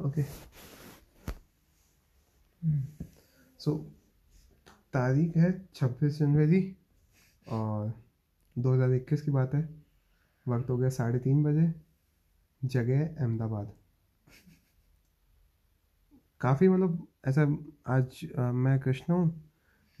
Okay 0.00 0.22
so 3.60 3.76
तारीख 4.92 5.36
है 5.36 5.50
छब्बीस 5.74 6.18
जनवरी 6.18 6.76
और 7.48 7.92
2021 8.58 9.22
की 9.22 9.30
बात 9.30 9.54
है। 9.54 9.68
वक्त 10.48 10.70
हो 10.70 10.76
गया 10.78 10.88
साढ़े 10.88 11.18
तीन 11.18 11.42
बजे। 11.44 11.72
जगह 12.64 12.98
है 12.98 13.16
अहमदाबाद। 13.16 13.72
काफ़ी 16.40 16.68
मतलब 16.68 17.06
ऐसा 17.24 17.42
आज 17.86 18.30
आ, 18.38 18.52
मैं 18.52 18.78
कृष्ण 18.80 19.12
हूँ। 19.14 19.50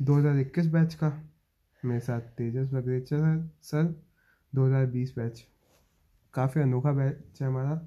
2021 0.00 0.66
बैच 0.66 0.94
का। 0.94 1.12
मेरे 1.84 2.00
साथ 2.00 2.20
तेजस 2.20 2.70
बगरेचा 2.72 3.48
सर। 3.62 3.94
2020 4.54 5.14
बैच। 5.18 5.46
काफ़ी 6.34 6.60
अनोखा 6.60 6.92
बैच 6.92 7.42
है 7.42 7.48
हमारा। 7.48 7.80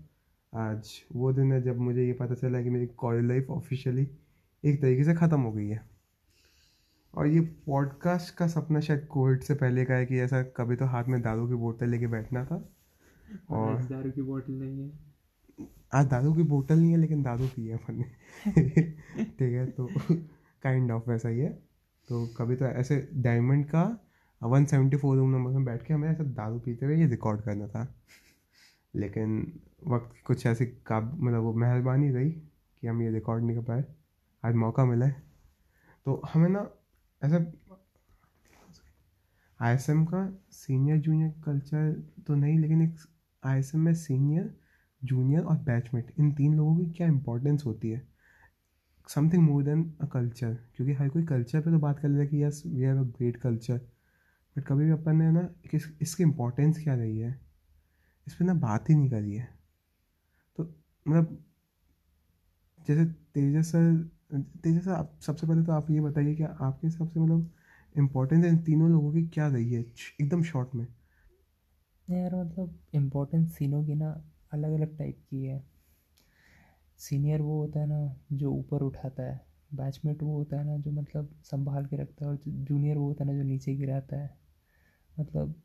आज 0.56 1.04
वो 1.16 1.34
दिन 1.34 1.54
है 1.54 1.62
जब 1.62 1.78
मुझे 1.78 2.08
ये 2.08 2.14
पता 2.14 2.34
चला 2.34 2.62
कि 2.62 2.70
मेरी 2.70 2.88
कॉलेज 2.88 3.26
लाइफ 3.26 3.48
ऑफिशियली 3.50 4.08
एक 4.66 4.82
तरीके 4.82 5.04
से 5.04 5.14
ख़त्म 5.14 5.42
हो 5.42 5.52
गई 5.52 5.68
है। 5.68 5.90
और 7.14 7.28
ये 7.28 7.42
पॉडकास्ट 7.42 8.36
का 8.36 8.48
सपना 8.48 8.80
शायद 8.80 9.06
कोविड 9.06 9.42
से 9.42 9.54
पहले 9.54 9.86
का 9.86 9.94
है 9.94 10.06
कि 10.06 10.20
ऐसा 10.20 10.44
कभी 10.44 10.76
तो 10.76 10.86
हाथ 10.86 11.04
में 11.04 11.22
दारू 11.22 11.48
की 11.48 11.54
बोतल 11.54 11.90
लेके 11.90 12.08
बैठना 12.08 12.46
था। 12.46 12.70
और 13.50 13.84
दारू 13.84 14.12
की 14.12 14.22
बोतल 14.22 14.54
नहीं 14.54 14.82
है। 14.82 14.92
आज 15.94 16.06
दारू 16.06 16.34
की 16.34 16.44
बोतल 16.44 16.80
नहीं 16.80 16.92
है 16.92 16.98
लेकिन 16.98 17.24
दारू 17.24 17.48
पी 17.48 17.68
है 17.68 17.74
अपन 17.74 17.96
ने। 17.96 18.04
ठीक 19.24 19.54
है 19.54 19.66
तो 19.66 19.90
काइंड 20.64 20.92
ऑफ़ 20.92 21.10
वैसा 21.10 21.30
ही 21.30 21.40
है। 21.40 21.50
तो 22.10 22.28
कभी 22.28 22.56
तो 22.56 22.66
ऐसे 22.66 23.10
डायमंड 23.14 23.66
का 23.66 24.08
one 24.44 24.66
seventy 24.66 24.98
four 24.98 25.18
room 25.18 25.32
number 25.32 25.52
में 25.52 25.66
बैठ 25.66 25.86
के 25.86 25.94
हमें 25.94 26.10
ऐसा 26.10 26.24
दारू 26.24 26.60
पीते 26.60 26.86
हुए 26.86 26.98
ये 26.98 27.08
रिकॉर्ड 27.08 27.42
करना 27.42 27.68
था। 27.68 27.96
लेकिन 28.96 29.60
वक्त 29.88 30.16
कुछ 30.26 30.46
ऐसी 30.46 30.66
काब 30.86 31.18
मतलब 31.22 31.42
वो 31.42 31.54
मेहरबानी 31.54 32.10
रही 32.12 32.30
कि 32.32 32.88
हम 32.88 33.02
ये 33.02 33.12
रिकॉर्ड 33.12 33.44
नहीं 33.44 33.58
कर 33.58 33.64
पाए। 33.64 33.84
आज 34.44 34.56
मौका 34.56 34.86
मिला 34.86 35.06
है। 35.06 35.22
तो 36.06 36.22
हमें 36.34 36.50
ना 36.50 36.70
ऐसा 37.22 37.46
आई 39.60 39.76
एस 39.76 39.90
एम 39.90 40.06
का 40.06 40.28
सीनियर 40.52 40.98
जूनियर 40.98 41.34
कल्चर 41.46 41.92
तो 42.28 42.36
नहीं, 42.36 42.60
लेकिन 42.60 42.82
एक 42.82 42.96
आई 43.44 43.60
एस 43.60 43.72
एम 43.76 43.82
में 43.82 43.94
सीनियर 43.94 44.54
जूनियर 45.02 45.42
और 45.42 45.58
बैचमेट 45.58 46.14
इन 46.20 46.32
तीन 46.32 46.56
लोगों 46.56 46.76
की 46.78 46.92
क्या 46.92 47.08
इंपॉर्टेंस 47.08 47.66
होती 47.66 47.90
है? 47.90 48.02
Something 49.10 49.44
more 49.44 49.64
than 49.64 49.84
a 50.02 50.06
culture 50.06 50.54
क्योंकि 50.76 50.94
हर 50.94 51.10
कोई 51.10 51.24
कल्चर 51.24 51.62
पे 51.62 51.72
तो 51.72 51.80
बात 51.80 52.00
कर 52.00 52.08
लेता 52.10 52.22
है 52.22 52.28
कि 52.28 52.44
yes 52.44 52.64
we 52.66 52.82
have 52.82 53.00
a 53.00 53.08
great 53.08 53.38
culture 53.38 53.78
but 54.56 54.64
कभी 54.64 54.86
भी 54.86 54.92
अपन 54.92 55.16
ने 55.16 55.32
ना, 55.32 55.42
किस, 55.72 55.84
इसकी 56.02 56.24
इम्पोर्टेंस 56.24 56.84
क्या 56.84 56.96
रही 56.96 57.18
है? 57.20 57.40
इस 58.28 58.34
पर 58.34 58.46
ना 58.46 58.54
बात 58.54 58.90
ही 58.90 58.96
नहीं 58.96 59.10
करी 59.10 59.36
है। 59.36 59.48
मतलब 61.06 61.44
जैसे 62.88 63.06
तेजस 63.06 63.72
सर 63.72 64.10
तेजस 64.64 64.86
सर, 64.86 64.92
आप 64.92 65.20
सबसे 65.22 65.48
पहले 65.48 65.64
तो 65.64 65.72
आप 65.72 65.92
ये 65.92 66.02
बताइए 66.02 66.36
कि 66.36 66.44
आपके 66.44 66.88
हिसाब 66.88 67.10
से 67.10 67.20
मतलब 67.20 67.52
इम्पोर्टेंस 67.98 68.46
इन 68.46 68.58
तीनों 68.58 68.90
लोगों 68.90 69.14
की 69.14 69.22
क्या 69.28 69.48
रही 69.48 69.74
है, 69.74 69.82
एकदम 70.22 70.44
शॉर्ट 70.44 70.76
में? 70.76 70.88
यार 72.08 72.36
मतलब 72.36 72.80
इम्पोर्टेंस 72.94 73.58
तीनों 73.58 73.84
की 73.86 73.96
ना 73.96 74.10
अलग 74.52 74.74
अलग 74.74 74.98
टाइप 74.98 75.20
की 75.30 75.44
है। 75.44 75.64
सीनियर 76.98 77.42
वो 77.42 77.60
होता 77.60 77.80
है 77.80 77.86
ना, 77.88 78.16
जो 78.34 78.52
ऊपर 78.52 78.82
उठाता 78.82 79.24
है। 79.24 79.46
बैचमेट 79.74 80.24
वो 80.24 80.38
होता 80.38 80.58
है 80.58 80.66
ना, 80.66 80.78
जो 80.78 80.92
मतलब 80.92 81.30
संभाल 81.44 81.86
के 81.86 81.96
रखता 81.96 82.26
है, 82.26 82.32
और 82.32 82.40
जूनियर 82.48 82.98
वो 82.98 83.08
होता 83.08 83.24
है 83.24 83.32
ना, 83.32 83.38
जो 83.38 83.44
नीचे 83.44 83.76
गिराता 83.76 84.16
है। 84.16 84.38
मतलब 85.20 85.56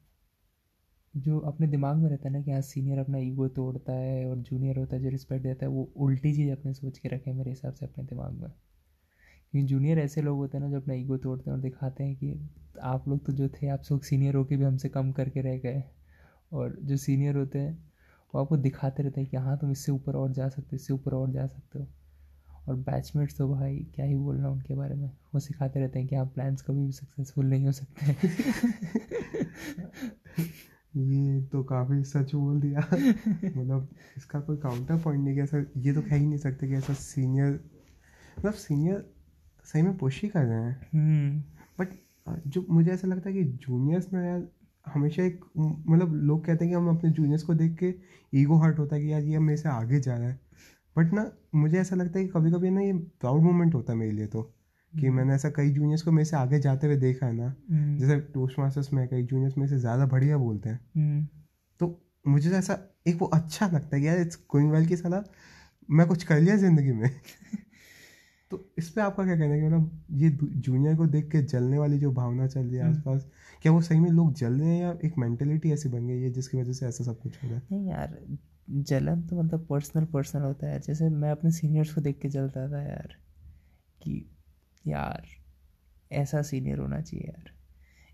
जो 1.17 1.39
अपने 1.39 1.67
दिमाग 1.67 1.97
में 1.97 2.11
रहता 2.11 2.28
है 2.28 2.33
ना 2.34 2.42
कि 2.42 2.51
हाँ 2.51 2.61
सीनियर 2.61 2.98
अपना 2.98 3.19
ईगो 3.19 3.48
तोड़ता 3.48 3.92
है 3.92 4.27
और 4.31 4.37
जूनियर 4.37 4.77
होता 4.77 4.97
है 4.97 5.03
जो 5.03 5.09
रिस्पेक्ट 5.09 5.42
देता 5.42 5.67
है 5.67 5.73
वो 5.73 5.92
उल्टी 5.97 6.34
चीज़ 6.34 6.51
अपने 6.51 6.75
सोच 6.75 6.98
के 6.98 7.09
रखे 7.09 7.33
मेरे 7.33 7.51
हिसाब 7.51 7.73
से 7.75 7.87
अपने 7.87 8.05
दिमाग 8.05 8.33
में। 8.33 8.51
क्योंकि 9.53 9.69
जूनियर 9.69 9.98
ऐसे 9.98 10.23
लोग 10.23 10.36
होते 10.39 10.59
हैं 10.59 10.64
ना 10.64 10.70
जो 10.70 10.77
अपना 10.77 10.95
ईगो 10.95 11.17
तोड़ते 11.17 11.51
हैं 11.51 11.56
और 11.56 11.62
दिखाते 11.62 12.05
हैं 12.05 12.17
कि 12.17 12.51
आप 12.83 13.09
लोग 13.09 13.27
तो 13.27 13.33
जो 13.33 13.48
थे 13.48 13.69
आप 13.69 13.83
लोग 13.92 14.03
सीनियर 14.03 14.35
होके 14.35 14.57
भी 14.57 14.64
हमसे 14.64 14.89
कम 14.89 15.13
करके 15.13 15.41
रह 15.41 15.58
गए 15.58 15.85
और 16.52 16.79
जो 16.83 16.96
सीनियर 16.96 17.36
होते 17.36 17.58
हैं 17.58 17.92
वो 18.35 18.40
आपको 18.40 18.57
दिखाते 18.57 19.02
रहते 19.02 19.20
हैं 19.20 19.30
कि 19.30 19.36
हाँ 19.36 19.58
तुम 19.58 19.70
इससे 19.70 19.92
ऊपर 19.92 20.17
और 20.17 20.33
जा 20.33 20.48
सकते 20.48 20.69
हो 20.73 20.77
इससे 20.77 20.92
ऊपर 20.95 21.14
और 21.14 21.30
जा 21.30 21.46
सकते 21.46 21.79
हो। 21.79 21.86
और 22.69 22.77
बैचमेट्स 22.77 23.36
तो 23.39 23.48
भाई 23.48 23.77
क्या 23.95 24.07
ही 24.07 24.17
बोलना 24.17 24.48
उनके 24.51 24.75
बारे 24.75 24.95
में। 24.95 25.08
वो 25.35 25.40
सिखाते 25.40 25.80
रहते 25.80 25.98
हैं 25.98 26.08
कि 26.08 26.17
आप 26.17 26.35
प्लान्स 26.35 26.63
कभी 26.63 26.86
भी 26.86 26.92
सक्सेसफुल 26.92 27.46
नहीं 27.46 27.67
हो 27.67 27.73
सकते। 27.73 28.07
ये 30.97 31.43
तो 31.43 31.63
काफ़ी 31.63 32.05
सच 32.05 32.35
बोल 32.35 32.61
दिया। 32.61 32.79
मतलब 33.45 33.89
इसका 34.17 34.41
कोई 34.41 34.57
काउंटर 34.57 34.99
पॉइंट 34.99 35.25
नहीं 35.25 35.35
कि 35.35 35.41
ऐसा 35.41 35.65
ये 35.77 35.93
तो 35.93 36.03
कह 36.03 36.15
ही 36.15 36.27
नहीं 36.27 36.39
सकते 36.39 36.69
कि 36.69 36.75
ऐसा 36.75 36.93
सीनियर 36.93 37.61
मतलब 38.39 38.53
सीनियर 38.53 39.11
सही 39.65 39.83
में 39.83 39.97
पुश 39.97 40.23
ही 40.23 40.29
कर 40.29 40.45
रहे 40.45 40.59
हैं। 40.59 40.81
But 41.81 41.89
hmm. 41.89 42.51
जो 42.51 42.67
मुझे 42.71 42.91
ऐसा 42.91 43.09
लगता 43.09 43.31
है 43.31 43.37
कि 43.37 43.45
जूनियर्स 43.45 44.13
में 44.13 44.27
यार 44.27 44.49
हमेशा 44.87 45.23
एक 45.23 45.45
मतलब 45.89 46.15
लोग 46.15 46.45
कहते 46.45 46.65
हैं 46.65 46.75
कि 46.75 46.77
हम 46.77 46.97
अपने 46.97 47.11
जूनियर्स 47.11 47.43
को 47.43 47.55
देख 47.55 47.77
के 47.77 47.95
ईगो 48.35 48.57
हर्ट 48.57 48.79
होता 48.79 48.97
है 48.97 49.03
कि 49.03 49.13
यार 49.13 49.23
ये 49.23 49.39
मेरे 49.39 49.57
से 49.57 49.69
आगे 49.69 50.01
जा 50.01 50.17
रहा 50.17 50.29
है। 50.29 50.41
बट 50.99 51.13
ना 51.13 51.33
मुझे 51.55 51.79
ऐसा 51.79 51.97
लगता 51.97 52.19
है 52.19 52.25
कि 52.25 52.33
कभी 52.33 52.51
कभी 52.51 52.70
ना 52.70 52.81
ये 52.81 52.93
प्राउड 52.93 53.43
मोमेंट 53.43 53.75
होता 53.75 53.93
है 53.93 53.99
मेरे 53.99 54.13
लिए 54.13 54.27
तो। 54.27 54.58
कि 54.93 55.07
हम्म। 55.07 55.17
मैंने 55.17 55.35
ऐसा 55.35 55.51
कई 55.51 55.71
जूनियर्स 55.71 56.03
को 56.03 56.13
मेरे 56.13 56.25
से 56.25 56.37
आगे 56.37 56.59
जाते 56.61 56.87
हुए 56.87 56.97
देखा 56.97 57.27
है 57.27 57.33
ना 57.33 57.55
हम्म। 57.71 57.97
जैसे 57.99 58.19
टोस्ट 58.35 58.59
मास्टर्स 58.59 58.93
में 58.93 59.07
कई 59.09 59.23
जूनियर्स 59.25 59.59
मेरे 59.59 59.71
से 59.71 59.79
ज़्यादा 59.79 60.07
बढ़िया 60.07 60.37
बोलते 60.37 60.69
हैं 60.69 60.81
हम्म। 60.97 61.27
तो 61.81 62.01
मुझे 62.27 62.51
ऐसा 62.51 62.79
एक 63.07 63.17
वो 63.21 63.27
अच्छा 63.35 63.67
लगता 63.67 63.97
है 63.97 64.03
यार 64.03 64.21
इट्स 64.21 64.39
गोइंग 64.51 64.71
वेल 64.73 64.87
की 64.87 64.97
सलाह 64.97 65.23
मैं 65.89 66.07
कुछ 66.07 66.25
कर 66.25 66.41
लिया 66.41 66.57
ज़िंदगी 66.57 66.93
में 66.93 67.11
तो 68.51 68.65
इस 68.79 68.89
पर 68.91 69.01
आपका 69.01 69.25
क्या 69.25 69.37
कहना 69.37 69.55
है 69.55 69.61
कि 69.61 69.67
मतलब 69.67 70.05
ये 70.13 70.31
जूनियर 70.61 70.97
को 70.97 71.07
देख 71.07 71.31
के 71.31 71.43
जलने 71.45 71.79
वाली 71.79 71.99
जो 71.99 72.13
भावना 72.13 72.47
चल 72.47 72.61
रही 72.61 72.77
है 72.77 72.89
आसपास 72.89 73.27
क्या 73.63 73.73
वो 73.73 73.81
सही 73.81 74.01
में 74.01 74.11
लोग 74.11 74.33
जल 74.35 74.53
रहे 74.53 74.69
हैं 74.69 74.81
या 74.83 74.97
एक 75.05 75.19
मेंटेलिटी 75.19 75.73
ऐसी 75.73 75.89
बन 75.89 76.07
गई 76.07 76.20
है 76.23 76.31
जिसकी 76.31 76.61
वजह 76.61 76.73
से 76.73 76.87
ऐसा 76.87 77.05
सब 77.05 77.20
कुछ 77.20 77.43
हो 77.43 77.49
रहा 77.49 77.59
है 77.59 77.67
नहीं 77.70 77.89
यार 77.89 78.19
जलन 78.70 79.23
तो 79.23 79.43
मतलब 79.43 79.67
पर्सनल 79.67 80.05
पर्सनल 80.05 80.43
होता 80.43 80.67
है 80.67 80.81
जैसे 80.81 81.09
मैं 81.11 81.31
अपने 81.31 81.51
सीनियर्स 81.51 81.93
को 81.95 82.01
देख 82.01 82.19
के 82.19 82.29
जलता 82.29 82.69
था 82.69 82.83
यार 82.83 83.15
कि 84.01 84.25
यार 84.89 85.27
ऐसा 86.11 86.43
सीनियर 86.43 86.79
होना 86.79 87.01
चाहिए 87.01 87.27
यार। 87.29 87.51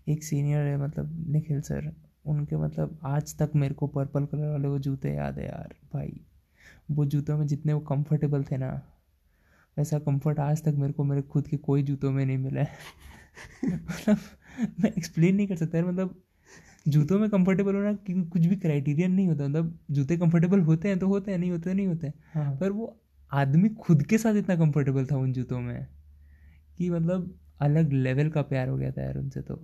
एक 0.07 0.23
सीनियर 0.23 0.65
है 0.65 0.77
मतलब 0.77 1.25
निखिल 1.31 1.61
सर 1.61 1.91
उनके 2.25 2.57
मतलब 2.57 2.99
आज 3.05 3.37
तक 3.37 3.51
मेरे 3.55 3.73
को 3.73 3.87
पर्पल 3.87 4.25
कलर 4.25 4.49
वाले 4.49 4.67
वो 4.67 4.79
जूते 4.79 5.13
याद 5.13 5.39
है 5.39 5.45
यार 5.45 5.75
भाई। 5.93 6.19
वो 6.91 7.05
जूतों 7.05 7.37
में 7.37 7.45
जितने 7.47 7.73
वो 7.73 7.79
कंफर्टेबल 7.79 8.43
थे 8.43 8.57
ना 8.57 8.69
वैसा 9.77 9.99
कंफर्ट 9.99 10.39
आज 10.39 10.63
तक 10.63 10.75
मेरे 10.77 10.93
को 10.93 11.03
मेरे 11.03 11.21
खुद 11.21 11.47
के 11.47 11.57
कोई 11.57 11.83
जूतों 11.83 12.11
में 12.11 12.25
नहीं 12.25 12.37
मिला 12.37 12.61
है। 12.61 12.77
मतलब 13.65 14.17
मैं 14.79 14.91
एक्सप्लेन 14.91 15.35
नहीं 15.35 15.47
कर 15.47 15.55
सकता 15.55 15.77
यार 15.77 15.87
मतलब 15.87 16.21
जूतों 16.87 17.19
में 17.19 17.29
कंफर्टेबल 17.29 17.75
होना 17.75 17.93
कुछ 18.23 18.45
भी 18.45 18.55
क्राइटेरियन 18.55 19.11
नहीं 19.11 19.27
होता 19.27 19.47
मतलब 19.47 19.79
जूते 19.91 20.17
कंफर्टेबल 20.17 20.59
होते 20.59 20.87
हैं 20.87 20.99
तो 20.99 21.07
होते 21.07 21.31
हैं 21.31 21.37
नहीं 21.37 21.51
होते 21.51 21.73
नहीं 21.73 21.87
होते 21.87 22.11
हाँ। 22.33 22.55
पर 22.57 22.71
वो 22.71 22.95
आदमी 23.31 23.69
खुद 23.69 24.03
के 24.03 24.17
साथ 24.17 24.35
इतना 24.35 24.55
कंफर्टेबल 24.55 25.05
था 25.05 25.17
उन 25.17 25.33
जूतों 25.33 25.59
में। 25.59 25.87
कि 26.77 26.89
मतलब 26.89 27.39
अलग 27.59 27.91
लेवल 27.91 28.29
का 28.29 28.41
प्यार 28.41 28.67
हो 28.67 28.77
गया 28.77 28.91
था 28.91 29.01
यार 29.01 29.17
उनसे 29.17 29.41
तो। 29.41 29.55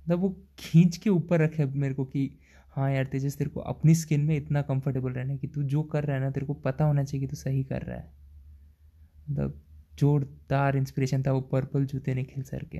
मतलब 0.00 0.18
वो 0.18 0.36
खींच 0.58 0.96
के 0.96 1.10
ऊपर 1.10 1.40
रखे 1.40 1.64
मेरे 1.64 1.94
को 1.94 2.04
कि 2.04 2.38
हाँ 2.70 2.92
यार 2.92 3.04
तेजस 3.04 3.38
तेरे 3.38 3.50
को 3.50 3.60
अपनी 3.60 3.94
स्किन 3.94 4.20
में 4.20 4.36
इतना 4.36 4.62
कंफर्टेबल 4.62 5.12
रहना 5.12 5.32
है 5.32 5.38
कि 5.38 5.46
तू 5.46 5.62
जो 5.62 5.82
कर 5.82 6.04
रहा 6.04 6.16
है 6.16 6.22
ना 6.22 6.30
तेरे 6.30 6.46
को 6.46 6.54
पता 6.54 6.84
होना 6.84 7.04
चाहिए 7.04 7.26
कि 7.26 7.30
तू 7.30 7.36
सही 7.36 7.64
कर 7.64 7.82
रहा 7.82 7.96
है। 7.96 8.12
मतलब 9.30 9.60
जोरदार 9.98 10.76
इंस्पिरेशन 10.76 11.22
था 11.22 11.32
वो 11.32 11.40
पर्पल 11.40 11.84
जूते 11.84 12.14
निखिल 12.14 12.42
सर 12.42 12.64
के। 12.64 12.78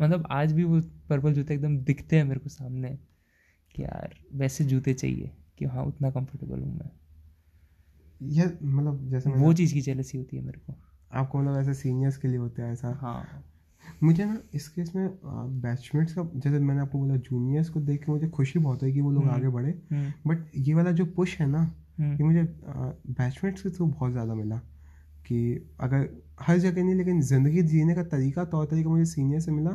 मतलब 0.00 0.26
आज 0.30 0.52
भी 0.52 0.64
वो 0.64 0.80
पर्पल 0.80 1.32
जूते 1.32 1.54
एकदम 1.54 1.78
दिखते 1.78 2.16
हैं 2.16 2.24
मेरे 2.24 2.40
को 2.40 2.48
सामने 2.48 2.98
कि 3.74 3.82
यार 3.82 4.14
वैसे 4.32 4.64
जूते 4.64 4.94
चाहिए 4.94 5.30
कि 5.58 5.64
हाँ 5.64 5.84
उतना 5.84 6.10
कंफर्टेबल 6.10 6.60
हूँ 6.60 6.78
मैं। 6.78 6.90
ये 8.22 8.58
मतलब 8.62 9.10
जैसे 9.10 9.30
वो 9.30 9.52
चीज़ 9.52 9.74
की 9.74 9.80
जेलसी 9.80 10.18
होती 10.18 10.36
है 10.36 10.42
मेरे 10.42 10.58
को। 10.58 10.74
आपको 11.14 11.38
मतलब 11.38 11.58
ऐसे 11.60 11.74
सीनियर्स 11.74 12.16
के 12.16 12.28
लिए 12.28 12.38
होता 12.38 12.62
है 12.62 12.72
ऐसा। 12.72 12.92
हाँ। 13.00 13.24
मुझे 14.02 14.24
ना 14.24 14.38
इस 14.54 14.68
केस 14.68 14.92
में 14.96 15.08
बैचमेट्स 15.62 16.12
का 16.14 16.22
जैसे 16.36 16.58
मैंने 16.58 16.80
आपको 16.80 16.98
बोला 16.98 17.16
जूनियर्स 17.18 17.68
को 17.68 17.80
देख 17.80 18.04
के 18.04 18.12
मुझे 18.12 18.28
खुशी 18.28 18.58
बहुत 18.58 18.82
है 18.82 18.92
कि 18.92 19.00
वो 19.00 19.10
लोग 19.10 19.22
हम्म, 19.22 19.34
आगे 19.34 19.48
बढ़े। 19.48 19.72
But 19.72 20.36
hmm. 20.36 20.62
ये 20.62 20.74
वाला 20.74 20.92
जो 20.92 21.04
पुश 21.16 21.38
है 21.40 21.46
ना 21.46 21.58
हम्म। 21.98 22.12
ये 22.12 22.24
मुझे 22.24 22.42
बैचमेट्स 23.10 23.62
के 23.62 23.70
थ्रू 23.70 23.86
बहुत 23.86 24.12
ज़्यादा 24.12 24.34
मिला 24.34 24.56
कि 25.26 25.38
अगर 25.80 26.08
हर 26.40 26.58
जगह 26.58 26.84
नहीं 26.84 26.94
लेकिन 26.94 27.20
ज़िंदगी 27.22 27.62
जीने 27.64 27.94
का 27.94 28.02
तरीका 28.04 28.44
तौर 28.44 28.66
तरीका 28.66 28.90
मुझे 28.90 29.04
सीनियर 29.04 29.40
से 29.40 29.52
मिला 29.52 29.70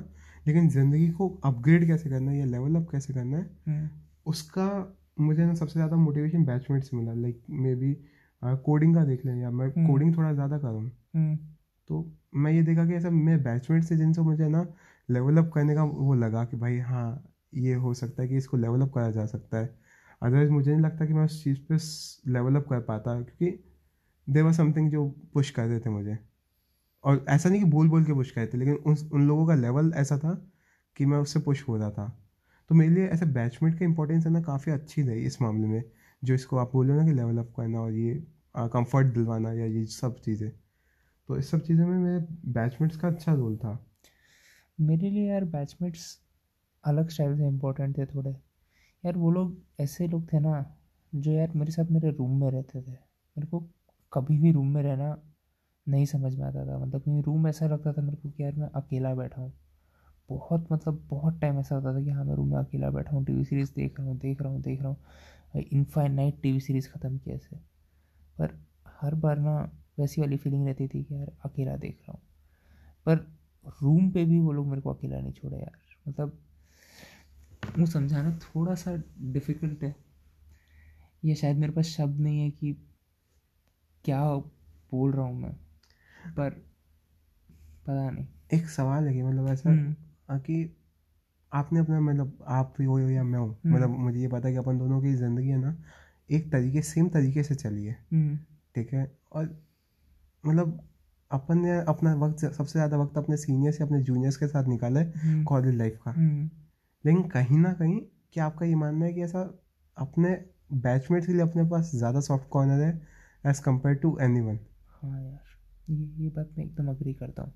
लेकिन 0.47 0.69
ज़िंदगी 0.69 1.07
को 1.09 1.27
अपग्रेड 1.45 1.87
कैसे 1.87 2.09
करना 2.09 2.31
है 2.31 2.37
या 2.37 2.45
लेवल 2.45 2.75
अप 2.75 2.87
कैसे 2.91 3.13
करना 3.13 3.37
है 3.37 3.89
उसका 4.25 4.67
मुझे 5.19 5.45
ना 5.45 5.53
सबसे 5.53 5.73
ज़्यादा 5.73 5.95
मोटिवेशन 5.95 6.43
बैचमेट 6.45 6.83
से 6.83 6.97
मिला। 6.97 7.13
लाइक 7.13 7.41
मे 7.49 7.75
बी 7.75 7.93
कोडिंग 8.65 8.95
का 8.95 9.03
देख 9.05 9.25
लें 9.25 9.35
या 9.35 9.49
मैं 9.51 9.69
कोडिंग 9.87 10.15
थोड़ा 10.17 10.33
ज़्यादा 10.33 10.57
करूँ। 10.57 10.89
तो 11.89 12.05
मैं 12.35 12.51
ये 12.51 12.61
देखा 12.63 12.85
कि 12.85 12.93
ऐसा 12.95 13.09
मैं 13.09 13.41
बैचमेट 13.43 13.83
से 13.83 13.95
जिनसे 13.97 14.21
मुझे 14.21 14.47
ना 14.49 14.65
लेवल 15.09 15.37
अप 15.37 15.51
करने 15.53 15.75
का 15.75 15.83
वो 15.83 16.13
लगा 16.15 16.43
कि 16.45 16.57
भाई 16.57 16.77
हाँ 16.79 17.23
ये 17.57 17.73
हो 17.75 17.93
सकता 17.93 18.21
है 18.23 18.27
कि 18.29 18.37
इसको 18.37 18.57
लेवल 18.57 18.81
अप 18.81 18.91
करा 18.93 19.09
जा 19.11 19.25
सकता 19.25 19.57
है। 19.57 19.65
अदरवाइज़ 20.21 20.49
मुझे 20.51 20.71
नहीं 20.71 20.81
लगता 20.81 21.05
कि 21.05 21.13
मैं 21.13 21.23
उस 21.25 21.43
चीज़ 21.43 21.59
पे 21.69 21.77
लेवल 22.31 22.55
अप 22.55 22.67
कर 22.69 22.79
पाता 22.81 23.13
क्योंकि 23.21 23.59
दे 24.27 24.41
वर 24.41 24.53
समथिंग 24.53 24.89
जो 24.91 25.07
पुश 25.33 25.49
कर 25.51 25.65
रहे 25.67 25.79
थे 25.79 25.89
मुझे। 25.89 26.17
और 27.03 27.25
ऐसा 27.29 27.49
नहीं 27.49 27.61
कि 27.61 27.69
बोल 27.71 27.89
बोल 27.89 28.05
के 28.05 28.13
पुश 28.13 28.31
कर 28.31 28.41
रहे 28.41 28.47
थे, 28.53 28.57
लेकिन 28.57 28.75
उस, 28.75 29.09
उन 29.13 29.27
लोगों 29.27 29.47
का 29.47 29.55
लेवल 29.55 29.91
ऐसा 29.95 30.17
था 30.17 30.33
कि 30.97 31.05
मैं 31.05 31.17
उससे 31.17 31.39
पुश 31.39 31.67
हो 31.67 31.77
रहा 31.77 31.91
था। 31.91 32.07
तो 32.69 32.75
मेरे 32.75 32.93
लिए 32.93 33.07
ऐसे 33.09 33.25
बैचमेट 33.33 33.79
का 33.79 33.85
इंपॉर्टेंस 33.85 34.25
है 34.25 34.31
ना 34.31 34.41
काफ़ी 34.43 34.71
अच्छी 34.71 35.01
रही 35.03 35.25
इस 35.25 35.41
मामले 35.41 35.67
में, 35.67 35.83
जो 36.23 36.33
इसको 36.33 36.57
आप 36.57 36.71
बोलो 36.73 36.95
ना 36.95 37.05
कि 37.05 37.13
लेवल 37.13 37.37
अप 37.37 37.53
करना 37.57 37.81
और 37.81 37.93
ये 37.93 38.15
कंफर्ट 38.57 39.07
दिलवाना 39.13 39.53
या 39.53 39.65
ये 39.67 39.85
सब 39.87 40.19
चीज़ें। 40.21 40.51
तो 41.29 41.37
इस 41.37 41.49
सब 41.51 41.61
चीज़ों 41.61 41.87
में 41.87 41.97
मेरे 41.97 42.19
बैचमेट्स 42.51 42.97
का 42.97 43.07
अच्छा 43.07 43.33
रोल 43.33 43.57
था। 43.57 43.77
मेरे 44.79 45.09
लिए 45.09 45.27
यार 45.29 45.43
बैचमेट्स 45.45 46.05
अलग 46.83 47.09
स्टाइल 47.09 47.37
से 47.37 47.47
इम्पोर्टेंट 47.47 47.97
थे 47.97 48.05
थोड़े। 48.05 48.31
यार 49.03 49.17
वो 49.17 49.31
लोग 49.31 49.57
ऐसे 49.79 50.07
लोग 50.07 50.33
थे 50.33 50.39
ना, 50.39 50.75
जो 51.15 51.31
यार 51.31 51.51
मेरे 51.55 51.71
साथ 51.71 51.91
मेरे 51.91 52.11
रूम 52.11 52.39
में 52.41 52.49
रहते 52.51 52.81
थे। 52.81 52.91
मेरे 52.91 53.47
को 53.47 53.59
कभी 54.13 54.37
भी 54.37 54.51
रूम 54.51 54.67
में 54.67 54.81
रहना 54.83 55.15
नहीं 55.87 56.05
समझ 56.05 56.35
में 56.35 56.45
आता 56.47 56.65
था। 56.67 56.77
मतलब 56.79 57.01
क्योंकि 57.01 57.21
रूम 57.21 57.47
ऐसा 57.47 57.67
लगता 57.67 57.93
था 57.93 58.01
मेरे 58.01 58.17
को 58.17 58.29
कि 58.29 58.43
यार 58.43 58.55
मैं 58.55 58.69
अकेला 58.75 59.13
बैठा 59.15 59.41
हूँ। 59.41 59.53
बहुत 60.29 60.67
मतलब 60.71 61.07
बहुत 61.09 61.39
टाइम 61.41 61.59
ऐसा 61.59 61.75
होता 61.75 61.93
था 61.93 62.03
कि 62.03 62.09
हाँ 62.09 62.23
मैं 62.25 62.35
रूम 62.35 62.51
में 62.51 62.57
अकेला 62.57 62.89
बैठा 62.89 63.11
हूँ 63.11 63.25
टीवी 63.25 63.45
सीरीज़ 63.45 63.73
देख 63.75 63.99
रहा 63.99 64.07
हूँ, 64.07 64.17
देख 64.17 64.41
रहा 64.41 64.51
हूँ, 64.51 64.61
देख 64.61 64.81
रहा 64.81 64.89
हूँ। 64.89 65.63
इनफाइनाइट 65.73 66.41
टी 66.41 66.51
वी 66.51 66.59
सीरीज़ 66.59 66.89
ख़त्म 66.89 67.17
किया 67.17 67.35
ऐसे। 67.35 67.55
पर 68.39 68.59
हर 69.01 69.15
बार 69.15 69.39
ना 69.39 69.71
वैसी 69.99 70.21
वाली 70.21 70.37
फीलिंग 70.37 70.65
रहती 70.65 70.87
थी 70.87 71.03
कि 71.03 71.15
यार 71.15 71.31
अकेला 71.45 71.75
देख 71.75 71.97
रहा 72.01 72.11
हूँ। 72.11 72.21
पर 73.05 73.15
रूम 73.81 74.11
पे 74.11 74.25
भी 74.25 74.39
वो 74.39 74.51
लोग 74.51 74.67
मेरे 74.67 74.81
को 74.81 74.93
अकेला 74.93 75.19
नहीं 75.19 75.33
छोड़े 75.33 75.57
यार। 75.57 75.77
मतलब 76.07 76.39
वो 77.79 77.85
समझाना 77.85 78.39
थोड़ा 78.39 78.75
सा 78.75 79.03
डिफ़िकल्ट 79.21 79.83
है। 79.83 79.95
ये 81.25 81.35
शायद 81.35 81.57
मेरे 81.57 81.73
पास 81.73 81.85
शब्द 81.85 82.19
नहीं 82.19 82.39
है 82.39 82.49
कि 82.49 82.73
क्या 84.05 84.35
बोल 84.91 85.11
रहा 85.11 85.25
हूँ 85.25 85.41
मैं 85.41 85.53
पर 86.35 86.49
पता 87.87 88.09
नहीं। 88.09 88.27
एक 88.53 88.69
सवाल 88.69 89.07
है 89.07 89.13
कि 89.13 89.23
मतलब 89.23 89.47
ऐसा 89.47 89.69
हम्म, 89.69 90.39
कि 90.39 90.75
आपने 91.53 91.79
अपना 91.79 91.99
मतलब 91.99 92.45
आप 92.47 92.73
भी 92.77 92.85
हो 92.85 92.99
या 92.99 93.23
मैं 93.23 93.39
हूँ 93.39 93.49
हम्म। 93.49 93.75
मतलब 93.75 93.89
मुझे 93.89 94.19
ये 94.19 94.27
पता 94.27 94.47
है 94.47 94.53
कि 94.53 94.59
अपन 94.59 94.77
दोनों 94.77 95.01
की 95.01 95.13
ज़िंदगी 95.13 95.47
है 95.47 95.57
ना 95.57 95.75
एक 96.31 96.51
तरीके 96.51 96.81
सेम 96.81 97.09
तरीके 97.09 97.43
से 97.43 97.55
चली 97.55 97.85
है। 97.85 97.93
हम्म, 98.13 98.37
ठीक 98.75 98.93
है? 98.93 99.17
और 99.31 99.68
मतलब 100.43 100.79
अपन 101.31 101.57
ने 101.57 101.79
अपना 101.87 102.13
वक्त 102.17 102.45
सबसे 102.45 102.71
ज़्यादा 102.71 102.97
वक्त 102.97 103.17
अपने 103.17 103.37
सीनियर्स 103.37 103.79
या 103.81 103.87
अपने 103.87 104.01
जूनियर्स 104.03 104.37
के 104.37 104.47
साथ 104.47 104.67
निकाला 104.67 104.99
है 104.99 105.11
हम्म, 105.13 105.43
कॉलेज 105.43 105.75
लाइफ 105.75 105.99
का। 106.05 106.11
हम्म, 106.11 106.49
लेकिन 107.03 107.23
कहीं 107.29 107.57
ना 107.57 107.73
कहीं 107.73 107.99
क्या 108.33 108.45
आपका 108.45 108.65
ये 108.65 108.75
मानना 108.75 109.05
है 109.05 109.13
कि 109.13 109.23
ऐसा 109.23 109.41
अपने 109.97 110.29
बैचमेट्स 110.81 111.27
के 111.27 111.33
लिए 111.33 111.41
अपने 111.41 111.63
पास 111.69 111.91
ज़्यादा 111.95 112.19
सॉफ्ट 112.21 112.49
कॉर्नर 112.49 112.81
है 112.83 112.89
as 113.43 113.61
compare 113.61 113.95
to 113.95 114.17
any 114.21 114.41
one 114.41 114.59
हाँ 115.01 115.21
यार 115.21 115.39
ये 115.89 116.05
ये 116.23 116.29
बात 116.29 116.49
मैं 116.57 116.65
एकदम 116.65 116.89
अग्री 116.89 117.13
करता 117.13 117.43
हूँ। 117.43 117.53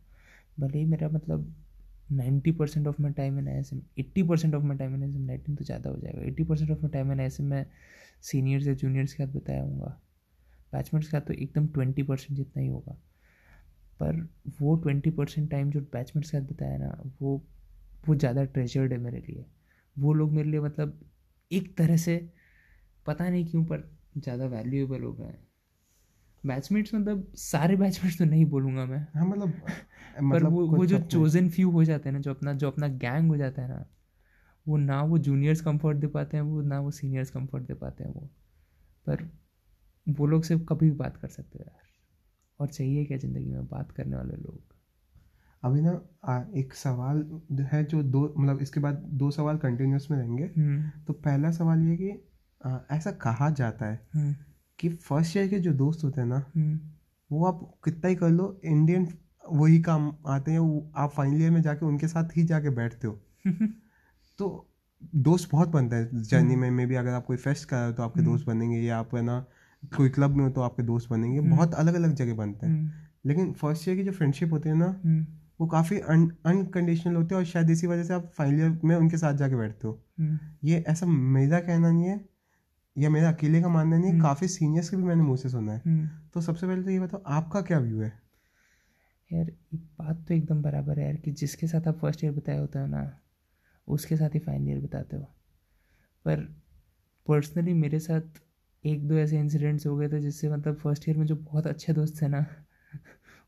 भले 0.60 0.78
ही 0.78 0.86
मेरा 0.86 1.10
मतलब 1.10 1.54
ninety 2.12 2.52
percent 2.52 2.88
of 2.88 3.02
my 3.02 3.12
time 3.12 3.38
in 3.40 3.48
S 3.48 3.74
M 3.74 3.82
eighty 4.00 4.24
percent 4.24 4.56
of 4.56 4.64
my 4.64 4.78
time 4.78 4.96
in 4.96 5.04
S 5.04 5.16
M 5.16 5.22
nineteen 5.22 5.56
तो 5.56 5.64
ज़्यादा 5.64 5.90
हो 5.90 5.98
जाएगा। 5.98 6.22
Eighty 6.22 6.44
percent 6.44 6.72
of 6.72 6.80
my 6.82 6.92
time 6.92 7.12
in 7.12 7.20
S 7.20 7.40
M 7.40 7.46
मैं 7.48 7.66
सीनियर्स 8.24 8.68
या 8.68 8.74
जूनियर्स 8.74 9.14
के 9.14 9.26
साथ 9.26 9.34
बताया 9.34 9.62
हूँगा। 9.64 10.00
बैचमेट्स 10.74 11.10
का 11.10 11.20
तो 11.20 11.34
एकदम 11.34 11.68
ट्वेंटी 11.68 12.04
परसेंट 12.04 12.38
जितना 12.38 12.62
ही 12.62 12.68
होगा। 12.68 12.94
पर 14.00 14.30
वो 14.62 14.76
ट्वेंटी 14.76 15.10
परसेंट 15.10 15.52
टाइम 15.52 15.72
जो 15.72 15.82
बैचमेट्स 15.82 16.32
का 16.32 16.40
साथ 16.40 16.48
बताया 16.48 16.78
ना 16.78 17.04
वो 17.22 17.42
वो 18.08 18.16
ज़्यादा 18.16 18.44
ट्रेजर्ड 18.44 18.92
है 18.92 18.98
मेरे 18.98 19.20
लिए। 19.20 19.46
वो 19.98 20.14
लोग 20.14 20.32
मेरे 20.32 20.50
लिए 20.50 20.60
मतलब 20.60 21.00
एक 21.52 21.78
तरह 21.78 21.98
से 21.98 22.30
पता 23.06 23.30
नहीं 23.30 23.46
क्यों 23.46 23.66
पर 23.66 23.98
ज़्यादा 24.18 24.46
वैल्यूएबल 24.46 25.04
हो 25.04 25.14
गए 25.14 25.26
हैं। 25.26 25.48
बैचमेट्स 26.46 26.94
मतलब 26.94 27.32
सारे 27.36 27.76
बैचमेट्स 27.76 28.18
तो 28.18 28.26
नहीं 28.26 28.46
बोलूँगा 28.46 28.86
मैं। 28.86 29.08
हाँ 29.16 29.26
मतलब 29.26 29.50
पर 30.16 30.24
मतलब 30.24 30.52
वो 30.52 30.68
वो 30.68 30.86
जो 30.86 31.00
चोजन 31.00 31.50
फ्यू 31.50 31.72
हो 31.72 31.84
जाते 31.84 32.10
हैं 32.10 32.14
ना 32.14 32.22
जो 32.22 32.32
अपना 32.32 32.54
जो 32.54 32.72
अपना 32.72 32.88
गैंग 32.88 33.30
हो 33.30 33.38
जाता 33.38 33.62
है 33.62 33.68
ना 33.68 33.86
वो 34.68 34.78
ना 34.78 35.02
वो 35.04 35.18
जूनियर्स 35.18 35.62
कंफर्ट 35.62 35.98
दे 35.98 36.08
पाते 36.08 36.38
हैं 36.38 36.44
वो 36.44 36.62
ना 36.62 36.80
वो 36.80 36.92
सीनियर्स 36.92 37.30
कंफर्ट 37.30 37.64
दे 37.64 37.74
पाते 37.74 38.04
हैं 38.04 38.12
वो। 38.12 38.30
पर 39.08 39.30
वो 40.10 40.26
लोग 40.26 40.44
सिर्फ़ 40.44 40.64
कभी 40.64 40.90
भी 40.90 40.96
बात 40.98 41.18
कर 41.18 41.28
सकते 41.28 41.60
हो 41.60 41.66
यार। 41.68 41.82
और 42.60 42.68
चाहिए 42.68 43.06
क्या 43.06 43.18
ज़िंदगी 43.18 43.46
में 43.46 43.68
बात 43.68 43.92
करने 43.92 44.16
वाले 44.16 44.36
लोग? 44.36 44.62
अभी 45.64 45.82
ना 45.82 46.02
आ, 46.26 46.44
एक 46.56 46.74
सवाल 46.74 47.42
है 47.72 47.84
जो 47.84 48.04
दो 48.04 48.34
मतलब 48.38 48.62
इसके 48.62 48.80
बाद 48.80 48.96
दो 48.96 49.32
सवाल 49.32 49.58
कंटिन्यूस 49.58 50.08
में 50.12 50.18
रहेंगे। 50.18 50.44
हम्म, 50.44 50.90
तो 51.08 51.14
पहला 51.14 51.52
सवाल 51.52 51.84
ये 51.84 51.96
कि 51.98 52.12
आ, 52.66 52.80
ऐसा 52.92 53.12
कहा 53.12 53.50
जाता 53.50 53.86
है 53.86 54.08
हम्म, 54.16 54.36
कि 54.80 54.90
फ़र्स्ट 54.90 55.38
ईयर 55.38 55.48
के 55.48 55.60
जो 55.60 55.74
दोस्त 55.74 56.04
होते 56.04 56.22
हैं 56.22 56.28
ना 56.28 56.46
हम्म, 56.56 56.80
वो 57.32 57.46
आप 57.46 57.80
कितना 57.84 58.10
ही 58.10 58.16
कर 58.16 58.30
लो 58.30 58.60
इंडियन 58.66 59.08
वही 59.50 59.82
काम 59.82 60.16
आते 60.28 60.52
हैं 60.52 60.60
वो 60.60 60.92
आप 60.96 61.12
फाइनल 61.12 61.42
ईयर 61.42 61.52
में 61.52 61.62
जाके 61.62 61.86
उनके 61.86 62.08
साथ 62.08 62.38
ही 62.38 62.44
जाके 62.44 62.70
बैठते 62.70 63.08
हो। 63.08 63.20
तो 64.40 64.70
दोस्त 65.16 65.50
बहुत 65.52 65.70
बनते 65.70 65.96
हैं 65.96 66.22
जर्नी 66.22 66.56
में 66.56 66.72
मे 66.72 66.86
भी 66.86 66.96
अगर 66.96 67.12
आप 67.12 67.26
कोई 67.26 67.38
फेस्ट 67.38 67.70
कर 67.70 67.78
रहे 67.78 67.86
हो 67.86 67.92
तो 67.94 68.04
आपके। 68.04 68.22
दोस्त 68.22 68.46
बनेंगे 68.48 68.80
या 68.80 69.00
आप 69.00 69.16
है 69.16 69.22
ना 69.22 69.46
कोई 69.84 70.10
क्लब 70.10 70.36
में 70.36 70.44
हो 70.44 70.50
तो 70.50 70.62
आपके 70.62 70.84
दोस्त 70.84 71.10
बनेंगे। 71.10 71.40
हम्म। 71.40 71.50
बहुत 71.50 71.74
अलग 71.74 71.94
अलग 71.94 72.14
जगह 72.16 72.36
बनते 72.36 72.66
हैं। 72.66 72.74
हम्म, 72.74 72.92
लेकिन 73.26 73.52
फ़र्स्ट 73.54 73.88
ईयर 73.88 73.98
की 73.98 74.04
जो 74.04 74.12
फ्रेंडशिप 74.12 74.52
होती 74.52 74.70
है 74.70 74.76
ना 74.76 74.88
हम्म, 75.06 75.26
वो 75.62 75.68
काफ़ी 75.68 76.00
अनकंडीशनल 76.00 77.16
होती 77.16 77.36
है 77.36 77.40
और 77.40 77.46
शायद 77.46 77.70
इसी 77.70 77.88
वजह 77.88 78.04
से 78.04 78.14
आप 78.14 78.32
फाइनल 78.34 78.60
ईयर 78.60 78.80
में 78.84 78.96
उनके 78.96 79.18
साथ 79.18 79.34
जाके 79.34 79.56
बैठते 79.56 79.88
हो। 79.88 80.00
ये 80.64 80.84
ऐसा 80.88 81.06
मेरा 81.06 81.60
कहना 81.60 81.92
नहीं 81.92 82.06
है 82.06 82.20
या 82.96 83.10
मेरा 83.10 83.32
अकेले 83.32 83.62
का 83.62 83.70
मानना 83.70 83.98
नहीं 83.98 84.12
है। 84.14 84.20
काफ़ी 84.20 84.48
सीनियर्स 84.48 84.90
के 84.90 84.98
भी 84.98 85.04
मैंने 85.04 85.24
मुँह 85.24 85.38
से 85.38 85.50
सुना 85.50 85.74
है। 85.74 86.08
तो 86.34 86.42
सबसे 86.42 86.68
पहले 86.68 86.84
तो 86.84 86.90
ये 86.90 87.00
बताओ 87.00 87.22
आपका 87.28 87.62
क्या 87.62 87.80
व्यू 87.80 88.02
है? 88.02 88.12
यार 89.32 89.52
बात 89.74 90.26
तो 90.28 90.34
एकदम 90.34 90.62
बराबर 90.62 91.00
है 91.00 91.06
यार 91.06 91.16
कि 91.16 91.32
जिसके 91.32 91.68
साथ 91.68 91.88
आप 91.88 91.98
फ़र्स्ट 91.98 92.24
ईयर 92.24 92.34
बताया 92.34 92.60
होता 92.60 92.80
है 92.80 92.88
ना 92.88 93.12
उसके 93.88 94.18
साथ 94.18 94.36
ही 94.36 94.40
फाइनल 94.40 94.70
ईयर 94.70 94.80
बताते 94.80 95.18
हो। 95.18 95.24
पर 96.26 96.40
पर्सनली 97.28 97.74
मेरे 97.74 98.00
साथ 98.00 98.42
एक 98.86 99.08
दो 99.08 99.16
ऐसे 99.16 99.40
इंसिडेंट्स 99.40 99.88
हो 99.88 99.98
गए 99.98 100.08
थे 100.10 100.20
जिससे 100.20 100.50
मतलब 100.50 100.76
फ़र्स्ट 100.76 101.10
ईयर 101.10 101.18
में 101.18 101.26
जो 101.26 101.36
बहुत 101.36 101.68
अच्छे 101.68 101.94
दोस्त 101.94 102.22
थे 102.22 102.28
ना 102.28 102.46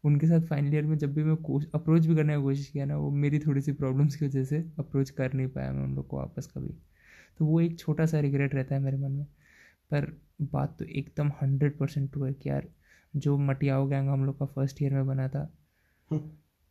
उनके 0.03 0.27
साथ 0.27 0.41
फाइनल 0.41 0.73
ईयर 0.73 0.83
में 0.83 0.97
जब 0.97 1.13
भी 1.13 1.23
मैं 1.23 1.33
अप्रोच 1.75 2.05
भी 2.05 2.15
करने 2.15 2.35
की 2.35 2.41
कोशिश 2.41 2.67
किया 2.67 2.85
ना 2.85 2.97
वो 2.97 3.09
मेरी 3.11 3.39
थोड़ी 3.39 3.61
सी 3.61 3.71
प्रॉब्लम्स 3.71 4.15
की 4.15 4.25
वजह 4.25 4.43
से 4.43 4.57
अप्रोच 4.79 5.09
कर 5.09 5.33
नहीं 5.33 5.47
पाया 5.47 5.71
मैं 5.71 5.83
उन 5.83 5.95
लोग 5.95 6.07
को 6.07 6.17
वापस 6.17 6.47
कभी। 6.47 6.73
तो 7.39 7.45
वो 7.45 7.61
एक 7.61 7.79
छोटा 7.79 8.05
सा 8.05 8.19
रिग्रेट 8.19 8.55
रहता 8.55 8.75
है 8.75 8.81
मेरे 8.81 8.97
मन 8.97 9.11
में। 9.11 9.25
पर 9.91 10.05
बात 10.41 10.75
तो 10.79 10.85
एकदम 10.85 11.31
हंड्रेड 11.41 11.77
परसेंट 11.77 12.11
ट्रू 12.11 12.23
है 12.25 12.33
कि 12.33 12.49
यार 12.49 12.67
जो 13.15 13.37
मटियाओ 13.37 13.87
गैंग 13.87 14.09
हम 14.09 14.25
लोग 14.25 14.39
का 14.39 14.45
फ़र्स्ट 14.45 14.81
ईयर 14.81 14.93
में 14.93 15.07
बना 15.07 15.27
था 15.27 15.49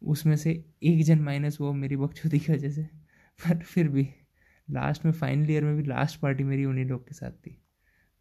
उसमें 0.03 0.37
से 0.37 0.65
एक 0.83 1.03
जन 1.05 1.19
माइनस 1.19 1.59
वो 1.61 1.73
मेरी 1.73 1.97
बकचोदी 1.97 2.39
की 2.39 2.53
वजह 2.53 2.71
से। 2.71 2.83
पर 3.39 3.59
फिर 3.59 3.89
भी 3.89 4.09
लास्ट 4.71 5.05
में 5.05 5.13
फाइनल 5.13 5.51
ईयर 5.51 5.65
में 5.65 5.77
भी 5.77 5.83
लास्ट 5.83 6.21
पार्टी 6.21 6.45
मेरी 6.45 6.65
उन्हीं 6.65 6.85
लोग 6.85 7.07
के 7.09 7.15
साथ 7.15 7.31
थी। 7.31 7.61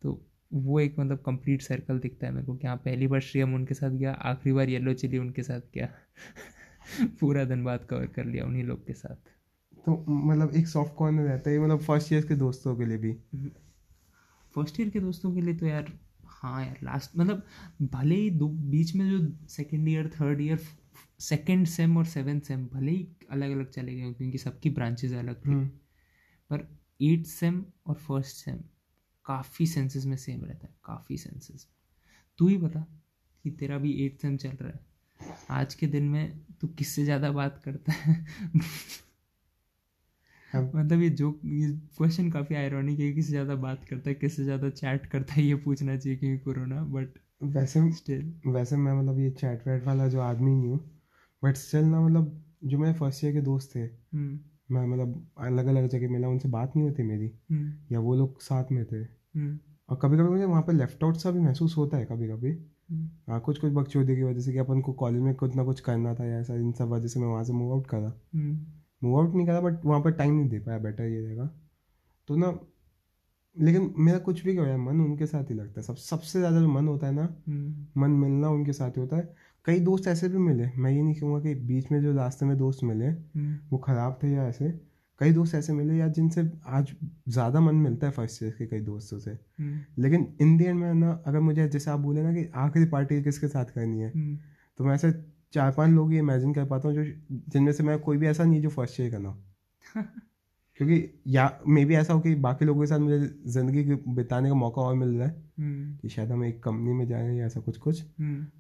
तो 0.02 0.22
वो 0.54 0.80
एक 0.80 1.00
मतलब 1.00 1.18
कंप्लीट 1.26 1.62
सर्कल 1.62 2.00
दिखता 2.00 2.28
है 2.28 2.34
मेरे 2.34 2.46
को 2.46 2.56
कि 2.56 2.68
हाँ 2.68 2.76
पहली 2.78 3.08
बार 3.08 3.20
श्रीयम 3.22 3.56
उनके 3.56 3.74
साथ 3.74 3.90
गया 3.90 4.12
आखिरी 4.12 4.54
बार 4.54 4.70
येलो 4.70 4.94
चिली 4.94 5.18
उनके 5.18 5.44
साथ 5.44 5.62
गया। 5.76 5.90
पूरा 7.20 7.46
धनबाद 7.46 7.86
कवर 7.90 8.06
कर 8.06 8.26
लिया 8.26 8.46
उन्हीं 8.46 8.64
लोग 8.64 8.86
के 8.88 8.94
साथ। 8.94 9.16
तो 9.86 10.06
मतलब 10.10 10.56
एक 10.56 10.68
सॉफ्ट 10.68 10.96
कॉर्नर 10.96 11.24
रहता 11.24 11.50
है 11.50 11.60
मतलब 11.60 11.80
फ़र्स्ट 11.80 12.14
ईयर 12.14 12.26
के 12.26 12.36
दोस्तों 12.36 12.76
के 12.76 12.86
लिए 12.86 12.98
भी। 12.98 13.14
फ़र्स्ट 14.56 14.80
ईयर 14.80 14.90
के 14.90 15.00
दोस्तों 15.00 15.34
के 15.36 15.42
लिए 15.42 15.54
तो 15.54 15.66
यार 15.66 15.92
हाँ 16.26 16.66
यार 16.66 16.78
लास्ट 16.84 17.12
मतलब 17.18 17.44
भले 17.82 18.16
ही 18.16 18.30
दो 18.30 18.48
बीच 18.48 18.96
में 18.96 19.10
जो 19.10 19.48
second 19.48 19.88
year 19.90 20.10
third 20.10 20.42
year 20.42 20.60
second 21.20 21.68
sem 21.68 21.98
और 21.98 22.06
सेवेंथ 22.06 22.42
सेम 22.42 22.66
भले 22.68 22.92
ही 22.92 23.08
अलग 23.30 23.52
अलग 23.52 23.70
चले 23.70 23.96
गए 23.96 24.14
क्योंकि 24.14 24.38
सबकी 24.38 24.70
ब्रांचेज 24.70 25.14
अलग 25.14 25.36
थी। 25.36 25.50
हम्म, 25.50 25.68
पर 26.50 26.68
एट 27.02 27.26
सेम 27.26 27.66
और 27.88 27.96
फ़र्स्ट 27.96 28.36
सेम 28.36 28.60
काफ़ी 29.26 29.68
सेंसेस 29.68 30.06
में 30.06 30.18
सेम 30.18 30.44
रहता 30.46 30.68
है 30.68 30.74
काफ़ी 30.86 31.18
सेंसेस 31.18 31.68
तू 32.40 32.48
ही 32.48 32.58
बता 32.58 32.86
कि 33.46 33.52
तेरा 33.52 33.78
भी 33.78 33.92
एट 34.06 34.22
सेम 34.22 34.38
चल 34.38 34.58
रहा 34.62 34.72
है। 34.72 35.36
आज 35.52 35.74
के 35.74 35.88
दिन 35.88 36.04
में 36.04 36.40
तू 36.62 36.68
किससे 36.68 37.04
ज़्यादा 37.04 37.32
बात 37.32 37.62
करता 37.66 37.92
है? 37.92 38.26
मतलब 40.54 41.02
ये 41.02 41.10
जो 41.10 41.30
ये 41.46 41.68
क्वेश्चन 41.98 42.30
काफ़ी 42.32 42.56
आयरॉनिक 42.56 43.00
है 43.00 43.12
किससे 43.14 43.30
ज़्यादा 43.30 43.56
बात 43.56 43.86
करता 43.90 44.10
है 44.10 44.16
किससे 44.16 44.44
ज़्यादा 44.44 44.70
चैट 44.70 45.06
करता 45.06 45.34
है 45.34 45.44
ये 45.44 45.56
पूछना 45.56 45.96
चाहिए 45.98 46.18
क्योंकि 46.18 46.44
कोरोना 46.44 46.84
बट 46.94 47.18
वैसे 47.56 47.92
स्टिल 47.92 48.34
वैसे 48.48 48.78
मैं 48.78 48.94
मतलब 48.94 49.20
ये 49.20 49.30
चैट 49.32 49.68
वैट 49.68 49.84
वाला 49.84 50.08
जो 50.08 50.22
आदमी 50.22 50.56
नहीं 50.56 50.70
हूँ 50.70 50.80
बट 51.44 51.58
स्टिल 51.58 51.86
ना 51.86 52.02
मतलब 52.02 52.44
जो 52.64 52.78
मेरे 52.78 52.94
फ़र्स्ट 52.94 53.24
ईयर 53.24 53.34
के 53.34 53.42
दोस्त 53.42 53.76
थे 53.76 53.80
हम्म। 53.80 54.40
मैं 54.74 54.86
मतलब 54.88 55.28
अलग 55.38 55.66
अलग 55.66 55.88
जगह 55.88 56.10
मिला 56.10 56.28
उनसे 56.28 56.50
बात 56.50 56.76
नहीं 56.76 56.88
होती 56.88 57.04
मेरी। 57.04 57.32
हम्म। 57.52 57.74
या 57.92 58.00
वो 58.00 58.16
लोग 58.16 58.42
साथ 58.42 58.72
में 58.72 58.86
थे। 58.86 58.98
हम्म। 58.98 59.60
और 59.90 60.00
कभी 60.02 60.18
कभी 60.18 60.30
मुझे 60.30 60.46
वहाँ 60.46 60.62
पे 60.62 60.74
लेफ़्ट 60.74 61.04
आउट 61.04 61.18
सा 61.18 61.32
भी 61.32 61.40
महसूस 61.40 61.78
होता 61.78 61.98
है 61.98 62.06
कभी 62.06 62.28
कभी 62.28 62.52
हम्म, 62.92 63.10
हाँ 63.30 63.40
कुछ 63.40 63.60
कुछ 63.60 63.72
बकचोदी 63.74 64.16
की 64.16 64.24
वजह 64.24 64.40
से 64.40 64.52
कि 64.52 64.58
अपन 64.58 64.82
को 64.82 64.94
कॉलेज 64.94 65.22
में 65.22 65.34
कुछ 65.36 65.56
ना 65.56 65.64
कुछ 65.64 65.80
करना 65.80 66.14
था 66.16 66.26
या 66.26 66.40
ऐसा 66.40 66.56
इन 66.56 66.72
सब 66.72 66.90
वजह 66.90 67.08
से 67.08 67.20
मैं 67.20 67.28
वहाँ 67.28 67.44
से 67.44 67.54
मूव 67.54 67.72
आउट 67.72 67.88
करा। 67.88 68.14
मूव 69.04 69.20
आउट 69.20 69.36
नहीं 69.36 69.48
करा 69.48 69.62
बट 69.62 69.86
वहाँ 69.86 70.02
पर 70.02 70.12
टाइम 70.12 70.34
नहीं 70.34 70.50
दे 70.50 70.60
पाया 70.60 70.78
बेटर 70.80 71.04
ये 71.04 71.22
रहेगा। 71.22 71.50
तो 72.28 72.36
ना 72.36 72.60
लेकिन 73.58 73.94
मेरा 73.98 74.20
कुछ 74.20 74.44
भी 74.44 74.54
क्या 74.54 74.78
मन 74.78 75.02
उनके 75.02 75.26
साथ 75.26 75.44
ही 75.44 75.56
लगता 75.56 75.82
है। 75.82 75.88
सब 75.88 75.96
सबसे 75.96 76.40
ज़्यादा 76.40 76.60
जो 76.62 76.68
मन 76.68 76.88
होता 76.88 77.08
है 77.08 77.14
ना 77.14 77.28
मन 77.98 78.12
मिलना 78.12 78.50
उनके 78.50 78.74
साथ 78.74 78.92
ही 78.92 79.02
होता 79.02 79.18
है। 79.18 79.36
कई 79.66 79.80
दोस्त 79.80 80.08
ऐसे 80.08 80.30
भी 80.30 80.38
मिले 80.38 80.70
मैं 80.78 80.92
ये 80.92 81.02
नहीं 81.02 81.16
कहूँगा 81.16 81.40
कि 81.40 81.54
बीच 81.56 81.92
में 81.92 82.02
जो 82.02 82.14
रास्ते 82.14 82.46
में 82.46 82.58
दोस्त 82.58 82.84
मिले 82.84 83.06
हम्म, 83.06 83.58
वो 83.72 83.78
ख़राब 83.78 84.20
थे 84.24 84.32
या 84.32 84.48
ऐसे 84.48 84.70
कई 85.20 85.32
दोस्त 85.32 85.56
ऐसे 85.56 85.74
मिले 85.74 85.98
या 85.98 86.08
जिनसे 86.08 86.42
आज 86.68 86.94
ज़्यादा 87.30 87.60
मन 87.60 87.76
मिलता 87.76 88.08
है 88.08 88.14
फ़र्स्ट 88.14 88.44
ईयर 88.44 88.52
के 88.52 88.66
कई 88.66 88.80
दोस्तों 88.80 89.20
से। 89.20 89.32
हम्म, 89.32 89.80
लेकिन 90.00 90.28
इन 90.42 90.58
दी 90.58 90.64
एंड 90.64 90.80
में 90.80 90.94
ना 90.94 91.12
अगर 91.28 91.40
मुझे 91.40 91.68
जैसे 91.68 91.92
आप 91.92 92.00
बोले 92.00 92.24
ना 92.24 92.34
कि 92.34 92.50
आखिरी 92.56 92.86
पार्टी 92.86 93.22
किसके 93.24 93.48
साथ 93.48 93.66
करनी 93.66 94.00
है 94.00 94.12
हम्म, 94.12 94.38
तो 94.80 94.84
मैं 94.84 94.96
ऐसे 94.96 95.12
चार 95.54 95.72
पाँच 95.72 95.92
लोग 95.92 96.12
ही 96.12 96.18
इमेजिन 96.18 96.54
कर 96.54 96.66
पाता 96.66 96.88
हूँ 96.88 96.96
जो 96.96 97.04
जिनमें 97.50 97.72
से 97.72 97.84
मैं 97.84 98.00
कोई 98.00 98.18
भी 98.18 98.28
ऐसा 98.28 98.44
नहीं 98.44 98.62
जो 98.62 98.70
फ़र्स्ट 98.70 99.00
ईयर 99.00 99.12
करना 99.12 99.36
क्योंकि 100.80 101.22
या 101.28 101.60
मे 101.68 101.86
भी 101.86 101.96
ऐसा 101.96 102.14
हो 102.14 102.20
कि 102.20 102.36
बाकी 102.36 102.66
लोगों 102.66 102.82
के 102.82 102.88
साथ 102.88 103.00
मुझे 103.00 103.20
ज़िंदगी 103.46 103.84
बिताने 104.14 104.50
का 104.50 104.56
मौका 104.56 104.82
और 104.82 104.96
मिल 104.96 105.10
रहा 105.10 105.28
है 105.28 105.36
हम्म, 105.60 105.98
कि 105.98 106.10
शायद 106.10 106.32
हम 106.32 106.44
एक 106.46 106.64
कंपनी 106.64 106.94
में 106.94 107.08
जा 107.08 107.18
रहे 107.18 107.28
हैं 107.28 107.36
या 107.36 107.46
ऐसा 107.46 107.60
कुछ 107.60 107.78
कुछ 107.78 108.04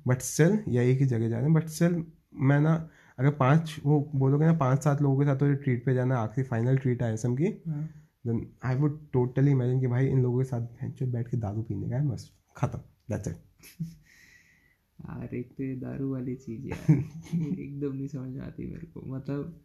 बट 0.08 0.22
स्टिल 0.22 0.60
या 0.67 0.82
एक 0.82 1.00
ही 1.00 1.05
जगह 1.05 1.29
जा 1.29 1.36
रहे 1.36 1.46
हैं। 1.46 1.53
बट 1.53 1.67
स्टिल 1.67 2.03
मैं 2.36 2.60
ना 2.60 2.89
अगर 3.20 3.29
पाँच 3.32 3.75
वो 3.86 4.12
बोलोगे 4.15 4.46
ना 4.46 4.53
पाँच 4.53 4.84
सात 4.84 5.01
लोगों 5.01 5.20
के 5.20 5.25
साथ 5.25 5.36
तो 5.36 5.53
ट्रीट 5.53 5.86
पे 5.86 5.93
जाना 5.93 6.17
आखिरी 6.17 6.48
फाइनल 6.48 6.77
ट्रीट 6.77 7.03
है 7.03 7.13
एसएम 7.13 7.36
की। 7.36 7.46
हाँ, 7.67 7.89
then 8.27 8.48
I 8.63 8.75
would 8.75 9.00
totally 9.13 9.51
imagine 9.51 9.79
कि 9.79 9.88
भाई 9.88 10.08
इन 10.08 10.22
लोगों 10.24 10.38
के 10.39 10.46
साथ 10.46 10.62
बैठ 11.03 11.27
के 11.27 11.38
दारू 11.38 11.62
पीने 11.62 11.89
का 11.89 11.96
है 11.96 12.08
बस 12.08 12.32
खत्म 12.58 12.79
दैट्स 13.10 13.27
इट 13.27 13.38
यार 15.00 15.36
एक 15.36 15.51
तो 15.58 15.63
ये 15.63 15.75
दारू 15.75 16.12
वाली 16.13 16.36
चीज़ 16.36 16.65
ये 16.67 16.74
एकदम 17.63 17.96
नहीं 17.96 18.08
समझ 18.08 18.38
आती 18.38 18.65
मेरे 18.65 18.88
को। 18.88 19.01
मतलब 19.15 19.60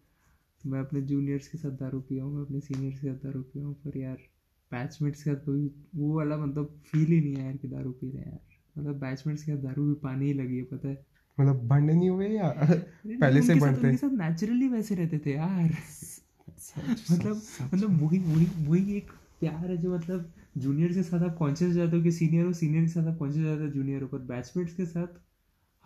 मैं 0.64 0.80
अपने 0.80 1.00
जूनियर्स 1.02 1.48
के 1.48 1.58
साथ 1.58 1.70
दारू 1.70 2.00
पिया 2.00 2.24
हूँ 2.24 2.34
मैं 2.34 2.42
अपने 2.42 2.60
सीनियर्स 2.60 3.00
के 3.00 3.06
साथ 3.08 3.14
दारू 3.14 3.42
पिया 3.42 3.64
हूँ 3.64 3.74
पर 3.74 3.98
यार 3.98 4.16
बैचमेट्स 4.72 5.22
के 5.22 5.30
साथ 5.30 5.40
कभी 5.40 5.66
वो 5.94 6.16
वाला 6.16 6.36
मतलब 6.36 6.80
फील 6.86 7.06
ही 7.06 7.20
नहीं 7.20 7.34
है 7.34 7.44
यार 7.44 7.56
कि 7.56 7.68
दारू 7.68 7.90
पी 7.90 8.10
रहे 8.10 8.22
हैं 8.22 8.32
यार। 8.32 8.40
मतलब 8.76 8.98
बैचमेट्स 9.00 9.42
के 9.42 9.52
साथ 9.52 9.62
दारू 9.62 9.86
भी 9.86 9.94
पानी 9.94 10.26
ही 10.26 10.32
लगी 10.32 10.56
है 10.56 10.64
पता 10.64 10.88
है। 10.88 11.04
मतलब 11.38 11.66
बंड 11.68 11.90
नहीं 11.90 12.10
हुए 12.10 12.28
या 12.28 12.50
पहले 13.06 13.42
से 13.42 13.54
बढ़ते 13.54 13.80
उनके 13.80 13.96
साथ 13.96 14.10
नेचुरली 14.10 14.68
वैसे 14.68 14.94
रहते 14.94 15.18
थे 15.18 15.34
यार। 15.34 15.70
मतलब 17.10 17.36
मतलब 17.64 18.02
वही 18.02 18.18
वही 18.18 18.46
वही 18.68 18.96
एक 18.96 19.10
प्यार 19.40 19.70
है 19.70 19.76
जो 19.76 19.94
मतलब 19.94 20.32
जूनियर 20.58 20.92
के 20.92 21.02
साथ 21.02 21.22
आप 21.22 21.36
कॉन्शियस 21.38 21.72
जाते 21.72 21.96
हो 21.96 22.02
कि 22.02 22.12
सीनियर 22.12 22.46
हो 22.46 22.52
सीनियर 22.52 22.82
के 22.84 22.90
साथ 22.90 23.06
आप 23.06 23.18
कॉन्शियस 23.18 23.44
जाते 23.46 23.62
हो 23.62 23.68
जूनियर 23.70 24.02
हो 24.02 24.08
पर 24.08 24.18
बैचमेट्स 24.18 24.74
के 24.74 24.86
साथ 24.86 25.20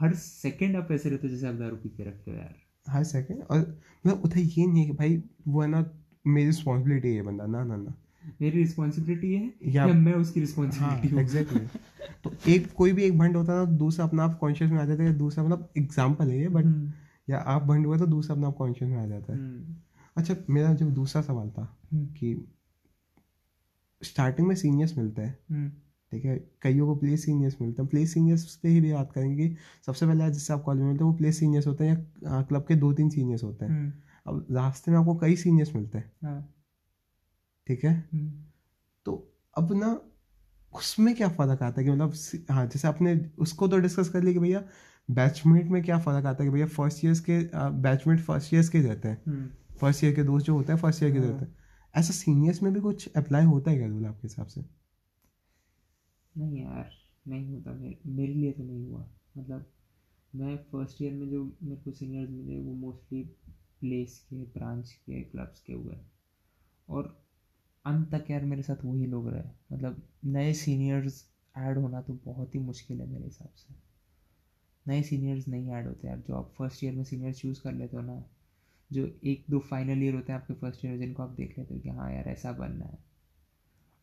हर 0.00 0.14
सेकंड 0.14 0.76
आप 0.76 0.93
ऐसे 0.93 1.11
रहते 1.11 1.26
हो 1.29 1.35
जैसे 1.35 1.47
आप 1.49 1.55
दारू 1.55 1.76
पी 1.76 1.88
के 1.88 2.05
रखते 2.05 2.31
हो 2.31 2.37
यार। 2.37 2.55
हाँ 2.87 3.03
सेकंड 3.05 3.43
और 3.51 3.59
मतलब 4.07 4.23
उधर 4.25 4.39
ये 4.39 4.67
नहीं 4.67 4.81
है 4.81 4.87
कि 4.87 4.93
भाई 4.93 5.23
वो 5.49 5.61
है 5.62 5.69
ना 5.69 5.85
मेरी 6.27 6.47
रिस्पॉन्सिबिलिटी 6.47 7.15
है 7.15 7.23
बंदा। 7.23 7.47
ना 7.47 7.62
ना 7.65 7.77
ना। 7.77 7.95
मेरी 8.41 8.59
रिस्पॉन्सिबिलिटी 8.59 9.35
है 9.35 9.53
या- 9.67 9.89
या 9.89 9.95
मैं 9.95 10.12
उसकी 10.15 10.41
रिस्पॉन्सिबिलिटी 10.41 11.09
हूँ 11.09 11.21
एग्जैक्टली 11.21 11.61
exactly. 11.61 12.25
तो 12.25 12.51
एक 12.51 12.73
कोई 12.73 12.93
भी 12.93 13.03
एक 13.03 13.19
भंड 13.19 13.37
होता 13.37 13.53
है 13.53 13.59
ना 13.59 13.65
दूसरा 13.79 14.05
अपना 14.07 14.25
आप 14.25 14.39
कॉन्शियस 14.39 14.71
में 14.71 14.79
आ 14.79 14.85
जाता 14.85 15.03
है 15.03 15.15
दूसरा 15.19 15.45
मतलब 15.45 15.69
एग्ज़ाम्पल 15.77 16.31
है 16.31 16.39
ये 16.41 16.49
बट 16.49 16.65
हम्म, 16.65 16.93
या 17.31 17.39
आप 17.39 17.62
भंड 17.62 17.87
हुआ 17.87 17.99
तो 17.99 18.07
दूसरा 18.07 18.35
अपना 18.35 18.49
आप 18.49 18.57
कॉन्शियस 18.57 18.91
में 18.91 18.99
आ 18.99 19.07
जाता 19.07 19.33
है। 19.33 19.39
हम्म, 19.39 19.75
अच्छा 20.17 20.37
मेरा 20.51 20.73
जो 20.75 20.91
दूसरा 20.91 21.23
सवाल 21.23 21.51
था 21.51 21.77
हम्म, 21.93 22.07
कि 22.07 22.47
स्टार्टिंग 24.03 24.49
में 24.49 24.55
सीनियर्स 24.55 24.97
मिलते 24.99 25.23
हैं 25.23 25.39
हम्म, 25.51 25.71
ठीक 26.12 26.25
है? 26.25 26.37
कईयों 26.62 26.87
को 26.87 26.95
प्ले 26.97 27.16
सीनियर्स 27.16 27.57
मिलते 27.61 27.83
हैं। 27.83 27.88
प्ले 27.90 28.07
सीनियर्स 28.07 28.57
पे 28.57 28.69
ही 28.69 28.81
भी 28.81 28.92
बात 28.92 29.12
करेंगे 29.12 29.49
कि 29.49 29.57
सबसे 29.87 30.07
पहले 30.07 30.31
जिससे 30.31 30.52
आप 30.52 30.62
कॉलेज 30.62 30.83
में 30.83 30.88
मिलते 30.88 31.04
हैं 31.04 31.11
वो 31.11 31.16
प्ले 31.16 31.33
सीनियर्स 31.33 31.66
होते 31.66 31.85
हैं 31.85 32.12
या 32.25 32.42
क्लब 32.42 32.64
के 32.69 32.75
दो 32.75 32.92
तीन 32.92 33.09
सीनियर्स 33.11 33.45
होते 33.45 33.64
हैं। 33.64 33.73
हम्म, 33.73 33.92
अब 34.26 34.47
रास्ते 34.50 34.90
में 34.90 34.99
आपको 34.99 35.14
कई 35.14 35.37
सीनियर्स 35.37 35.75
मिलते 35.75 35.99
हैं। 35.99 36.12
हाँ, 36.25 36.54
ठीक 37.66 37.85
है? 37.85 38.09
हम्म, 38.12 38.33
तो 39.07 39.33
अब 39.57 39.73
ना 39.73 40.00
उसमें 40.75 41.14
क्या 41.14 41.28
फ़र्क 41.28 41.62
आता 41.62 41.81
है 41.81 41.87
कि 41.87 41.92
मतलब 41.92 42.12
हाँ 42.50 42.66
जैसे 42.66 42.88
आपने 42.88 43.31
उसको 43.38 43.69
तो 43.69 43.78
डिस्कस 43.78 44.09
कर 44.09 44.23
लिया 44.23 44.33
कि 44.33 44.38
भैया 44.38 44.62
बैचमेट 45.11 45.66
में 45.66 45.83
क्या 45.83 45.99
फ़र्क 45.99 46.26
आता 46.26 46.45
है 46.45 46.50
कि 46.50 46.54
भैया 46.54 46.66
फ़र्स्ट 46.66 47.04
ईयर्स 47.04 47.21
के 47.21 47.38
बैचमेट 47.71 48.21
फ़र्स्ट 48.21 48.54
ईयर्स 48.54 48.69
के 48.69 48.81
रहते 48.81 49.09
हैं। 49.09 49.23
हम्म। 49.26 49.49
फ़र्स्ट 49.78 50.04
ईयर 50.04 50.14
के 50.14 50.23
दोस्त 50.23 50.47
जो 50.47 50.54
होते 50.54 50.73
हैं 50.73 50.81
फ़र्स्ट 50.81 51.02
ईयर 51.02 51.12
के 51.12 51.19
हाँ। 51.19 51.26
रहते 51.26 51.45
हैं। 51.45 51.57
ऐसा 51.97 52.12
सीनियर्स 52.12 52.62
में 52.62 52.73
भी 52.73 52.81
कुछ 52.81 53.12
अप्लाई 53.16 53.45
होता 53.45 53.71
है 53.71 53.76
क्या 53.78 53.87
रूल 53.88 54.07
आपके 54.07 54.28
हिसाब 54.28 54.47
से? 54.47 54.82
नहीं 56.39 56.62
यार, 56.62 56.91
नहीं 57.29 57.55
होता 57.55 57.73
मेरे 57.73 57.99
मेरे 58.07 58.35
लिए 58.35 58.53
तो 58.53 58.62
नहीं 58.62 58.87
हुआ। 58.87 59.07
मतलब 59.39 59.67
मैं 60.35 60.57
फ़र्स्ट 60.57 61.03
ईयर 61.03 61.12
में 61.12 61.31
जो 61.31 61.57
मेरे 61.62 61.81
को 61.83 61.93
सीनियर्स 61.93 62.31
मिले, 62.31 62.59
वो 62.59 62.75
मोस्टली 62.75 63.23
प्लेस 63.81 64.19
के 64.19 64.43
ब्रांच 64.45 64.93
के 64.93 65.23
क्लब्स 65.23 65.61
के 65.61 65.73
हुए। 65.73 65.97
और 66.89 67.23
अंत 67.85 68.15
तक 68.15 68.31
यार 68.31 68.45
मेरे 68.45 68.62
साथ 68.62 68.77
वही 68.85 69.07
लोग 69.07 69.29
रहे। 69.29 69.43
मतलब 69.73 70.09
नए 70.25 70.53
सीनियर्स 70.53 71.31
ऐड 71.57 71.79
होना 71.79 72.01
तो 72.01 72.19
बहुत 72.25 72.55
ही 72.55 72.61
मुश्किल 72.61 73.01
है 73.01 73.07
मेरे 73.07 73.25
हिसाब 73.25 73.49
से। 73.49 73.75
नए 74.89 75.03
सीनियर्स 75.03 75.49
नहीं 75.49 75.71
ऐड 75.71 75.87
होते 75.87 76.09
यार। 76.09 76.19
जो 76.19 76.35
आप 76.35 76.53
फ़र्स्ट 76.59 76.85
ईयर 76.85 76.95
में 76.95 77.05
सीनियर 77.05 77.33
चूज़ 77.35 77.62
कर 77.62 77.73
लेते 77.73 77.97
हो 77.97 78.03
ना, 78.03 78.25
जो 78.93 79.19
एक 79.25 79.45
दो 79.51 79.59
फाइनल 79.59 80.03
ईयर 80.03 80.15
होते 80.15 80.33
हैं 80.33 80.41
आपके 80.41 80.55
फ़र्स्ट 80.55 80.85
ईयर 80.85 80.99
जिनको 80.99 81.23
आप 81.23 81.31
देख 81.31 81.59
लेते 81.59 81.75
हो 81.75 81.81
कि 81.81 81.89
हाँ 81.89 82.12
यार 82.12 82.29
ऐसा 82.29 82.53
बनना 82.53 82.85
है। 82.85 82.99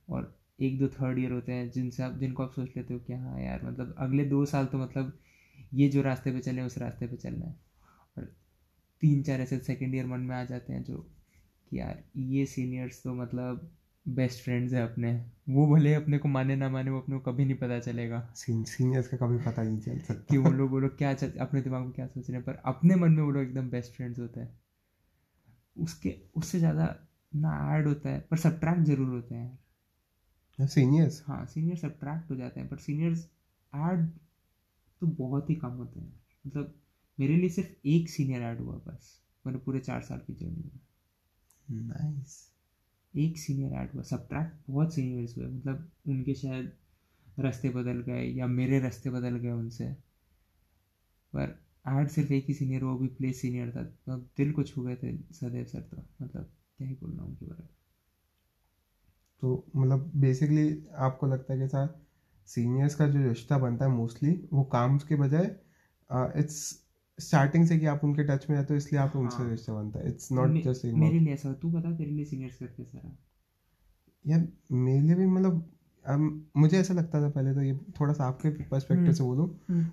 और 0.09 0.38
एक 0.59 0.77
दो 0.79 0.87
थर्ड 0.89 1.19
ईयर 1.19 1.31
होते 1.31 1.51
हैं 1.51 1.69
जिनसे 1.71 2.03
आप 2.03 2.17
जिनको 2.19 2.43
आप 2.43 2.51
सोच 2.51 2.69
लेते 2.77 2.93
हो 2.93 2.99
कि 2.99 3.13
हाँ 3.13 3.39
यार 3.41 3.65
मतलब 3.65 3.95
अगले 3.97 4.25
दो 4.25 4.43
साल 4.45 4.65
तो 4.65 4.77
मतलब 4.77 5.17
ये 5.73 5.87
जो 5.89 6.01
रास्ते 6.01 6.31
पे 6.31 6.39
चले 6.39 6.61
उस 6.61 6.77
रास्ते 6.77 7.07
पे 7.07 7.17
चलना 7.17 7.45
है। 7.45 7.55
और 8.17 8.25
तीन 9.03 9.23
चार 9.23 9.41
ऐसे 9.41 9.57
सेकेंड 9.59 9.95
ईयर 9.95 10.05
मन 10.05 10.19
में 10.19 10.35
आ 10.35 10.43
जाते 10.45 10.73
हैं 10.73 10.83
जो 10.83 10.97
कि 11.71 11.79
यार 11.79 12.03
ये 12.17 12.45
सीनियर्स 12.45 13.01
तो 13.03 13.13
मतलब 13.13 13.69
बेस्ट 14.05 14.43
फ्रेंड्स 14.43 14.73
हैं 14.73 14.81
अपने। 14.83 15.13
वो 15.49 15.65
भले 15.67 15.93
अपने 15.93 16.17
को 16.17 16.27
माने 16.27 16.55
ना 16.55 16.69
माने 16.69 16.91
वो 16.91 16.99
अपने 16.99 17.17
को 17.17 17.31
कभी 17.31 17.45
नहीं 17.45 17.55
पता 17.57 17.79
चलेगा। 17.79 18.21
सीनियर्स 18.35 19.07
का 19.07 19.17
कभी 19.17 19.37
पता 19.45 19.63
नहीं 19.63 19.79
चल 19.79 19.99
सकता। 19.99 20.25
कि 20.29 20.37
वो 20.37 20.51
लोग 20.51 20.71
वो 20.71 20.79
लोग 20.79 20.97
क्या 20.97 21.13
चल, 21.13 21.31
अपने 21.31 21.61
दिमाग 21.61 21.81
में 21.81 21.91
क्या 21.91 22.07
सोच 22.07 22.29
रहे 22.29 22.37
हैं? 22.37 22.45
पर 22.45 22.61
अपने 22.65 22.95
मन 22.95 23.11
में 23.11 23.23
वो 23.23 23.31
लोग 23.31 23.43
एकदम 23.43 23.69
बेस्ट 23.69 23.95
फ्रेंड्स 23.95 24.19
होते 24.19 24.39
हैं। 24.39 24.57
उसके 25.77 26.15
उससे 26.35 26.59
ज़्यादा 26.59 26.95
ना 27.35 27.77
ऐड 27.77 27.87
होता 27.87 28.09
है 28.09 28.19
पर 28.21 28.37
सब्ट्रैक्ट 28.37 28.81
ज़रूर 28.81 29.09
होते 29.09 29.35
हैं। 29.35 29.57
सीनियर्स 30.59 31.21
हाँ 31.27 31.45
सीनियर 31.45 31.77
सब्ट्रैक्ट 31.77 32.29
हो 32.31 32.35
जाते 32.35 32.59
हैं 32.59 32.69
पर 32.69 32.77
सीनियर्स 32.79 33.27
ऐड 33.73 34.07
तो 35.01 35.07
बहुत 35.17 35.49
ही 35.49 35.55
कम 35.55 35.71
होते 35.73 35.99
हैं। 35.99 36.13
मतलब 36.45 36.75
मेरे 37.17 37.37
लिए 37.37 37.49
सिर्फ़ 37.49 37.71
एक 37.87 38.09
सीनियर 38.09 38.41
ऐड 38.43 38.59
हुआ 38.59 38.75
बस 38.87 39.19
मैंने 39.45 39.59
पूरे 39.59 39.79
चार 39.81 40.01
साल 40.03 40.19
की 40.27 40.33
जर्नी 40.35 40.63
में। 40.65 40.79
नाइस 41.83 42.37
एक 43.13 43.37
सीनियर 43.37 43.73
ऐड 43.73 43.91
हुआ 43.93 44.03
सब्ट्रैक्ट 44.05 44.55
बहुत 44.69 44.93
सीनियर्स 44.93 45.37
हुए 45.37 45.47
मतलब 45.47 45.89
उनके 46.07 46.35
शायद 46.35 46.73
रास्ते 47.37 47.69
बदल 47.71 48.01
गए 48.03 48.23
या 48.31 48.47
मेरे 48.49 48.79
रास्ते 48.79 49.09
बदल 49.11 49.37
गए 49.37 49.51
उनसे। 49.53 49.93
पर 51.33 51.53
ऐड 51.85 52.07
सिर्फ़ 52.07 52.31
एक 52.33 52.45
ही 52.47 52.53
सीनियर 52.53 52.83
वो 52.83 52.95
भी 52.97 53.07
प्ले 53.17 53.31
सीनियर 53.33 53.71
था 53.71 53.83
तो 53.83 54.17
दिल 54.37 54.51
को 54.51 54.63
छू 54.63 54.83
गए 54.83 54.95
थे 54.95 55.15
सदैव 55.33 55.65
सर 55.65 55.81
तो 55.85 56.05
मतलब 56.21 56.51
क्या 56.77 56.87
ही 56.87 56.93
बोलना 56.95 57.23
उनके 57.23 57.45
बारे 57.45 57.63
में। 57.63 57.69
तो 59.41 59.63
मतलब 59.75 60.11
बेसिकली 60.15 60.67
आपको 60.97 61.27
लगता 61.27 61.53
है 61.53 61.59
कि 61.59 61.67
सर 61.67 61.87
सीनियर्स 62.47 62.95
का 62.95 63.07
जो 63.07 63.27
रिश्ता 63.27 63.57
बनता 63.57 63.85
है 63.85 63.91
मोस्टली 63.91 64.31
वो 64.53 64.63
काम 64.63 64.97
के 64.97 65.15
बजाय 65.15 65.45
इट्स 66.39 66.59
स्टार्टिंग 67.19 67.65
से 67.67 67.77
कि 67.79 67.85
आप 67.85 68.03
उनके 68.03 68.23
टच 68.23 68.45
में 68.49 68.55
रहते 68.57 68.73
हो 68.73 68.77
इसलिए 68.77 69.01
आप 69.01 69.15
उनसे 69.15 69.37
हाँ। 69.37 69.49
रिश्ता 69.49 69.73
बनता 69.73 69.99
है। 69.99 70.09
इट्स 70.09 70.31
नॉट 70.31 70.51
जस्ट 70.63 70.85
मेरे 70.85 71.19
लिए 71.19 71.33
ऐसा 71.33 71.53
तू 71.53 71.69
बता 71.71 71.91
तेरे 71.97 72.11
लिए 72.11 72.25
सीनियर्स 72.25 72.55
करके 72.57 72.83
सारा। 72.83 73.15
यार 74.25 74.47
मेरे 74.71 75.01
लिए 75.01 75.15
भी 75.15 75.25
मतलब 75.25 75.69
अम, 76.05 76.41
मुझे 76.57 76.77
ऐसा 76.79 76.93
लगता 76.93 77.21
था 77.21 77.29
पहले 77.29 77.53
तो 77.53 77.61
ये 77.61 77.73
थोड़ा 77.99 78.13
सा 78.13 78.25
आपके 78.25 78.49
पर्सपेक्टिव 78.49 78.97
हम्म। 78.97 79.13
से 79.13 79.23
बोलूँ 79.23 79.47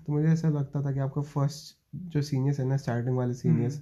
तो 0.05 0.13
मुझे 0.13 0.27
ऐसा 0.27 0.49
लगता 0.49 0.81
था 0.85 0.91
कि 0.91 0.99
आपका 0.99 1.21
फ़र्स्ट 1.21 1.75
जो 2.13 2.21
सीनियर्स 2.21 2.59
है 2.59 2.65
ना 2.65 2.77
स्टार्टिंग 2.77 3.17
वाले 3.17 3.33
सीनियर्स 3.33 3.79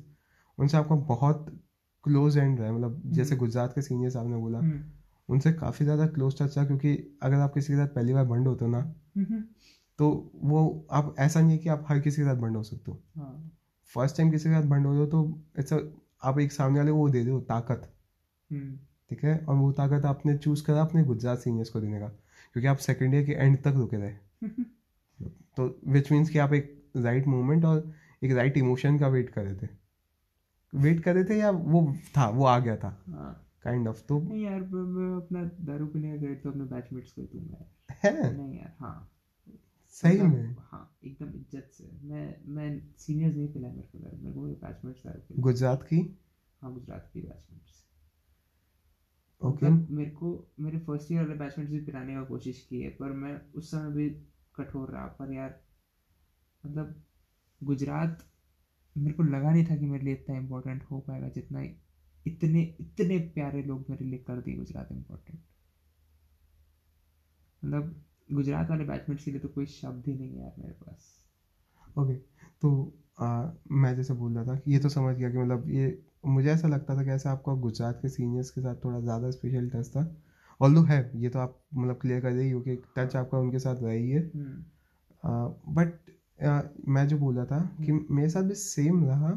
उनसे 0.58 0.78
आपका 0.78 0.96
बहुत 0.96 1.46
क्लोज 2.04 2.38
एंड 2.38 2.60
रहा 2.60 2.68
है। 2.68 2.74
मतलब 2.76 3.02
जैसे 3.12 3.36
गुजरात 3.36 3.74
के 3.76 3.82
सीनियर्स 3.82 4.16
आपने 4.16 4.38
बोला 4.38 4.60
हम्म, 4.60 4.82
उनसे 5.30 5.54
काफ़ी 5.54 5.86
ज़्यादा 5.86 6.08
क्लोज 6.08 6.42
टच 6.42 6.58
था 6.58 6.66
क्योंकि 6.66 7.18
अगर 7.24 7.36
आप 7.36 7.54
किसी 7.54 7.74
के 7.74 7.80
साथ 7.80 7.88
पहली 7.88 8.14
बार 8.14 8.26
बंड 8.26 8.48
होते 8.48 8.66
हो 8.66 8.72
ना 8.72 8.94
तो 10.00 10.32
वो 10.36 10.88
आप 10.92 11.16
ऐसा 11.20 11.42
नहीं 11.42 11.52
है 11.52 11.58
कि 11.58 11.70
आप 11.70 11.86
हर 11.90 12.00
किसी 12.00 12.22
के 12.22 12.28
साथ 12.28 12.36
बंड 12.36 12.58
हो 12.58 12.64
सकते 12.64 12.92
हो। 12.92 13.04
हाँ। 13.18 13.52
फ़र्स्ट 13.86 14.18
टाइम 14.18 14.32
किसी 14.32 14.50
के 14.50 14.56
साथ 14.56 14.64
बंड 14.64 14.86
हो 14.86 14.94
हो 14.94 15.06
तो 15.06 15.42
इट्स 15.60 15.74
आप 16.24 16.40
एक 16.40 16.52
सामने 16.52 16.80
वाले 16.80 16.92
को 16.92 16.98
वो 16.98 17.10
दे 17.10 17.26
दो 17.26 17.40
ताकत। 17.40 17.94
हम्म, 18.52 18.78
ठीक 19.10 19.24
है? 19.24 19.38
और 19.40 19.56
वो 19.56 19.72
ताकत 19.72 20.06
आपने 20.06 20.38
चूज़ 20.38 20.64
करा 20.64 20.82
अपने 20.82 21.04
गुजरात 21.04 21.40
सीनियर्स 21.40 21.70
को 21.70 21.82
देने 21.82 22.00
का 22.00 22.08
क्योंकि 22.08 22.68
आप 22.68 22.78
सेकेंड 22.78 23.14
ईयर 23.14 23.26
के 23.26 23.32
एंड 23.32 23.64
तक 23.64 23.74
रुके 23.76 23.98
रहे। 23.98 24.14
तो 25.58 25.82
विच 25.88 26.12
मीन्स 26.12 26.30
कि 26.30 26.40
आप 26.40 26.54
एक 26.54 26.92
राइट 26.98 27.28
मोमेंट 27.28 27.66
और 27.66 27.94
एक 28.24 28.32
राइट 28.32 28.58
इमोशन 28.58 29.00
का 29.00 29.08
वेट 29.08 29.30
कर 29.30 29.44
रहे 29.44 29.56
थे। 29.56 29.70
वेट 30.76 31.00
कर 31.00 31.16
रहे 31.16 31.24
थे 31.24 31.38
या 31.38 31.50
वो 31.50 31.96
था 32.18 32.30
वो 32.30 32.46
आ 32.46 32.60
गया 32.60 32.78
था? 32.78 33.04
हाँ। 33.10 33.45
काइंड 33.66 33.88
ऑफ़ 33.88 34.02
तो 34.08 34.20
नहीं 34.20 34.44
यार 34.44 34.62
मैं 34.62 35.16
अपना 35.16 35.44
दारू 35.66 35.88
पीने 35.88 36.18
का 36.18 36.34
तो 36.44 36.50
अपने 36.50 36.64
बैचमेट्स 36.66 37.12
को 37.12 37.22
दूँगा 37.24 37.58
यार। 37.58 37.98
है? 38.04 38.34
नहीं 38.34 38.58
यार 38.60 38.76
हाँ। 38.80 39.12
सही 39.96 40.22
में? 40.22 40.56
हाँ 40.62 40.82
एकदम 41.06 41.34
इज़्ज़त 41.36 41.70
से। 41.74 41.90
मैं 42.04 42.26
मैं 42.48 42.70
सीनियर्स 42.98 43.36
नहीं 43.36 43.48
पिलाया 43.54 43.74
मेरे 43.74 43.88
को 43.88 44.00
दारू 44.00 44.18
मेरे 44.18 44.34
को 44.36 44.68
बैचमेट्स 44.68 45.04
दारू 45.06 45.22
गुजरात 45.40 45.84
की? 45.84 46.02
हाँ 46.62 46.74
गुजरात 46.74 47.10
की 47.14 47.22
बैचमेट्स 47.22 47.84
ओके 49.42 49.70
मतलब 49.70 49.88
मेरे 49.92 50.12
को 50.12 50.30
मेरे 50.60 50.80
फ़र्स्ट 50.80 51.12
ईयर 51.12 51.22
वाले 51.24 51.36
बैचमेट्स 51.40 51.72
भी 51.72 51.80
पिलाने 51.80 52.14
का 52.16 52.24
कोशिश 52.24 52.62
की 52.70 52.82
है 52.82 52.90
पर 52.90 53.12
मैं 53.14 53.34
उस 53.54 53.72
समय 53.72 53.92
भी 53.92 54.10
कठोर 54.56 54.92
रहा 54.92 55.06
पर 55.20 55.34
यार 55.34 55.60
मतलब 56.64 56.94
गुजरात 57.62 58.24
मेरे 58.96 59.14
को 59.14 59.24
लगा 59.24 59.52
नहीं 59.52 59.66
था 59.66 59.76
कि 59.76 59.86
मेरे 59.86 60.06
लिए 60.06 60.14
इतना 60.14 60.38
इम्पोर्टेंट 60.38 60.84
हो 60.84 61.00
पाएगा 61.00 61.30
जितना 61.30 61.62
इतने 62.26 62.62
इतने 62.80 63.18
प्यारे 63.36 63.62
लोग 63.64 63.86
मेरे 63.90 64.06
लिए 64.06 64.20
कर 64.20 64.42
दिए 64.42 64.56
गुजरात 64.56 64.92
इम्पोर्टेंट 64.92 65.40
मतलब 67.64 67.96
गुजरात 68.30 68.70
वाले 68.70 68.84
बैचमेट्स 68.84 69.24
के 69.26 69.32
लिए 69.32 69.40
तो 69.40 69.48
कोई 69.50 69.66
शब्द 69.68 70.08
ही 70.08 70.14
नहीं 70.14 70.30
है 70.30 70.42
यार 70.42 70.54
मेरे 70.60 70.74
पास। 70.76 71.14
ओके 71.96 72.14
तो 72.62 72.94
आ, 73.20 73.52
मैं 73.72 73.96
जैसे 73.96 74.14
बोल 74.14 74.34
रहा 74.34 74.44
था 74.46 74.60
ये 74.68 74.80
तो 74.80 74.90
समझ 74.90 75.16
गया 75.16 75.30
कि 75.32 75.38
मतलब 75.38 75.70
ये 75.70 75.98
मुझे 76.28 76.50
ऐसा 76.52 76.68
लगता 76.68 76.96
था 76.98 77.04
कि 77.04 77.10
ऐसा 77.12 77.32
आपका 77.32 77.54
गुजरात 77.62 78.00
के 78.02 78.10
सीनियर्स 78.10 78.50
के 78.50 78.62
साथ 78.62 78.76
थोड़ा 78.86 79.00
ज़्यादा 79.00 79.30
स्पेशल 79.32 79.70
टच 79.70 79.90
था। 79.90 80.04
ऑल 80.60 80.78
है 80.86 81.00
ये 81.16 81.30
तो 81.30 81.40
आप 81.40 81.60
मतलब 81.76 81.98
क्लियर 82.02 82.22
कर 82.22 82.32
रही 82.32 82.50
हो 82.52 82.62
कि 82.62 82.76
टच 82.98 83.16
आपका 83.16 83.38
उनके 83.38 83.60
साथ 83.60 83.84
रही 83.84 84.10
है 84.10 84.20
हम्म, 84.26 84.64
बट 85.74 85.94
मैं 86.90 87.08
जो 87.08 87.18
बोला 87.18 87.46
था 87.46 87.60
कि 87.86 87.92
मेरे 87.92 88.30
साथ 88.30 88.44
भी 88.44 88.56
सेम 88.56 89.04
रहा। 89.06 89.32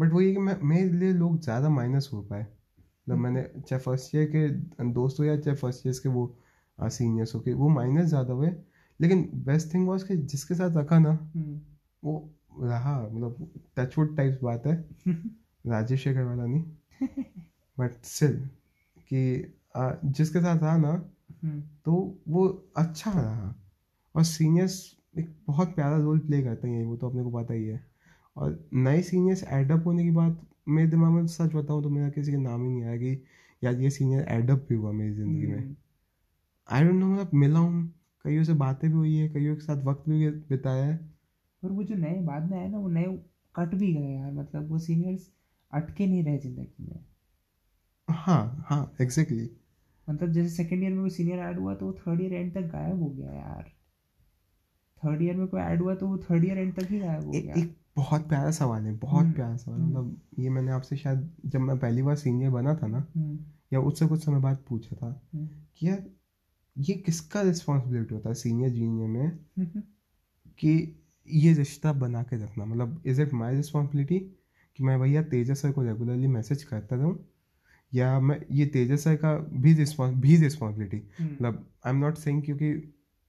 बट 0.00 0.12
वही 0.12 0.32
कि 0.32 0.38
मैं 0.38 0.56
मेरे 0.62 0.88
लिए 0.92 1.12
लोग 1.12 1.40
ज़्यादा 1.40 1.68
माइनस 1.68 2.10
हो 2.12 2.22
पाए। 2.22 2.42
मतलब 2.42 3.18
मैंने 3.18 3.42
चाहे 3.60 3.80
फ़र्स्ट 3.82 4.14
ईयर 4.14 4.26
के 4.36 4.48
दोस्त 4.92 5.20
हो 5.20 5.24
या 5.24 5.36
चाहे 5.36 5.56
फ़र्स्ट 5.56 5.86
ईयर 5.86 5.94
के 6.02 6.08
वो 6.08 6.36
सीनियर्स 6.78 7.34
हो 7.34 7.40
के 7.40 7.52
वो 7.54 7.68
माइनस 7.68 8.08
ज़्यादा 8.08 8.32
हुए। 8.32 8.52
लेकिन 9.00 9.30
बेस्ट 9.34 9.74
थिंग 9.74 9.88
वॉज़ 9.88 10.04
कि 10.06 10.16
जिसके 10.16 10.54
साथ 10.54 10.76
रखा 10.76 10.98
ना 10.98 11.10
हम्म, 11.10 11.60
वो 12.04 12.30
रहा 12.60 13.02
मतलब 13.02 13.52
टचवुड 13.76 14.16
टाइप्स 14.16 14.42
बात 14.42 14.66
है। 14.66 14.76
राजेश 15.66 16.04
शेखर 16.04 16.22
वाला 16.22 16.46
नहीं। 16.46 16.64
बट 17.78 18.04
स्टिल 18.04 18.36
कि 19.08 19.54
जिसके 20.04 20.40
साथ 20.40 20.62
रहा 20.62 20.76
ना 20.76 20.90
हम्म, 20.90 21.60
तो 21.84 22.20
वो 22.28 22.46
अच्छा 22.76 23.10
रहा। 23.10 23.54
और 24.16 24.24
सीनियर्स 24.24 24.96
एक 25.18 25.36
बहुत 25.46 25.74
प्यारा 25.74 25.96
रोल 25.96 26.18
प्ले 26.18 26.42
करते 26.42 26.68
हैं 26.68 26.84
वो 26.84 26.96
तो 26.96 27.08
अपने 27.08 27.22
को 27.22 27.30
पता 27.30 27.54
ही 27.54 27.66
है। 27.66 27.91
और 28.36 28.68
नए 28.74 29.02
सीनियर्स 29.02 29.44
एडअप 29.44 29.86
होने 29.86 30.04
की 30.04 30.10
बात 30.10 30.40
मेरे 30.68 30.88
दिमाग 30.90 31.12
में 31.12 31.26
सच 31.28 31.54
बताऊँ 31.54 31.82
तो 31.82 31.88
मेरा 31.90 32.08
किसी 32.10 32.32
का 32.32 32.38
नाम 32.38 32.62
ही 32.64 32.68
नहीं 32.68 32.84
आया 32.84 32.96
कि 32.96 33.22
यार 33.62 33.80
ये 33.80 33.90
सीनियर 33.90 34.26
एडअप 34.30 34.66
भी 34.68 34.74
हुआ 34.74 34.92
मेरी 34.92 35.14
ज़िंदगी 35.14 35.46
में। 35.46 35.76
आई 36.68 36.84
डोंट 36.84 36.94
नो 36.94 37.06
मतलब 37.06 37.30
मिला 37.34 37.58
हूँ। 37.58 37.86
कईयों 38.24 38.44
से 38.44 38.54
बातें 38.56 38.88
भी 38.90 38.96
हुई 38.96 39.14
है 39.16 39.28
कईयों 39.28 39.54
के 39.56 39.60
साथ 39.62 39.84
वक्त 39.84 40.08
भी 40.08 40.28
बिताया 40.48 40.84
है। 40.84 40.98
और 41.62 41.70
वो 41.70 41.82
जो 41.82 41.94
नए 41.96 42.14
बाद 42.22 42.50
में 42.50 42.58
आए 42.58 42.68
ना 42.68 42.78
वो 42.78 42.88
नए 42.90 43.04
कट 43.54 43.74
भी 43.74 43.92
गए 43.94 44.14
यार 44.14 44.30
मतलब 44.32 44.70
वो 44.70 44.78
सीनियर्स 44.78 45.30
अटके 45.72 46.06
नहीं 46.06 46.22
रहे 46.24 46.38
ज़िंदगी 46.38 46.84
में। 46.84 47.04
हाँ 48.08 48.64
हाँ 48.68 48.94
एग्जैक्टली 49.00 49.50
मतलब 50.08 50.32
जैसे 50.32 50.48
सेकेंड 50.48 50.82
ईयर 50.82 50.92
में 50.92 51.00
कोई 51.00 51.10
सीनियर 51.10 51.38
ऐड 51.40 51.58
हुआ 51.58 51.74
तो 51.74 51.86
वो 51.86 51.92
थर्ड 51.98 52.20
ईयर 52.20 52.32
एंड 52.32 52.52
तक 52.54 52.70
गायब 52.72 53.02
हो 53.02 53.08
गया 53.10 53.32
यार। 53.32 53.70
थर्ड 54.98 55.22
ईयर 55.22 55.36
में 55.36 55.46
कोई 55.46 55.60
ऐड 55.60 55.82
हुआ 55.82 55.94
तो 55.94 56.06
वो 56.06 56.18
थर्ड 56.20 56.44
ईयर 56.44 56.58
एंड 56.58 56.74
तक 56.74 56.90
ही 56.90 56.98
गायब 56.98 57.24
हो 57.24 57.30
गया। 57.32 57.54
एक 57.54 57.76
बहुत 57.96 58.28
प्यारा 58.28 58.50
सवाल 58.50 58.82
है 58.82 58.92
बहुत 58.98 59.24
हम्म, 59.24 59.32
प्यारा 59.32 59.56
सवाल 59.56 59.80
हम्म। 59.80 59.90
मतलब 59.90 60.20
ये 60.38 60.48
मैंने 60.48 60.72
आपसे 60.72 60.96
शायद 60.96 61.30
जब 61.46 61.60
मैं 61.60 61.78
पहली 61.78 62.02
बार 62.02 62.16
सीनियर 62.16 62.50
बना 62.50 62.74
था 62.74 62.86
ना 62.86 63.06
हम्म, 63.16 63.38
या 63.72 63.80
उससे 63.80 64.06
कुछ 64.06 64.24
समय 64.24 64.40
बाद 64.40 64.64
पूछा 64.68 64.96
था 64.96 65.10
कि 65.34 65.88
यार 65.88 66.04
ये 66.76 66.94
किसका 67.06 67.42
रिस्पॉन्सिबिलिटी 67.42 68.14
होता 68.14 68.28
है 68.28 68.34
सीनियर 68.34 68.70
जूनियर 68.70 69.08
में 69.08 69.38
कि 70.58 70.72
ये 71.28 71.52
रिश्ता 71.54 71.92
बना 71.92 72.22
के 72.22 72.36
रखना? 72.36 72.64
मतलब 72.64 73.02
इज़ 73.06 73.20
इट 73.22 73.32
माई 73.34 73.54
रिस्पॉन्सिबिलिटी 73.56 74.18
कि 74.78 74.84
मैं 74.84 74.98
भैया 75.00 75.22
तेजस 75.22 75.60
सर 75.62 75.72
को 75.72 75.82
रेगुलरली 75.82 76.26
मैसेज 76.26 76.62
करता 76.62 76.96
रहूँ? 76.96 77.18
या 77.92 78.18
मैं 78.20 78.40
ये 78.50 78.66
तेजस 78.66 79.04
सर 79.04 79.16
का 79.16 79.34
भी 79.36 79.74
रिस्पॉन्स 79.74 80.16
भी 80.16 80.36
रिस्पॉन्सिबिलिटी 80.36 81.02
मतलब 81.20 81.64
आई 81.86 81.92
एम 81.92 81.98
नॉट 81.98 82.16
सेइंग 82.16 82.42
क्योंकि 82.42 82.72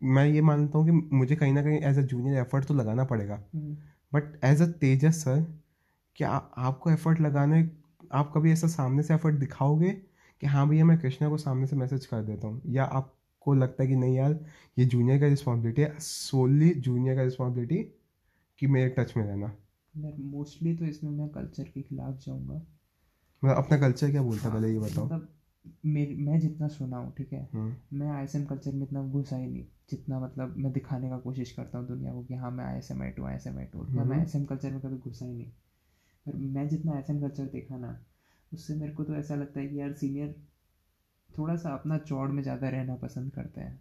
मैं 0.02 0.26
ये 0.28 0.42
मानता 0.42 0.78
हूँ 0.78 0.86
कि 0.86 1.16
मुझे 1.16 1.36
कहीं 1.36 1.54
ना 1.54 1.64
कहीं 1.64 1.80
एज 1.80 1.98
अ 1.98 2.02
जूनियर 2.02 2.38
एफर्ट 2.38 2.66
तो 2.66 2.74
लगाना 2.74 3.04
पड़ेगा। 3.04 3.42
हम्म, 3.56 3.76
but 4.14 4.46
as 4.46 4.62
a 4.62 4.66
Tejas 4.66 5.24
sir 5.24 5.60
क्या 6.16 6.30
आपको 6.58 6.92
एफर्ट 6.92 7.22
लगाने 7.22 7.70
आप 8.12 8.32
कभी 8.36 8.52
ऐसा 8.52 8.68
सामने 8.68 9.04
से 9.04 9.14
एफर्ट 9.14 9.36
दिखाओगे 9.36 9.92
कि 10.42 10.48
हाँ 10.48 10.70
भैया 10.70 10.86
मैं 10.86 11.00
कृष्णा 11.00 11.30
को 11.30 11.38
सामने 11.38 11.68
से 11.68 11.76
मैसेज 11.76 12.06
कर 12.06 12.22
देता 12.22 12.48
हूँ? 12.48 12.62
या 12.68 12.84
आपको 12.84 13.54
लगता 13.54 13.84
है 13.84 13.90
कि 13.90 13.96
नहीं 13.96 14.16
यार 14.16 14.46
ये 14.80 14.86
जूनियर 14.86 15.20
का 15.20 15.28
रिस्पॉन्सिबिलिटी 15.28 15.82
है 15.82 16.00
सोनली 16.00 16.70
जूनियर 16.70 17.16
का 17.16 17.24
रिस्पॉन्सिबिलिटी 17.24 17.84
कि 18.60 18.68
मेरे 18.68 18.90
टच 18.90 19.18
में 19.18 19.24
रहना? 19.24 19.56
मोस्टली 20.20 20.76
तो 20.78 20.86
इसमें 20.86 21.12
मैं 21.12 21.30
कल्चर 21.30 21.64
के 21.64 21.82
खिलाफ 21.82 22.20
जाऊँगा। 22.26 22.54
मतलब 22.54 23.56
अपना 23.56 23.78
कल्चर 23.78 24.12
क्या 24.12 24.22
बोलता 24.22 24.48
है? 24.48 24.54
पहले 24.54 24.74
ये 24.74 24.80
बताओ। 24.80 25.06
मतलब 25.06 25.28
मैं 25.86 26.40
जितना 26.40 26.68
सुना 26.68 26.98
हूँ 26.98 27.14
ठीक 27.18 27.34
है? 27.34 27.50
हम्म, 27.54 27.98
मैं 27.98 28.08
आई 28.08 28.26
कल्चर 28.26 28.72
में 28.72 28.84
इतना 28.84 29.04
घुसा 29.04 29.36
ही 29.36 29.48
नहीं। 29.48 29.66
जितना 29.90 30.20
मतलब 30.20 30.58
मैं 30.58 30.72
दिखाने 30.74 31.10
का 31.10 31.18
कोशिश 31.18 31.52
करता 31.52 31.78
हूँ 31.78 31.88
दुनिया 31.88 32.14
को 32.14 32.24
कि 32.24 32.34
हाँ 32.34 32.52
मैं 32.52 32.66
I 32.66 32.78
S 32.78 32.92
M 32.92 33.02
I 33.02 33.10
two 33.10 33.26
I 33.26 33.36
S 33.36 33.48
M 33.48 33.58
I 33.58 33.66
two 33.66 33.84
मैं। 33.84 34.20
आई 34.20 34.46
कल्चर 34.46 34.72
में 34.72 34.82
कभी 34.82 34.98
घुसा 34.98 35.26
ही 35.26 35.34
नहीं। 35.34 35.46
पर 36.26 36.36
मैं 36.36 36.68
जितना 36.68 36.94
आई 36.94 37.02
कल्चर 37.02 37.46
देखा 37.46 37.78
ना 37.78 37.98
उससे 38.54 38.76
मेरे 38.76 38.92
को 38.94 39.04
तो 39.04 39.16
ऐसा 39.16 39.36
लगता 39.36 39.60
है 39.60 39.68
कि 39.68 39.80
यार 39.80 39.94
सीनियर 39.94 40.36
थोड़ा 41.38 41.56
सा 41.56 41.74
अपना 41.74 41.98
चौड़ 41.98 42.32
में 42.32 42.44
ज़्यादा 42.44 42.70
रहना 42.70 42.96
पसंद 42.96 43.32
करते 43.32 43.62
हैं। 43.62 43.80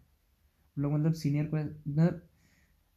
लोग 0.78 0.92
मतलब 0.92 1.12
सीनियर 1.12 1.46
को 1.46 1.56
मतलब 1.56 2.22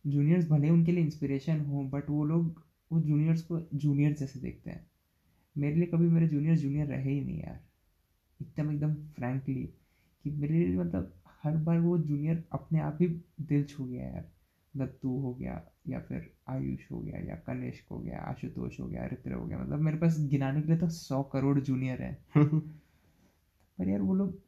जूनियर्स 0.05 0.49
भले 0.49 0.69
उनके 0.69 0.91
लिए 0.91 1.03
इंस्पिरेशन 1.03 1.59
हो 1.59 1.83
बट 1.83 2.09
वो 2.09 2.23
लोग 2.25 2.61
वो 2.91 2.99
जूनियर्स 2.99 3.41
को 3.41 3.59
जूनियर 3.73 4.13
जैसे 4.13 4.39
देखते 4.39 4.69
हैं। 4.71 4.85
मेरे 5.57 5.75
लिए 5.75 5.85
कभी 5.85 6.07
मेरे 6.07 6.27
जूनियर 6.27 6.57
जूनियर 6.57 6.87
रहे 6.87 7.11
ही 7.11 7.21
नहीं 7.21 7.39
यार। 7.39 7.59
एकदम 8.41 8.71
एकदम 8.71 8.95
फ्रैंकली 8.95 9.69
कि 10.25 10.29
मेरे 10.29 10.59
लिए 10.59 10.77
मतलब 10.77 11.13
हर 11.45 11.57
बार 11.57 11.79
वो 11.79 11.97
जूनियर 11.97 12.43
अपने 12.51 12.79
आप 12.79 12.97
ही 13.01 13.07
दिल 13.41 13.63
छू 13.63 13.85
गया 13.85 14.03
यार। 14.03 14.25
मतलब 14.73 14.97
तू 15.01 15.19
हो 15.19 15.33
गया 15.33 15.61
या 15.87 15.99
फिर 15.99 16.31
आयुष 16.49 16.91
हो 16.91 16.99
गया 16.99 17.19
या 17.19 17.35
कनिष्क 17.47 17.89
हो 17.91 17.99
गया 17.99 18.19
आशुतोष 18.21 18.79
हो 18.79 18.87
गया 18.87 19.05
रित्र 19.05 19.33
हो 19.33 19.45
गया 19.45 19.59
मतलब 19.59 19.79
मेरे 19.79 19.97
पास 19.97 20.17
गिनाने 20.29 20.61
के 20.61 20.67
लिए 20.67 20.77
तो 20.77 20.89
सौ 20.89 21.23
करोड़ 21.23 21.59
जूनियर 21.59 22.01
है। 22.01 22.13
पर 23.79 23.89
यार 23.89 24.01
वो 24.01 24.15
लोग 24.15 24.39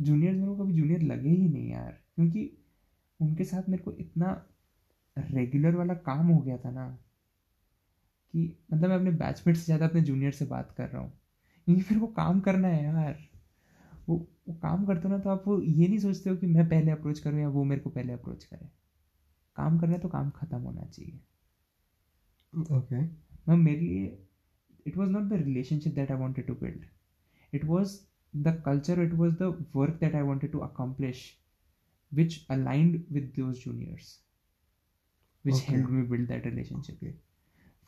जूनियर्स 0.00 0.36
मेरे 0.38 0.46
को 0.46 0.64
कभी 0.64 0.74
जूनियर 0.74 1.02
लगे 1.02 1.28
ही 1.28 1.48
नहीं 1.48 1.70
यार 1.70 1.92
क्योंकि 2.16 2.50
उनके 3.20 3.44
साथ 3.44 3.68
मेरे 3.68 3.82
को 3.82 3.92
इतना 3.92 4.32
रेगुलर 5.16 5.76
वाला 5.76 5.94
काम 5.94 6.26
हो 6.26 6.40
गया 6.40 6.56
था 6.58 6.70
ना 6.70 6.88
कि 8.34 8.42
मतलब 8.72 8.88
मैं 8.90 8.96
अपने 8.96 9.10
बैचमेट 9.10 9.56
से 9.56 9.64
ज़्यादा 9.64 9.86
अपने 9.86 10.00
जूनियर 10.00 10.32
से 10.32 10.44
बात 10.44 10.74
कर 10.76 10.88
रहा 10.88 11.02
हूँ। 11.02 11.10
क्योंकि 11.66 11.82
मेरे 11.82 12.00
को 12.00 12.06
काम 12.06 12.40
करना 12.40 12.68
है 12.68 12.84
यार। 12.84 13.18
वो 14.08 14.26
वो 14.48 14.54
काम 14.54 14.86
करते 14.86 15.08
हो 15.08 15.14
ना 15.14 15.18
तो 15.18 15.30
आप 15.30 15.44
वो 15.46 15.60
ये 15.62 15.88
नहीं 15.88 15.98
सोचते 15.98 16.30
हो 16.30 16.36
कि 16.36 16.46
मैं 16.46 16.68
पहले 16.68 16.90
अप्रोच 16.90 17.18
करूँ 17.18 17.40
या 17.40 17.48
वो 17.48 17.64
मेरे 17.64 17.80
को 17.80 17.90
पहले 17.90 18.12
अप्रोच 18.12 18.44
करे। 18.44 18.70
काम 19.56 19.78
करना 19.78 19.98
तो 19.98 20.08
काम 20.08 20.30
खत्म 20.30 20.58
होना 20.58 20.84
चाहिए। 20.86 21.20
ओके 22.52 23.00
मैं 23.48 23.56
मेरे 23.56 23.80
लिए 23.80 24.26
it 24.86 24.96
was 24.96 25.10
not 25.10 25.22
the 25.22 25.32
relationship 25.32 25.94
that 25.94 26.10
I 26.10 26.18
wanted 26.18 26.46
to 26.46 26.54
build 26.54 26.84
it 27.52 27.64
was 27.64 27.98
the 28.36 28.62
culture 28.66 29.02
it 29.02 29.12
was 29.14 29.34
the 29.34 29.68
work 29.76 29.98
that 30.00 30.14
I 30.14 30.22
wanted 30.22 30.52
to 30.52 30.58
accomplish 30.58 31.40
which 32.12 32.46
aligned 32.50 33.04
with 33.12 33.32
those 33.36 33.64
juniors 33.64 34.18
which 35.44 35.64
help 35.68 35.90
me 35.90 36.02
build 36.02 36.28
that 36.28 36.46
relationship 36.46 37.20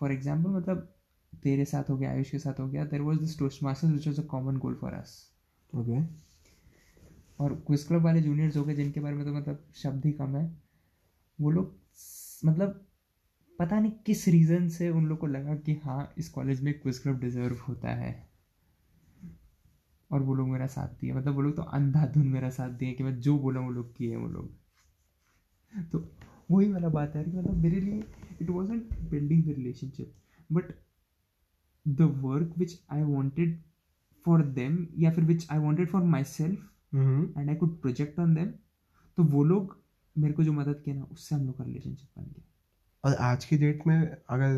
for 0.01 0.13
example 0.13 0.51
मतलब 0.51 0.95
तेरे 1.43 1.65
साथ 1.65 1.91
हो 1.91 1.97
गया 1.99 2.11
आयुष 2.11 2.31
के 2.31 2.39
साथ 2.39 2.61
हो 2.61 2.69
गया 2.69 2.85
there 2.85 3.01
was 3.01 3.19
this 3.21 3.39
Toastmasters 3.63 3.93
which 3.93 4.07
was 4.07 4.21
a 4.21 4.25
common 4.25 4.57
goal 4.57 4.75
for 4.75 4.93
us 4.93 5.31
okay 5.73 6.01
और 7.41 7.55
क्विज 7.67 7.85
क्लब 7.85 8.03
वाले 8.03 8.21
जूनियर्स 8.21 8.57
हो 8.57 8.65
गए, 8.65 8.75
जिनके 8.75 9.01
बारे 9.01 9.17
में 9.17 9.25
तो 9.27 9.35
मतलब 9.35 9.65
शब्द 9.75 10.07
ही 10.07 10.13
कम 10.13 10.37
है। 10.37 10.51
वो 11.39 11.51
लोग 11.51 11.75
मतलब 12.45 12.85
पता 13.59 13.79
नहीं 13.81 13.93
किस 14.07 14.27
रीज़न 14.29 14.69
से 14.69 14.89
उन 14.91 15.07
लोग 15.07 15.19
को 15.19 15.27
लगा 15.27 15.55
कि 15.57 15.75
हाँ 15.85 16.13
इस 16.19 16.29
कॉलेज 16.29 16.63
में 16.63 16.73
क्विज 16.81 16.99
क्लब 16.99 17.21
डिजर्व 17.21 17.57
होता 17.69 17.95
है। 17.95 18.29
और 20.11 20.23
वो 20.23 20.35
लोग 20.35 20.49
मेरा 20.49 20.67
साथ 20.67 20.89
दिए। 21.01 21.13
मतलब 21.13 21.35
वो 21.35 21.43
लोग 21.43 21.57
तो 21.57 21.63
अंधाधुन 21.63 22.29
मेरा 22.29 22.51
साथ 22.51 22.71
दिए 22.71 22.93
कि 22.93 23.05
मैं 23.05 23.19
जो 23.21 23.39
बोला 23.39 23.61
वो 23.61 23.71
लोग 23.71 23.95
किए 23.97 24.17
वो 24.17 24.27
लोग। 24.27 24.51
तो 25.93 25.99
वही 26.51 26.71
वाला 26.73 26.89
बात 26.89 27.17
है 27.17 27.25
कि 27.25 27.31
मतलब 27.31 27.57
मेरे 27.57 27.81
लिए 27.81 28.03
it 28.43 28.51
was 28.51 28.71
building 29.11 29.43
the 29.45 29.49
relationship 29.49 30.15
but 30.53 30.73
the 31.87 32.03
work 32.23 32.55
which 32.59 32.79
I 32.91 33.03
wanted 33.03 33.61
for 34.27 34.43
them 34.43 34.87
या 34.99 35.11
फिर 35.11 35.25
which 35.25 35.47
I 35.51 35.59
wanted 35.59 35.89
for 35.89 36.03
myself 36.25 36.71
and 36.95 37.49
I 37.49 37.55
could 37.55 37.81
project 37.81 38.19
on 38.21 38.35
them 38.35 38.47
तो 39.19 39.23
वो 39.23 39.45
लोग 39.45 39.77
मेरे 40.17 40.35
को 40.35 40.45
जो 40.45 40.53
मदद 40.53 40.83
किया 40.85 40.97
ना 40.97 41.03
उससे 41.03 41.35
हम 41.35 41.47
लोग 41.47 41.59
का 41.59 41.65
रिलेशनशिप 41.65 42.09
बन 42.19 42.25
गया। 42.25 42.45
और 43.05 43.15
आज 43.15 43.45
की 43.45 43.59
डेट 43.59 43.87
में 43.87 44.17
अगर 44.31 44.55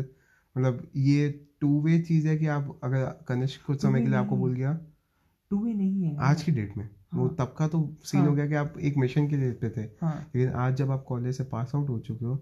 मतलब 0.55 0.87
ये 0.95 1.29
टू 1.61 1.81
वे 1.81 1.99
चीज़ 1.99 2.27
है 2.27 2.37
कि 2.37 2.47
आप 2.47 2.79
अगर 2.83 3.05
कनिष्क 3.27 3.65
कुछ 3.65 3.81
समय 3.81 4.01
के 4.01 4.07
लिए 4.07 4.17
आपको 4.17 4.37
भूल 4.37 4.53
गया? 4.53 4.79
टू 5.51 5.59
वे 5.59 5.73
नहीं 5.73 6.03
है। 6.03 6.15
आज 6.17 6.43
की 6.43 6.51
डेट 6.51 6.77
में? 6.77 6.83
हाँ, 6.85 7.21
वो। 7.21 7.27
तब 7.27 7.55
का 7.57 7.67
तो 7.67 7.97
सीन 8.03 8.21
हाँ। 8.21 8.29
हो। 8.29 8.35
गया 8.35 8.47
कि 8.47 8.55
आप 8.55 8.73
एक 8.81 8.97
मिशन 8.97 9.27
के 9.27 9.37
लिए 9.37 9.51
पे 9.51 9.69
थे। 9.69 9.81
हाँ। 9.81 10.31
लेकिन 10.35 10.53
आज 10.53 10.75
जब 10.75 10.91
आप 10.91 11.03
कॉलेज 11.07 11.37
से 11.37 11.43
पास 11.43 11.71
आउट 11.75 11.89
हो 11.89 11.99
चुके 11.99 12.25
हो 12.25 12.35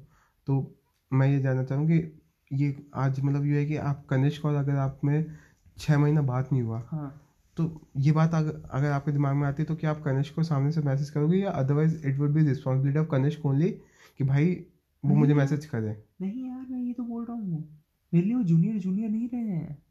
तो 0.47 0.75
मैं 1.13 1.27
ये 1.27 1.39
जानना 1.39 1.63
चाहूँ 1.63 1.87
कि 1.87 2.21
ये 2.51 2.87
आज 2.95 3.19
मतलब 3.19 3.45
ये 3.45 3.59
है 3.59 3.65
कि 3.65 3.75
आप 3.75 4.05
कनिष्क 4.09 4.45
और 4.45 4.55
अगर 4.55 4.75
आप 4.75 5.01
में 5.03 5.35
छः 5.77 5.97
महीना 5.97 6.21
बात 6.21 6.51
नहीं 6.51 6.61
हुआ 6.61 6.83
हाँ। 6.87 7.21
तो 7.59 7.87
ये 7.97 8.11
बात 8.11 8.33
अगर 8.33 8.69
अगर 8.71 8.91
आपके 8.91 9.11
दिमाग 9.11 9.35
में 9.35 9.47
आती 9.47 9.63
है 9.63 9.67
तो 9.67 9.75
क्या 9.75 9.91
आप 9.91 10.01
कनिष्क 10.03 10.35
को 10.35 10.43
सामने 10.43 10.71
से 10.71 10.81
मैसेज 10.81 11.09
करोगे 11.09 11.37
या 11.37 11.51
otherwise 11.51 12.07
it 12.07 12.17
would 12.17 12.29
be 12.29 12.41
responsibility 12.41 12.99
of 12.99 13.07
Kanishk 13.07 13.45
only 13.45 13.69
कि 14.17 14.23
भाई 14.23 14.65
वो 15.05 15.15
मुझे। 15.15 15.33
मैसेज 15.33 15.65
करे? 15.65 16.03
नहीं 16.21 16.47
यार 16.47 16.65
मैं 16.69 16.81
ये 16.81 16.93
तो 16.93 17.03
बोल 17.03 17.25
रहा 17.25 17.37
हूँ। 17.37 17.79
मेरे 18.13 18.25
लिए 18.25 18.35
वो 18.35 18.43
जूनियर 18.43 18.77
जूनियर 18.77 19.09
नहीं 19.09 19.29
रहे 19.29 19.41
हैं। 19.41 19.83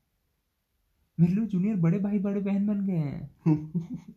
मेरे 1.20 1.34
लिए 1.34 1.46
जूनियर 1.46 1.76
बड़े 1.76 1.98
भाई 1.98 2.18
बड़े 2.18 2.40
बहन 2.40 2.66
बन 2.66 2.86
गए 2.86 2.96
हैं। 2.96 3.30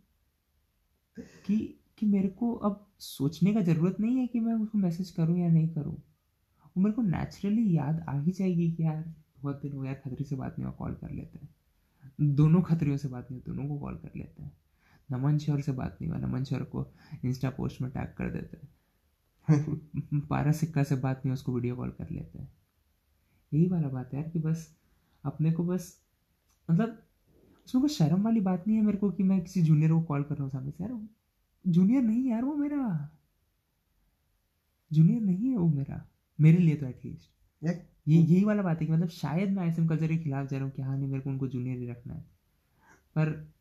कि 1.46 1.80
कि 1.98 2.06
मेरे 2.06 2.28
को 2.28 2.54
अब 2.54 2.88
सोचने 3.00 3.54
का 3.54 3.62
ज़रूरत 3.62 4.00
नहीं 4.00 4.18
है 4.18 4.28
कि 4.28 4.40
मैं 4.40 4.54
उसको 4.54 4.78
मैसेज 4.78 5.12
करूँ 5.12 5.40
या 5.40 5.50
नहीं 5.50 5.70
करूँ। 5.70 5.94
वो 5.94 6.82
मेरे 6.82 6.94
को 6.94 7.02
नेचुरली 7.02 7.78
याद 7.78 8.06
आ 8.10 8.20
ही 8.20 8.32
जाएगी 8.32 8.72
कि 8.72 8.84
यार 8.84 9.16
बहुत 9.42 9.62
दिन 9.62 9.72
हो 9.72 9.82
गया 9.82 9.94
खतरी 9.94 10.24
से 10.26 10.36
बात 10.36 10.56
नहीं 10.60 10.66
हुआ 10.66 10.76
कॉल 10.76 10.94
कर 10.94 11.12
लेते 11.12 11.40
हैं। 11.40 11.50
दोनों 12.22 12.62
खतरियों 12.62 12.98
से 12.98 13.08
बात 13.08 13.32
नहीं 13.32 13.42
दोनों 13.42 13.68
को 13.68 13.80
कॉल 13.80 13.96
कर 13.96 14.12
लेते 14.16 14.44
हैं। 14.44 14.58
नमन 15.12 15.38
शोर 15.38 15.62
से 15.62 15.72
बात 15.72 15.98
नहीं 16.02 16.12
हुआ 16.12 16.20
नमन 16.20 16.44
शोर 16.44 16.64
को 16.64 16.94
इंस्टा 17.26 17.50
पोस्ट 17.50 17.82
में 17.82 17.92
टैग 17.92 18.14
कर 18.18 18.32
देते 18.32 18.58
हैं। 18.58 18.70
पारा 20.28 20.52
सिक्का 20.52 20.84
से 20.84 20.96
बात 20.96 21.22
नहीं 21.26 21.34
उसको 21.34 21.54
वीडियो 21.54 21.76
कॉल 21.76 21.90
कर 21.90 22.10
लेते 22.10 22.40
हैं। 22.40 22.54
यही 23.54 23.68
वाला 23.68 23.88
बात 23.88 24.14
है 24.14 24.22
यार 24.22 24.30
कि 24.30 24.40
बस 24.40 24.78
अपने 25.24 25.52
को 25.52 25.64
बस 25.64 26.02
मतलब 26.72 27.04
उसमें 27.66 27.82
कोई 27.82 27.90
शर्म 27.90 28.22
वाली 28.22 28.40
बात 28.40 28.68
नहीं 28.68 28.78
है 28.78 28.84
मेरे 28.84 28.98
को 28.98 29.12
कि 29.12 29.24
मैं 29.24 29.42
किसी 29.42 29.62
जूनियर 29.62 29.92
को 29.92 30.02
कॉल 30.02 30.24
कर 30.24 30.36
रहा 30.36 30.44
हूँ 30.44 30.52
सामने 30.52 30.72
से। 30.72 30.84
यार 30.84 31.08
जूनियर 31.68 32.02
नहीं 32.02 32.30
यार 32.30 32.44
वो 32.46 32.56
मेरा। 32.56 33.10
जूनियर 34.94 35.22
नहीं 35.22 35.50
है 35.50 35.58
वो 35.58 35.68
मेरा 35.70 36.10
मेरे 36.40 36.58
लिए 36.58 36.76
तो 36.76 36.86
एटलीस्ट 36.86 37.32
ये 38.08 38.18
यही 38.22 38.44
वाला 38.44 38.64
बात 38.64 38.82
है 38.82 38.86
कि 38.88 38.94
मतलब 38.94 39.10
शायद 39.10 39.50
मैं 39.52 39.68
ऐसे 39.68 39.88
कल्चर 39.88 40.08
के 40.08 40.18
खिलाफ 40.18 40.48
जा 40.48 40.58
रहा 40.58 40.66
हूँ 40.66 40.74
कि 40.76 40.82
हाँ 40.82 40.98
नहीं 40.98 41.08
मेरे 41.08 41.22
को 41.24 41.30
उनको 41.30 41.48
जूनियर 41.48 41.78
ही 41.78 41.88
रखना 41.88 42.14
है। 42.14 42.22
पर 43.16 43.52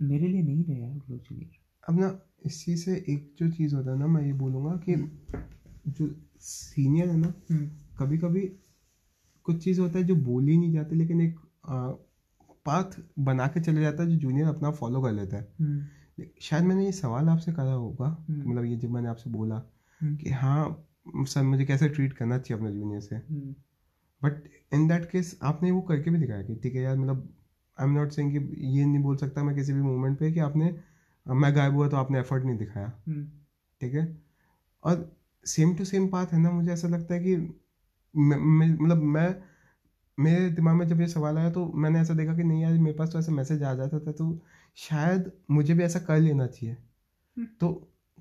मेरे 0.00 0.28
लिए 0.28 0.42
नहीं 0.42 0.64
रहे 0.64 0.78
यार 0.80 0.94
लोग 1.10 1.18
जूनियर 1.18 1.50
अब 1.88 2.00
ना 2.00 2.18
इस 2.46 2.64
चीज़ 2.64 2.84
से 2.84 2.94
एक 3.08 3.34
जो 3.38 3.50
चीज़ 3.50 3.74
होता 3.74 3.90
है 3.90 3.98
ना 3.98 4.06
मैं 4.06 4.24
ये 4.26 4.32
बोलूँगा 4.32 4.76
कि 4.88 4.94
जो 5.88 6.14
सीनियर 6.40 7.08
है 7.08 7.16
ना 7.16 7.32
कभी 7.98 8.18
कभी 8.18 8.40
कुछ 9.46 9.64
चीज़ 9.64 9.80
होता 9.80 9.98
है 9.98 10.04
जो 10.04 10.14
बोली 10.16 10.56
नहीं 10.56 10.72
जाती 10.72 10.96
लेकिन 10.96 11.20
एक 11.20 11.38
पाथ 12.66 13.00
बना 13.18 13.46
के 13.46 13.60
चले 13.60 13.80
जाता 13.80 14.02
है 14.02 14.08
जो 14.10 14.16
जूनियर 14.16 14.46
अपना 14.46 14.70
फॉलो 14.70 15.02
कर 15.02 15.12
लेता 15.12 15.36
है। 15.36 15.48
शायद 16.40 16.64
मैंने 16.64 16.84
ये 16.84 16.92
सवाल 16.92 17.28
आपसे 17.28 17.52
करा 17.52 17.72
होगा 17.72 18.06
हम्म। 18.28 18.50
मतलब 18.50 18.64
ये 18.64 18.76
जब 18.76 18.90
मैंने 18.90 19.08
आपसे 19.08 19.30
बोला 19.30 19.62
हम्म। 20.00 20.16
कि 20.16 20.30
हाँ 20.30 20.87
सर 21.16 21.42
मुझे 21.42 21.64
कैसे 21.64 21.88
ट्रीट 21.88 22.12
करना 22.12 22.38
चाहिए 22.38 22.62
अपने 22.62 22.72
जूनियर 22.72 23.00
से? 23.00 23.16
बट 24.22 24.48
इन 24.72 24.86
दैट 24.88 25.10
केस 25.10 25.38
आपने 25.42 25.70
वो 25.70 25.80
करके 25.80 26.10
भी 26.10 26.18
दिखाया 26.18 26.42
कि 26.42 26.54
ठीक 26.54 26.74
है 26.74 26.82
यार 26.82 26.96
मतलब 26.96 27.28
आई 27.78 27.86
एम 27.86 27.92
नॉट 27.94 28.12
सेइंग 28.12 28.32
कि 28.32 28.38
ये 28.68 28.84
नहीं 28.84 29.02
बोल 29.02 29.16
सकता 29.16 29.42
मैं 29.44 29.54
किसी 29.56 29.72
भी 29.72 29.80
मोमेंट 29.80 30.18
पे 30.18 30.32
कि 30.32 30.40
आपने 30.40 30.74
मैं 31.26 31.54
गायब 31.56 31.74
हुआ 31.74 31.88
तो 31.88 31.96
आपने 31.96 32.18
एफर्ट 32.18 32.44
नहीं 32.44 32.56
दिखाया। 32.58 32.88
ठीक 33.80 33.94
है? 33.94 34.06
और 34.84 35.16
सेम 35.46 35.74
टू 35.74 35.84
सेम 35.84 36.08
बात 36.08 36.32
है 36.32 36.38
ना 36.38 36.50
मुझे 36.50 36.72
ऐसा 36.72 36.88
लगता 36.88 37.14
है 37.14 37.20
कि 37.20 37.36
मतलब 38.14 39.02
मैं 39.04 39.34
मेरे 40.18 40.48
दिमाग 40.50 40.74
में 40.76 40.86
जब 40.88 41.00
ये 41.00 41.06
सवाल 41.06 41.38
आया 41.38 41.50
तो 41.50 41.64
मैंने 41.74 42.00
ऐसा 42.00 42.14
देखा 42.14 42.34
कि 42.36 42.44
नहीं 42.44 42.62
यार 42.62 42.72
मेरे 42.72 42.96
पास 42.96 43.12
तो 43.12 43.18
ऐसा 43.18 43.32
मैसेज 43.32 43.62
आ 43.62 43.74
जाता 43.74 43.98
था 43.98 44.12
तो 44.12 44.26
शायद 44.76 45.30
मुझे 45.50 45.74
भी 45.74 45.82
ऐसा 45.82 45.98
कर 45.98 46.18
लेना 46.18 46.46
चाहिए। 46.46 46.74
हम्म। 46.74 47.46
तो 47.60 47.72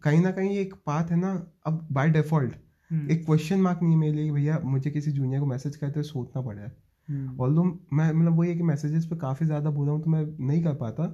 कहीं 0.04 0.21
ना 0.21 0.32
कहीं 0.32 0.50
ये 0.50 0.62
एक 0.62 0.73
बात 0.88 1.12
है 1.12 1.17
ना 1.17 1.32
अब 1.65 1.88
बाय 1.91 2.10
डिफ़ॉल्ट 2.10 2.56
एक 2.91 3.26
क्वेश्चन 3.26 3.62
मार्क 3.62 3.80
नहीं 3.84 3.95
मेरे 3.97 4.13
लिए 4.13 4.32
भैया 4.32 4.60
मुझे 4.65 4.91
किसी 4.91 5.12
जूनियर 5.12 5.39
को 5.39 5.45
मैसेज 5.45 5.76
करते 5.76 5.93
हुए 5.93 6.04
सोचना 6.04 6.41
पड़ा 6.41 6.62
है। 6.62 6.71
ऑल 7.39 7.60
मैं 7.93 8.12
मतलब 8.12 8.38
वही 8.38 8.50
है 8.50 8.56
कि 8.56 8.63
मैसेजेस 8.63 9.06
पे 9.06 9.15
काफ़ी 9.17 9.45
ज़्यादा 9.45 9.69
बोल 9.69 9.86
रहा 9.86 9.95
हूँ 9.95 10.04
तो 10.04 10.10
मैं 10.10 10.26
नहीं 10.39 10.63
कर 10.63 10.73
पाता 10.76 11.08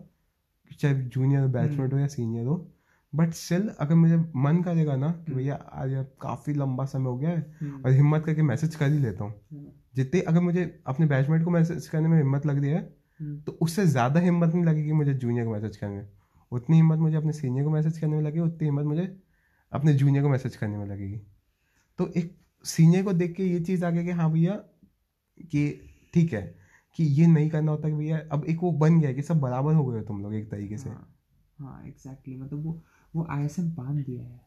चाहे 0.79 0.93
जूनियर 0.95 1.47
बैचमेट 1.49 1.93
हो 1.93 1.99
या 1.99 2.07
सीनियर 2.09 2.45
हो। 2.45 2.55
बट 3.13 3.33
स्टिल 3.35 3.67
अगर 3.79 3.95
मुझे 3.95 4.15
मन 4.37 4.61
करेगा 4.63 4.95
ना 4.95 5.09
कि 5.09 5.31
हम्म। 5.31 5.35
भैया 5.35 5.55
आज 5.55 5.91
काफ़ी 6.21 6.53
लंबा 6.53 6.85
समय 6.85 7.05
हो 7.05 7.17
गया 7.17 7.29
है 7.29 7.55
हम्म। 7.61 7.81
और 7.85 7.91
हिम्मत 7.91 8.23
करके 8.25 8.41
मैसेज 8.43 8.75
कर 8.75 8.91
ही 8.91 8.99
लेता 8.99 9.23
हूँ। 9.23 9.71
जितने 9.95 10.21
अगर 10.21 10.39
मुझे 10.39 10.63
अपने 10.87 11.05
बैचमेट 11.05 11.43
को 11.43 11.51
मैसेज 11.51 11.87
करने 11.87 12.07
में 12.07 12.17
हिम्मत 12.17 12.45
लग 12.45 12.61
रही 12.61 12.71
है 12.71 12.81
तो 13.45 13.57
उससे 13.61 13.85
ज़्यादा 13.87 14.19
हिम्मत 14.19 14.53
नहीं 14.53 14.63
लगेगी 14.65 14.91
मुझे 14.91 15.13
जूनियर 15.15 15.45
को 15.45 15.51
मैसेज 15.51 15.77
करने 15.77 15.95
में। 15.95 16.07
उतनी 16.51 16.75
हिम्मत 16.75 16.99
मुझे 16.99 17.15
अपने 17.17 17.31
सीनियर 17.33 17.65
को 17.65 17.71
मैसेज 17.71 17.97
करने 17.97 18.15
में 18.15 18.23
लगेगी 18.23 18.39
उतनी 18.39 18.67
हिम्मत 18.67 18.85
मुझे 18.85 19.05
अपने 19.71 19.93
जूनियर 19.93 20.23
को 20.23 20.29
मैसेज 20.29 20.55
करने 20.55 20.77
में 20.77 20.85
लगेगी। 20.85 21.21
तो 21.99 22.07
एक 22.17 22.35
सीनियर 22.65 23.03
को 23.03 23.13
देख 23.13 23.35
के 23.35 23.43
ये 23.43 23.59
चीज़ 23.59 23.85
आ 23.85 23.89
गया 23.89 24.03
कि 24.03 24.11
हाँ 24.11 24.31
भैया 24.31 24.55
कि 25.51 25.63
ठीक 26.13 26.33
है 26.33 26.41
कि 26.95 27.03
ये 27.03 27.27
नहीं 27.27 27.49
करना 27.49 27.71
होता 27.71 27.89
कि 27.89 27.95
भैया 27.95 28.19
अब 28.31 28.45
एक 28.45 28.59
वो 28.63 28.71
बन 28.71 28.99
गया 28.99 29.13
कि 29.13 29.21
सब 29.21 29.39
बराबर 29.39 29.73
हो 29.73 29.85
गए 29.85 30.01
तुम 30.01 30.21
लोग 30.23 30.33
एक 30.35 30.49
तरीके 30.51 30.77
से। 30.77 30.89
हाँ 30.89 31.07
हाँ 31.59 31.83
एग्जैक्टली 31.87 32.35
मतलब 32.35 32.65
वो 32.65 32.81
वो 33.13 33.27
आई 33.29 33.45
एस 33.45 33.59
एम 33.59 33.69
बाँध 33.75 34.05
दिया 34.05 34.23
है। 34.23 34.41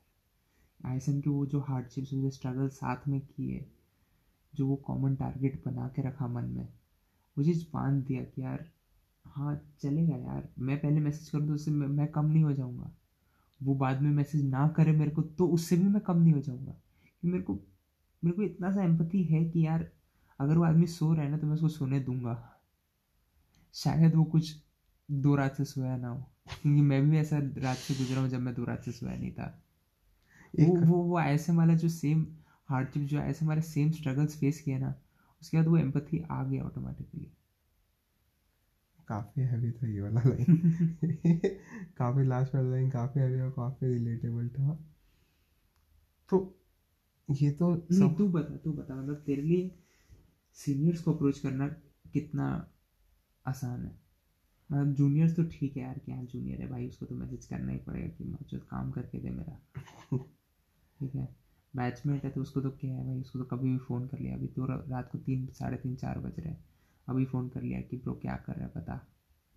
आई 0.81 0.97
एस 0.97 1.09
एम 1.09 1.21
के 1.21 1.31
वो 1.31 1.47
जो 1.47 1.61
हार्डशिप्स 1.61 2.11
जो 2.11 2.31
स्ट्रगल 2.31 2.69
साथ 2.69 3.09
में 3.09 3.21
किए 3.21 3.65
जो 4.55 4.67
वो 4.67 4.77
कॉमन 4.77 5.15
टारगेट 5.17 5.63
बना 5.67 5.89
के 5.89 6.03
रखा 6.03 6.29
मन 6.29 6.45
में 6.45 6.69
वो 7.37 7.45
चीज़ 7.45 7.65
बाँध 7.75 8.05
दिया 8.05 8.23
कि 8.25 8.43
यार 8.43 8.65
हाँ 9.27 9.55
चलेगा 9.81 10.17
यार। 10.17 10.49
मैं 10.59 10.77
पहले 10.79 11.01
मैसेज 11.01 11.29
करूँ 11.29 11.47
तो 11.49 11.55
उससे 11.55 11.71
मैं, 11.71 11.87
मैं 11.87 12.07
कम 12.09 12.27
नहीं 12.27 12.45
हो 12.45 12.53
जाऊँगा। 12.53 12.91
वो 13.61 13.75
बाद 13.75 14.03
में 14.03 14.11
मैसेज 14.11 14.45
ना 14.45 14.69
करे 14.69 14.93
मेरे 14.93 15.11
को 15.11 15.23
तो 15.23 15.47
उससे 15.47 15.77
भी 15.77 15.89
मैं 15.89 16.01
कम 16.01 16.19
नहीं 16.19 16.33
हो 16.33 16.41
जाऊँगा। 16.41 16.75
मेरे 17.25 17.45
को 17.45 17.55
मेरे 18.25 18.37
को 18.37 18.43
इतना 18.43 18.71
सा 18.71 18.83
एम्पथी 18.83 19.23
है 19.25 19.45
कि 19.45 19.67
यार 19.67 19.93
अगर 20.41 20.59
वो 20.59 20.65
आदमी 20.65 20.87
सो 20.87 21.15
रहा 21.15 21.25
है 21.25 21.31
ना 21.31 21.39
तो 21.39 21.47
मैं 21.47 21.55
उसको 21.55 21.69
सोने 21.69 22.01
दूँगा। 22.01 22.63
शायद 23.75 24.15
वो 24.15 24.25
कुछ 24.25 24.57
दो 25.11 25.35
रात 25.35 25.55
से 25.55 25.65
सोया 25.65 25.97
ना 25.97 26.09
हो। 26.09 26.17
क्योंकि 26.63 26.81
मैं 26.81 27.11
भी 27.11 27.19
ऐसा 27.19 27.39
रात 27.39 27.77
से 27.77 27.95
गुजरा 27.95 28.21
हूँ 28.21 28.29
जब 28.29 28.41
मैं 28.41 28.55
दो 28.55 28.65
रात 28.65 28.85
से 28.85 28.93
सोया 28.93 29.17
नहीं 29.17 29.33
था। 29.33 29.63
वो 30.61 30.77
एक 30.79 30.89
वो 30.89 31.03
वो 31.03 31.21
ऐसे 31.21 31.53
वाला 31.53 31.75
जो 31.75 31.89
सेम 31.89 32.27
हार्डशिप 32.69 33.03
जो 33.03 33.19
ऐसे 33.19 33.45
हमारे 33.45 33.63
सेम 33.63 33.91
स्ट्रगल्स 33.91 34.37
फेस 34.37 34.61
किया 34.61 34.79
ना 34.79 34.95
उसके 35.43 35.57
बाद 35.57 35.67
वो 35.67 35.77
एम्पथी 35.77 36.25
आ 36.31 36.45
गया 36.45 36.65
ऑटोमेटिकली 36.65 37.33
काफ़ी 39.09 39.43
हैवी 39.43 39.71
था 39.71 39.89
ये 39.89 40.01
वाला 40.01 40.21
लाइन 40.27 40.71
काफ़ी 41.97 42.25
लास्ट 42.25 42.55
वाला 42.55 42.71
लाइन 42.71 42.91
काफ़ी 42.91 43.21
हैवी 43.21 43.41
और 43.41 43.51
काफ़ी 43.51 43.89
रिलेटेबल 43.89 44.49
था। 44.49 44.85
तो 46.31 46.59
ये 47.31 47.51
तो 47.51 47.77
सब 47.77 48.15
तू 48.19 48.29
बता 48.29 48.57
तू 48.57 48.73
बता 48.73 48.95
मतलब 48.97 49.15
तेरे 49.15 49.43
लिए 49.43 49.71
सीनियर्स 50.55 51.01
को 51.01 51.15
अप्रोच 51.15 51.39
करना 51.39 51.69
कितना 52.13 52.71
आसान 53.47 53.85
है? 53.85 54.01
मतलब 54.73 54.95
जूनियर्स 54.95 55.37
तो 55.37 55.45
ठीक 55.45 55.77
है 55.77 55.83
यार 55.83 55.99
क्या 55.99 56.23
जूनियर 56.23 56.61
है? 56.61 56.69
भाई 56.69 56.89
उसको 56.89 57.07
तो 57.07 57.15
मैसेज 57.15 57.47
करना 57.47 57.73
ही 57.73 57.79
पड़ेगा 57.79 58.09
कि 58.09 58.25
मुझे 58.25 58.59
काम 58.59 58.91
करके 58.91 59.19
दे 59.19 59.31
मेरा। 59.31 59.61
ठीक 60.99 61.15
है? 61.15 61.37
बैचमेट 61.77 62.25
है 62.25 62.31
तो 62.31 62.41
उसको 62.41 62.61
तो 62.61 62.71
क्या 62.71 62.95
है 62.95 63.05
भाई? 63.07 63.21
उसको 63.21 63.39
तो 63.39 63.45
कभी 63.45 63.73
भी 63.73 63.79
फ़ोन 63.79 64.07
कर 64.07 64.19
लिया। 64.19 64.35
अभी 64.35 64.47
तो 64.47 64.67
रात 64.67 65.09
को 65.13 65.19
तीन 65.19 65.47
साढ़े 65.47 65.77
तीन 65.77 65.97
चार 65.97 66.19
बज 66.19 66.41
रहे 66.41 66.49
हैं। 66.49 66.65
अभी 67.09 67.25
फ़ोन 67.25 67.49
कर 67.49 67.63
लिया 67.63 67.81
कि 67.81 67.97
ब्रो 67.97 68.15
क्या 68.15 68.37
कर 68.37 68.55
रहा 68.55 68.65
है 68.65 68.71
पता 68.75 69.07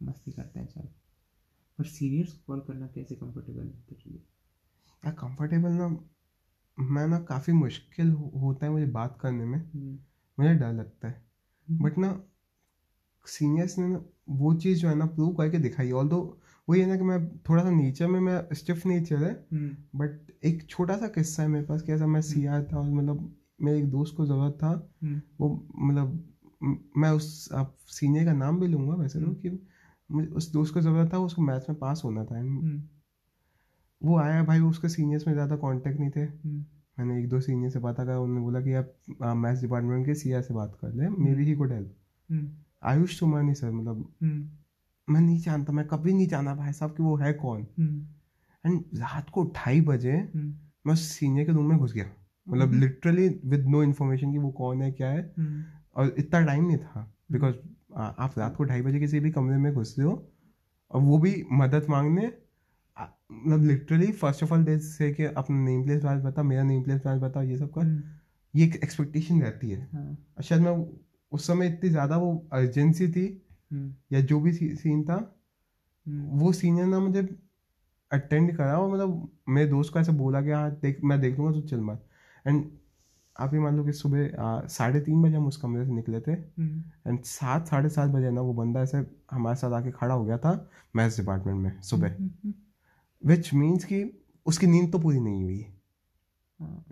मस्ती 0.04 0.32
करते 0.32 0.60
हैं 0.60 0.68
चल। 0.68 0.88
पर 1.78 1.84
सीनियर्स 1.84 2.34
को 2.34 2.40
कॉल 2.48 2.60
करना 2.60 2.88
कैसे 2.88 3.16
कंफर्टेबल 3.16 3.64
है 3.64 3.84
तेरे 3.90 4.12
लिए? 4.12 4.20
यार 5.06 5.14
कंफर्टेबल 5.14 5.70
ना 5.70 5.88
मैं 6.80 7.08
ना 7.08 7.20
काफ़ी 7.20 7.54
मुश्किल 7.54 8.12
हो, 8.12 8.32
होता 8.36 8.66
है 8.66 8.72
मुझे 8.72 8.86
बात 8.86 9.18
करने 9.22 9.46
में। 9.46 9.58
हम्म, 9.58 10.00
मुझे 10.40 10.54
डर 10.56 10.74
लगता 10.74 11.08
है। 11.08 11.26
बट 11.72 11.98
ना 11.98 12.24
सीनियर्स 13.26 13.78
ने 13.78 13.88
ना 13.88 14.02
वो 14.30 14.54
चीज़ 14.54 14.80
जो 14.80 14.90
है 14.90 14.96
ना 14.96 15.06
प्रूव 15.06 15.34
करके 15.34 15.58
दिखाई। 15.58 15.92
ऑल 15.92 16.10
दो 16.10 16.40
वही 16.70 16.82
है 16.82 16.88
ना 16.88 16.98
कि 16.98 17.04
मैं 17.04 17.38
थोड़ा 17.38 17.64
सा 17.64 17.72
नेचर 17.72 18.08
में 18.08 18.20
मैं 18.20 18.48
स्टिफ 18.54 18.86
नेचर 18.86 19.24
है। 19.24 19.48
हम्म, 19.54 20.00
बट 20.00 20.32
एक 20.44 20.70
छोटा 20.70 20.98
सा 20.98 21.08
किस्सा 21.08 21.44
है 21.44 21.50
मेरे 21.50 21.66
पास 21.66 21.82
कैसा 21.82 22.08
मैं 22.08 22.22
सी 22.22 22.46
आर 22.46 22.64
था 22.74 22.78
और 22.78 22.90
मतलब 22.90 23.36
मेरे 23.62 23.80
एक 23.80 23.90
दोस्त 23.92 24.16
को 24.18 24.26
ज़रूरत 24.26 24.54
था। 24.54 24.94
हम्म, 25.04 25.22
वो 25.40 25.68
मतलब 25.80 26.26
मैं 26.98 27.10
उस 27.10 27.50
आप 27.54 27.78
सीनियर 27.88 28.26
का 28.26 28.34
नाम 28.34 28.60
भी 28.60 28.68
लूँगा 28.68 28.96
वैसे 28.96 29.20
तो 29.20 29.26
हम्म। 29.26 29.36
कि 29.36 29.68
मुझे 30.12 30.28
उस 30.28 30.54
दोस्त 30.54 30.74
को 30.74 30.82
ज़रूरत 30.82 31.14
था 31.14 31.18
उसको 31.18 31.42
मैथ्स 31.42 31.70
में 31.70 31.80
पास 31.80 32.02
होना 32.06 32.26
था। 32.26 32.40
हम्म, 32.40 32.84
वो 34.02 34.18
आया 34.20 34.44
भाई 34.44 34.60
उसके 34.62 34.90
सीनियर्स 34.90 35.28
में 35.28 35.34
ज़्यादा 35.34 35.56
कांटेक्ट 35.58 36.00
नहीं 36.00 36.10
थे। 36.10 36.22
हम्म, 36.22 36.64
मैंने 36.98 37.20
एक 37.20 37.28
दो 37.30 37.40
सीनियर 37.42 37.70
से 37.72 37.80
बात 37.80 37.98
करा 37.98 38.20
उन्होंने 38.20 38.42
बोला 38.42 38.62
कि 38.62 38.74
आप 38.74 38.94
मैथ्स 39.38 39.62
डिपार्टमेंट 39.62 40.06
के 40.06 40.14
सीआर 40.16 40.42
से 40.42 40.54
बात 40.54 40.78
कर 40.82 40.94
लें 40.94 41.08
maybe 41.36 41.46
he 41.46 41.56
could 41.56 41.72
help 41.72 41.96
hmm, 42.30 42.50
Ayush 42.84 43.18
Sumani 43.20 43.54
sir 43.54 43.72
मतलब 43.72 44.08
हम्म, 44.22 44.50
मैं 45.08 45.22
नहीं 45.22 45.40
जानता 45.40 45.74
मैं 45.74 45.86
कभी 45.88 46.14
नहीं 46.14 46.28
जाना 46.28 46.56
भाई 46.56 46.74
साहब 46.74 46.92
कि 46.92 47.04
वो 47.04 47.16
है 47.18 47.34
कौन। 47.36 47.62
एंड 48.64 48.82
रात 48.96 49.30
को 49.30 49.44
ढाई 49.56 49.82
बजे 49.82 50.14
मैं 50.36 50.94
उस 50.94 51.02
सीनियर 51.10 51.46
के 51.46 51.52
रूम 51.52 51.70
में 51.70 51.78
घुस 51.78 51.94
गया। 51.94 52.06
मतलब। 52.48 52.74
लिटरली 52.74 53.28
विद 53.46 53.66
नो 53.68 53.82
इन्फॉर्मेशन 53.84 54.32
कि 54.32 54.38
वो 54.38 54.50
कौन 54.52 54.82
है 54.82 54.92
क्या 54.92 55.10
है। 55.10 55.22
और 55.96 56.14
इतना 56.18 56.42
टाइम 56.42 56.66
नहीं 56.66 56.78
था 56.78 57.12
बिकॉज़ 57.32 57.56
आप 57.96 58.38
रात 58.38 58.56
को 58.56 58.64
ढाई 58.64 58.82
बजे 58.82 59.00
किसी 59.00 59.20
भी 59.20 59.32
कमरे 59.32 59.58
में 59.58 59.74
घुसते 59.74 60.02
हो 60.02 60.12
और 60.92 61.02
वो 61.02 61.18
भी 61.18 61.44
मदद 61.52 61.86
मांगने 61.90 62.32
मतलब 63.00 63.64
literally 63.64 64.12
first 64.14 64.44
of 64.44 64.54
all 64.54 64.64
they 64.64 64.78
say 64.80 65.12
कि 65.14 65.24
अपना 65.26 65.58
नेम 65.58 65.84
प्लेस 65.84 66.04
वाइज 66.04 66.24
बता 66.24 66.44
मेरा 66.44 66.64
नेम 66.64 66.84
प्लेस 66.84 67.02
वाइज 67.06 67.22
बता 67.22 67.42
ये 67.44 67.58
सब 67.58 67.72
कर। 67.74 67.82
हम्म, 67.82 68.02
ये 68.54 68.66
एक 68.66 68.76
एक्सपेक्टेशन 68.76 69.42
रहती 69.42 69.70
है। 69.70 69.82
हाँ, 69.94 70.18
शायद 70.44 70.62
मैं 70.62 70.72
उस 71.32 71.48
समय 71.48 71.68
इतनी 71.68 71.90
ज़्यादा 71.90 72.18
वो 72.18 72.32
अर्जेंसी 72.54 73.08
थी 73.08 73.26
हम्म, 73.72 73.94
या 74.12 74.22
जो 74.22 74.40
भी 74.40 74.54
सीन 74.54 75.04
था 75.04 75.16
हम्म, 76.06 76.40
वो 76.40 76.52
सीनियर 76.54 76.86
ना 76.88 77.00
मुझे 77.00 77.28
अटेंड 78.12 78.56
करा 78.58 78.78
और 78.78 78.92
मतलब 78.94 79.30
मेरे 79.50 79.70
दोस्त 79.70 79.94
को 79.94 80.00
ऐसे 80.00 80.12
बोला 80.12 80.42
कि 80.42 80.52
हाँ 80.52 80.70
देख 80.82 81.00
मैं 81.04 81.20
देख 81.22 81.38
लूँगा 81.38 81.52
तू 81.54 81.68
चल 81.68 81.82
मत 81.82 82.06
एंड 82.46 82.64
आप 83.36 83.54
ये 83.54 83.60
मान 83.60 83.76
लो 83.78 83.84
कि 83.84 83.92
सुबह 83.94 84.68
साढ़े 84.70 85.00
तीन 85.02 85.22
बजे 85.24 85.36
हम 85.36 85.46
उस 85.48 85.58
कमरे 85.58 85.86
से 85.86 85.92
निकले 85.92 86.20
थे। 86.22 86.32
एंड 86.32 87.22
सात 87.24 87.68
साढ़े 87.68 87.90
सात 87.90 88.10
बजे 88.10 88.32
ना 88.32 88.42
वो 88.42 88.54
बंदा 88.54 88.82
ऐसे 88.82 89.06
हमारे 89.32 89.56
साथ 89.56 89.72
आके 89.72 89.92
खड़ा 89.92 90.14
हो 90.14 90.26
गया 90.26 90.38
था 90.38 90.54
मैथ्स 90.96 91.20
डिपार्टमेंट 91.20 91.62
में 91.62 91.82
सुबह। 91.82 92.16
विच 93.22 93.54
मीन्स 93.54 93.86
कि 93.86 94.04
उसकी 94.46 94.68
नींद 94.68 94.92
तो 94.92 95.00
पूरी 95.00 95.20
नहीं 95.20 95.44
हुई। 95.44 95.66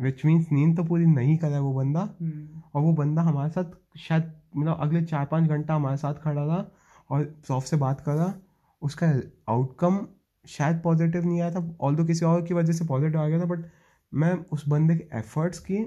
विच 0.01 0.25
मीन्स 0.25 0.51
नींद 0.51 0.75
तो 0.77 0.83
पूरी 0.83 1.05
नहीं 1.05 1.37
करा 1.37 1.59
वो 1.59 1.73
बंदा। 1.73 2.01
हम्म, 2.21 2.61
और 2.75 2.81
वो 2.81 2.93
बंदा 2.93 3.21
हमारे 3.21 3.51
साथ 3.51 3.97
शायद 3.97 4.31
मतलब 4.57 4.77
अगले 4.79 5.01
चार 5.01 5.25
पाँच 5.25 5.49
घंटा 5.49 5.75
हमारे 5.75 5.97
साथ 5.97 6.13
खड़ा 6.13 6.43
रहा 6.43 6.65
और 7.09 7.33
सॉफ्ट 7.47 7.67
से 7.67 7.77
बात 7.77 8.01
करा। 8.01 8.33
उसका 8.81 9.07
आउटकम 9.49 10.07
शायद 10.45 10.81
पॉजिटिव 10.83 11.25
नहीं 11.25 11.41
आया 11.41 11.51
था 11.51 11.77
ऑल 11.81 12.05
किसी 12.07 12.25
और 12.25 12.45
की 12.45 12.53
वजह 12.53 12.73
से 12.73 12.85
पॉजिटिव 12.85 13.19
आ 13.21 13.27
गया 13.27 13.39
था 13.39 13.45
बट 13.45 13.65
मैं 14.13 14.33
उस 14.33 14.67
बंदे 14.69 14.95
के 14.95 15.17
एफर्ट्स 15.17 15.59
की 15.59 15.79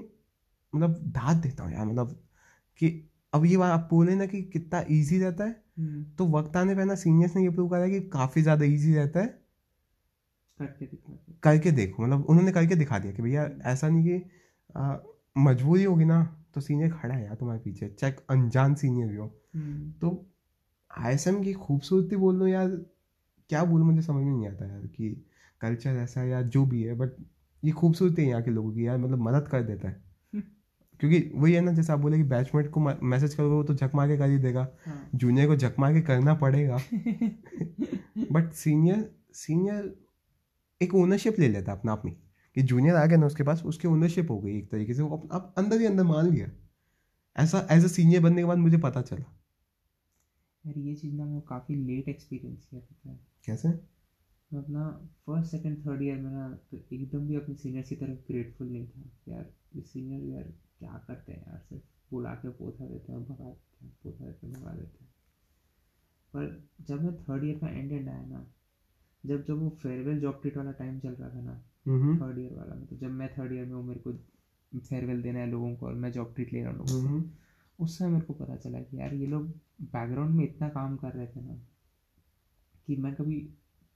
मतलब 0.73 0.91
दाद 1.07 1.37
देता 1.37 1.63
हूँ 1.63 1.73
यार 1.73 1.85
मतलब 1.85 2.19
कि 2.81 3.09
अब 3.33 3.45
ये 3.45 3.57
बात 3.57 3.71
आप 3.71 3.87
बोले 3.91 4.15
ना 4.15 4.25
कि 4.25 4.41
कितना 4.43 4.83
ईजी 4.91 5.19
रहता 5.19 5.43
है। 5.43 5.63
हम्म, 5.79 6.03
तो 6.17 6.27
वक्त 6.27 6.57
आने 6.57 6.75
पे 6.75 6.85
ना 6.85 6.95
सीनियर्स 6.95 7.35
ने 7.35 7.43
ये 7.43 7.49
प्रूव 7.49 7.69
करा 7.69 7.79
है 7.79 7.89
कि 7.89 7.99
काफ़ी 8.09 8.41
ज़्यादा 8.41 8.65
ईजी 8.65 8.95
रहता 8.95 9.19
है। 9.19 9.40
करके 10.59 11.71
देखो 11.71 12.03
मतलब 12.03 12.25
उन्होंने 12.25 12.51
करके 12.51 12.75
दिखा 12.75 12.99
दिया 12.99 13.13
कि 13.13 13.21
भैया 13.21 13.49
ऐसा 13.65 13.89
नहीं 13.89 14.03
कि 14.03 15.41
मजबूरी 15.41 15.83
होगी 15.83 16.05
ना 16.05 16.23
तो 16.55 16.61
सीनियर 16.61 16.91
खड़ा 16.91 17.13
है 17.15 17.23
यार 17.25 17.35
तुम्हारे 17.35 17.59
पीछे 17.59 17.87
चाहे 17.89 18.13
अनजान 18.29 18.75
सीनियर 18.75 19.07
भी 19.07 19.15
हो। 19.15 19.25
हम्म, 19.55 19.91
तो 19.91 20.25
आईएसएम 20.91 21.41
की 21.43 21.53
खूबसूरती 21.53 22.15
बोल 22.15 22.35
लो 22.35 22.47
यार 22.47 22.67
क्या 23.49 23.63
बोलूँ 23.63 23.85
मुझे 23.87 24.01
समझ 24.01 24.23
में 24.23 24.31
नहीं 24.31 24.47
आता 24.47 24.65
यार 24.65 24.85
कि 24.87 25.09
कल्चर 25.61 25.89
ऐसा 25.89 26.21
है 26.21 26.29
या 26.29 26.41
जो 26.41 26.65
भी 26.65 26.83
है 26.83 26.93
बट 26.93 27.15
ये 27.63 27.71
खूबसूरती 27.71 28.21
है 28.21 28.27
यहाँ 28.29 28.41
के 28.41 28.51
लोगों 28.51 28.71
की 28.71 28.87
यार 28.87 28.97
मतलब 28.97 29.21
मदद 29.21 29.47
कर 29.47 29.63
देता 29.63 29.87
है। 29.87 30.03
क्योंकि 30.99 31.31
वही 31.35 31.53
है 31.53 31.61
ना 31.61 31.71
जैसे 31.71 31.93
आप 31.93 31.99
बोले 31.99 32.17
कि 32.17 32.23
बैचमेट 32.23 32.69
को 32.71 32.79
मैसेज 32.79 33.33
करोगे 33.33 33.55
वो 33.55 33.63
तो 33.63 33.73
झक 33.73 33.91
मार 33.95 34.07
के 34.07 34.17
कर 34.17 34.29
ही 34.29 34.37
देगा। 34.37 34.67
हाँ, 34.85 35.09
जूनियर 35.15 35.47
को 35.47 35.55
झक 35.55 35.75
मार 35.79 35.93
के 35.93 36.01
करना 36.01 36.33
पड़ेगा। 36.33 36.77
बट 38.31 38.51
सीनियर 38.53 39.09
सीनियर 39.33 39.93
एक 40.81 40.95
ओनरशिप 40.95 41.39
ले 41.39 41.47
लेता 41.47 41.71
अपना 41.71 41.91
आप 41.91 42.01
में। 42.05 42.15
कि 42.55 42.61
जूनियर 42.61 42.95
आ 42.95 43.05
गया 43.05 43.17
ना 43.17 43.25
उसके 43.25 43.43
पास 43.43 43.63
उसकी 43.63 43.87
ओनरशिप 43.87 44.31
हो 44.31 44.39
गई 44.39 44.57
एक 44.57 44.71
तरीके 44.71 44.93
से। 44.93 45.01
वो 45.01 45.17
अप- 45.17 45.31
आप 45.31 45.55
अंदर 45.57 45.79
ही 45.79 45.85
अंदर 45.85 46.03
मान 46.03 46.27
लिया। 46.27 46.49
ऐसा 47.37 47.67
एज 47.71 47.83
अ 47.83 47.87
सीनियर 47.87 48.21
बनने 48.21 48.35
के 48.35 48.45
बाद 48.45 48.57
मुझे 48.57 48.77
पता 48.77 49.01
चला। 49.01 49.41
यार 50.65 50.79
ये 50.79 50.95
चीज़ 50.95 51.15
ना 51.15 51.25
मैं 51.25 51.41
काफ़ी 51.41 51.75
लेट 51.75 52.09
एक्सपीरियंस 52.09 52.65
किया 52.65 52.81
पता 52.81 53.09
है। 53.09 53.19
कैसे? 53.45 53.69
मैं 54.53 54.59
अपना 54.59 54.89
फ़र्स्ट 55.27 55.51
सेकंड 55.51 55.85
थर्ड 55.85 56.01
ईयर 56.01 56.17
में 56.17 56.31
ना 56.31 56.59
तो 56.71 56.77
एकदम 56.93 57.27
भी 57.27 57.35
अपने 57.35 57.55
सीनियर 57.55 57.83
की 57.83 57.95
तरफ़ 57.95 58.19
ग्रेटफुल 58.19 58.67
नहीं 58.67 58.87
था। 58.87 59.01
यार 59.27 59.53
ये 59.75 59.81
सीनियर 59.81 60.23
यार 60.23 60.43
क्या 60.79 61.05
करते 61.07 61.31
हैं 61.31 61.47
यार 61.47 61.59
सिर्फ़ 61.59 61.83
बुला 62.11 62.33
के 62.33 62.49
पोथा 62.49 62.85
देते 62.85 63.11
हैं 63.11 63.23
भगा 63.23 63.45
देते 63.45 63.85
हैं 63.85 63.97
पोथा 64.03 64.25
देते 64.25 64.47
हैं 64.47 64.61
भगा 64.61 64.71
देते 64.71 65.03
हैं। 65.03 65.11
पर 66.35 66.69
जब 66.81 67.01
मैं 67.01 67.23
थर्ड 67.23 67.43
ईयर 67.43 67.57
का 67.57 67.67
एंड 67.67 67.91
एंड 67.91 68.09
आया 68.09 68.25
ना 68.25 68.47
जब 69.25 69.43
जब 69.45 69.59
वो 69.59 69.69
फेयरवेल 69.69 70.19
जॉब 70.19 70.39
ट्रीट 70.41 70.57
वाला 70.57 70.71
टाइम 70.71 70.99
चल 70.99 71.09
रहा 71.09 71.29
था 71.29 71.41
ना 71.41 71.53
थर्ड 72.15 72.39
ईयर 72.39 72.53
वाला 72.53 72.75
मतलब 72.75 72.99
जब 72.99 73.11
मैं 73.11 73.29
थर्ड 73.37 73.53
ईयर 73.53 73.65
में 73.65 73.73
हूँ 73.75 73.83
मेरे 73.85 73.99
को 73.99 74.13
फेयरवेल 74.79 75.21
देना 75.21 75.39
है 75.39 75.47
लोगों 75.47 75.75
को 75.75 75.85
और 75.85 75.93
मैं 75.93 76.11
जॉब 76.11 76.33
ट्रीट 76.35 76.53
ले 76.53 76.63
रहा 76.63 76.71
हूँ 76.71 76.81
उस 77.79 77.97
समय 77.97 78.09
मेरे 78.09 78.25
को 78.25 78.33
पता 78.33 78.55
चला 78.55 78.79
कि 78.79 78.97
यार 78.99 79.13
ये 79.13 79.25
लोग 79.25 79.47
बैकग्राउंड 79.81 80.35
में 80.35 80.43
इतना 80.43 80.69
काम 80.69 80.97
कर 80.97 81.13
रहे 81.13 81.27
थे 81.27 81.41
ना 81.41 81.55
कि 82.87 82.95
मैं 82.95 83.15
कभी 83.15 83.49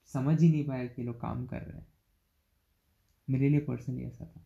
समझ 0.06 0.42
ही 0.42 0.50
नहीं 0.50 0.64
पाया 0.66 0.86
कि 0.86 1.02
ये 1.02 1.06
लोग 1.06 1.20
काम 1.22 1.46
कर 1.46 1.62
रहे 1.62 1.78
हैं। 1.78 1.88
मेरे 3.30 3.50
लिए 3.50 3.60
पर्सनली 3.60 4.04
ऐसा 4.04 4.26
था। 4.26 4.46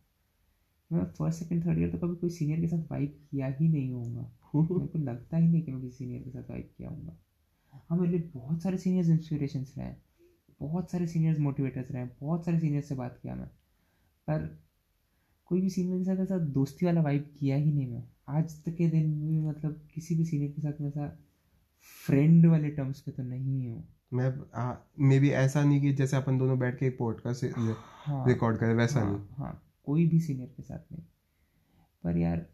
मैं 0.92 1.04
फ़र्स्ट 1.04 1.38
सेकंड 1.38 1.66
थर्ड 1.66 1.78
ईयर 1.78 1.90
तो 1.90 1.98
कभी 1.98 2.16
कोई 2.16 2.30
सीनियर 2.30 2.60
के 2.60 2.66
साथ 2.66 2.90
वाइब 2.90 3.18
किया 3.30 3.46
ही 3.46 3.68
नहीं 3.68 3.90
होगा 3.92 4.30
मेरे 4.54 4.86
को 4.86 4.98
लगता 4.98 5.36
ही 5.36 5.48
नहीं 5.48 5.62
कि 5.62 5.72
मैं 5.72 5.80
किसी 5.82 5.96
सीनियर 5.96 6.22
के 6.22 6.30
साथ 6.30 6.50
वाइब 6.50 6.70
किया 6.78 6.88
होगा 6.88 7.16
हाँ 7.90 7.98
मेरे 7.98 8.18
लिए 8.18 8.30
बहुत 8.34 8.62
सारे 8.62 8.78
सीनियर्स 8.78 9.08
इंस्पिरेशंस 9.08 9.74
रहे। 9.78 9.86
हैं 9.86 10.02
बहुत 10.60 10.90
सारे 10.90 11.06
सीनियर्स 11.06 11.38
मोटिवेटर्स 11.38 11.90
रहे 11.90 12.02
हैं 12.02 12.16
बहुत 12.20 12.44
सारे 12.44 12.60
सीनियर्स 12.60 12.88
से 12.88 12.94
बात 12.94 13.18
किया 13.22 13.34
मैं 13.34 13.46
पर 14.28 14.58
कोई 15.46 15.60
भी 15.60 15.70
सीनियर 15.70 15.98
के 15.98 16.04
साथ 16.04 16.22
ऐसा 16.22 16.38
दोस्ती 16.38 16.86
वाला 16.86 17.00
वाइब 17.00 17.30
किया 17.38 17.56
ही 17.56 17.72
नहीं 17.72 17.86
मैं 17.86 18.04
आज 18.28 18.64
तक 18.64 18.74
के 18.74 18.88
दिन 18.88 19.08
में 19.10 19.48
मतलब 19.48 19.80
किसी 19.94 20.14
भी 20.14 20.24
सीनियर 20.24 20.50
के 20.50 20.62
साथ 20.62 20.80
मैं 20.80 20.88
ऐसा 20.88 21.18
फ्रेंड 22.06 22.46
वाले 22.46 22.70
टर्म्स 22.70 23.00
पे 23.00 23.10
तो 23.10 23.22
नहीं 23.22 23.68
हूँ। 23.68 23.88
मैं 24.12 24.30
मे 25.08 25.18
बी 25.20 25.30
ऐसा 25.30 25.64
नहीं 25.64 25.80
कि 25.80 25.92
जैसे 25.92 26.16
अपन 26.16 26.38
दोनों 26.38 26.58
बैठ 26.58 26.78
के 26.78 26.86
एक 26.86 26.98
पॉडकास्ट 26.98 27.44
हाँ। 28.04 28.28
रिकॉर्ड 28.28 28.58
करें 28.58 28.74
वैसा 28.74 29.00
हाँ, 29.00 29.12
नहीं। 29.12 29.26
हाँ 29.30 29.62
कोई 29.84 30.06
भी 30.06 30.20
सीनियर 30.20 30.48
के 30.56 30.62
साथ 30.62 30.92
नहीं। 30.92 31.02
पर 32.04 32.16
यार 32.16 32.46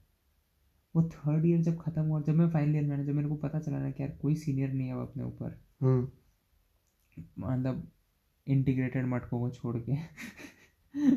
वो 0.97 1.03
थर्ड 1.03 1.47
ईयर 1.47 1.63
जब 1.63 1.79
खत्म 1.81 2.03
हुआ 2.03 2.21
जब 2.23 2.35
मैं 2.35 2.49
फाइनल 2.51 2.75
ईयर 2.77 2.85
में 2.85 3.07
जब 3.07 3.15
मेरे 3.15 3.29
को 3.29 3.35
पता 3.35 3.59
चला 3.59 3.79
ना 3.79 3.91
कि 3.91 4.03
यार 4.03 4.13
कोई 4.23 4.35
सीनियर 4.35 4.73
नहीं 4.73 4.87
है 4.89 4.95
अब 4.95 5.01
अपने 5.01 5.25
ऊपर। 5.25 5.61
हम्म। 5.83 6.09
मतलब 7.39 7.89
इंटीग्रेटेड 8.49 9.07
मटकों 9.07 9.41
को 9.41 9.51
छोड़ 9.51 9.77
के। 9.77 9.93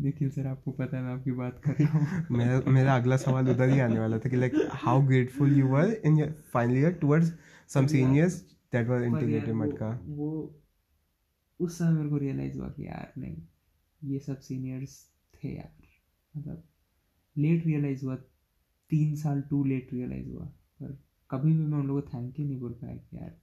देखिए 0.00 0.28
सर 0.28 0.46
आपको 0.46 0.70
पता 0.70 0.96
है 0.96 1.02
मैं 1.02 1.10
आपकी 1.10 1.32
बात 1.32 1.60
कर 1.64 1.72
रहा 1.72 1.98
हूँ। 1.98 2.26
मेरा 2.30 2.60
मेरा 2.70 2.96
अगला 2.96 3.16
सवाल 3.16 3.48
उधर 3.48 3.68
ही 3.68 3.80
आने 3.80 3.98
वाला 3.98 4.18
था 4.18 4.28
कि 4.28 4.36
like 4.36 4.52
how 4.72 5.02
grateful 5.02 5.58
you 5.58 5.66
were 5.66 5.92
in 6.04 6.18
your 6.18 6.30
final 6.52 6.76
year 6.76 6.92
towards 6.92 7.32
some 7.68 7.86
seniors 7.86 8.40
that 8.72 8.88
were 8.88 9.02
integrated 9.02 9.54
मटका। 9.54 10.00
वो 10.04 10.60
उस 11.60 11.78
समय 11.78 11.92
मेरे 11.92 12.08
को 12.08 12.16
रियलाइज़ 12.16 12.58
हुआ 12.58 12.68
कि 12.68 12.86
यार 12.86 13.12
नहीं 13.18 13.42
ये 14.04 14.18
सब 14.18 14.40
सीनियर्स 14.40 15.10
थे 15.34 15.56
यार। 15.56 15.72
मतलब 16.36 16.64
लेट 17.38 17.66
रियलाइज़ 17.66 18.04
हुआ 18.04 18.16
तीन 18.90 19.16
साल 19.16 19.42
टू 19.42 19.64
लेट 19.64 19.88
रियलाइज़ 19.92 20.28
हुआ। 20.28 20.44
पर 20.82 21.04
कभी 21.30 21.52
भी 21.52 21.66
मैं 21.66 21.78
उन 21.78 21.86
लोगों 21.86 22.02
को 22.02 22.08
थैंक 22.08 22.40
यू 22.40 22.46
नहीं 22.46 22.60
बोल 22.60 22.72
पाया 22.72 22.96
कि 22.96 23.16
यार 23.16 23.40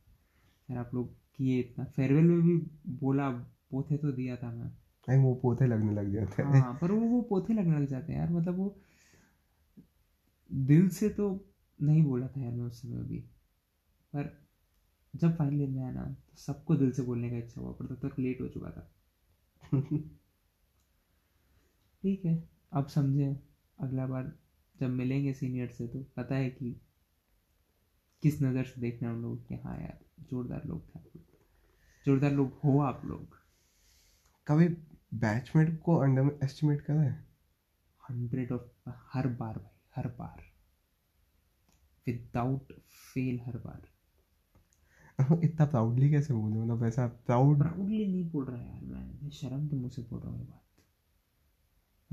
यार 0.72 0.78
आप 0.78 0.92
लोग 0.94 1.21
किए 1.42 1.60
इतना 1.60 1.86
फेयरवेल 1.86 2.24
में 2.24 2.42
भी 2.42 2.58
बोला 2.88 3.30
पोथे 3.72 3.98
तो 3.98 4.12
दिया 4.12 4.36
था 4.36 4.52
मैं 4.52 4.72
आई 5.10 5.18
वो 5.18 5.34
पोते 5.36 5.68
लगने 5.68 5.94
लग 5.94 6.14
जाते 6.14 6.44
हैं। 6.44 6.62
हाँ 6.62 6.74
पर 6.82 6.92
वो 6.92 7.00
वो 7.00 7.22
पोथे 7.22 7.54
लगने 7.54 7.80
लग 7.80 7.86
जाते 7.86 8.14
हैं 8.14 8.20
यार 8.20 8.30
मतलब 8.30 8.58
वो 8.58 8.76
दिल 10.52 10.90
से 10.90 11.10
तो 11.10 11.48
नहीं 11.82 12.04
बोला 12.04 12.28
था 12.28 12.42
यार 12.42 12.52
मैं 12.52 12.66
उस 12.66 12.82
समय 12.82 13.04
भी। 13.04 13.20
पर 14.14 14.48
जब 15.16 15.38
फाइनल 15.38 15.68
में 15.68 15.84
आया 15.84 15.92
ना 15.92 16.04
तो 16.04 16.38
सबको 16.38 16.76
दिल 16.76 16.92
से 16.92 17.02
बोलने 17.02 17.30
का 17.30 17.38
इच्छा 17.38 17.62
हुआ 17.62 17.72
पर 17.72 17.86
तब 17.86 17.96
तो 17.96 18.10
तक 18.10 18.20
लेट 18.20 18.42
हो 18.42 18.48
चुका 18.48 18.70
था। 18.70 18.92
ठीक 22.04 22.26
है 22.26 22.50
अब 22.74 22.88
समझे 22.88 23.40
अगला 23.80 24.08
बार 24.08 24.32
जब 24.80 24.90
मिलेंगे 24.90 25.34
सीनियर 25.34 25.68
से 25.68 25.88
तो 25.88 26.00
पता 26.18 26.36
है 26.36 26.50
कि 26.50 26.82
किस 28.24 28.42
नज़र 28.42 28.64
से 28.64 28.82
देखना 28.82 29.10
है 29.10 29.16
उन 29.16 29.22
लोग 29.22 29.48
कि 29.48 29.56
हाँ 29.56 29.78
यार 29.82 30.00
जोरदार 30.20 30.62
लोग 30.66 30.96
थे 30.96 31.00
जोरदार 32.06 32.32
लोग 32.32 32.60
हो 32.64 32.80
आप 32.80 33.02
लोग। 33.06 33.38
कभी 34.48 34.68
बैचमेट 35.14 35.82
को 35.82 35.96
अंडर 35.96 36.40
एस्टिमेट 36.44 36.82
करा 36.82 37.02
है? 37.02 37.28
हंड्रेड 38.10 38.52
ऑफ़ 38.52 38.90
हर 39.14 39.28
बार 39.28 39.58
भाई 39.58 39.92
हर 39.96 40.08
बार। 40.08 40.44
विदाउट 42.08 42.74
फेल 43.14 43.40
हर 43.46 43.58
बार। 43.58 43.82
इतना 45.44 45.66
प्राउडली 45.66 46.10
कैसे 46.10 46.34
बोले 46.34 46.56
मतलब 46.56 46.86
ऐसा 46.86 47.08
प्राउड 47.08 47.58
प्राउडली 47.58 48.08
नहीं 48.08 48.32
बोल 48.32 48.46
रहा 48.46 48.62
यार 48.62 48.82
मैं 48.82 49.24
मैं 49.24 49.30
शर्म 49.30 49.68
के 49.68 49.76
मुँह 49.76 49.90
से 49.90 50.02
बोल 50.02 50.20
रहा 50.20 50.30
हूँ 50.30 50.40
ये 50.40 50.46
बात। 50.46 50.64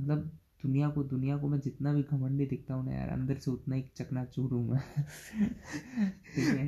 मतलब 0.00 0.38
दुनिया 0.62 0.88
को 0.88 1.02
दुनिया 1.04 1.36
को 1.36 1.48
मैं 1.48 1.60
जितना 1.60 1.92
भी 1.92 2.02
घमंडी 2.02 2.46
दिखता 2.46 2.74
हूँ 2.74 2.84
ना 2.86 2.92
यार 2.92 3.08
अंदर 3.08 3.38
से 3.38 3.50
उतना 3.50 3.76
ही 3.76 3.82
चकनाचूर 3.96 4.50
हूँ 4.52 4.70
मैं। 4.70 4.80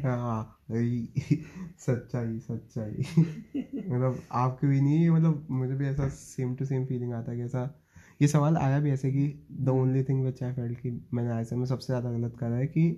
हाँ? 0.02 0.58
सच्चाई 1.78 2.38
सच्चाई। 2.38 3.04
मतलब 3.90 4.22
आपके 4.32 4.66
भी 4.66 4.80
नहीं 4.80 5.10
मतलब 5.10 5.46
मुझे 5.50 5.74
भी 5.74 5.86
ऐसा 5.86 6.08
सेम 6.08 6.54
टू 6.56 6.64
सेम 6.64 6.86
फीलिंग 6.86 7.12
आता 7.12 7.32
है 7.32 7.38
कि 7.38 7.44
ऐसा 7.44 7.80
ये 8.22 8.28
सवाल 8.28 8.56
आया 8.56 8.80
भी 8.80 8.90
ऐसे 8.90 9.10
कि 9.12 9.46
the 9.52 9.68
only 9.68 10.02
thing 10.04 10.24
which 10.24 10.42
I 10.42 10.52
felt 10.52 10.80
कि 10.80 10.90
मैंने 11.14 11.40
ऐसे 11.40 11.56
में 11.56 11.66
सबसे 11.66 11.86
ज़्यादा 11.86 12.12
गलत 12.12 12.36
करा 12.40 12.56
है 12.56 12.66
कि 12.66 12.90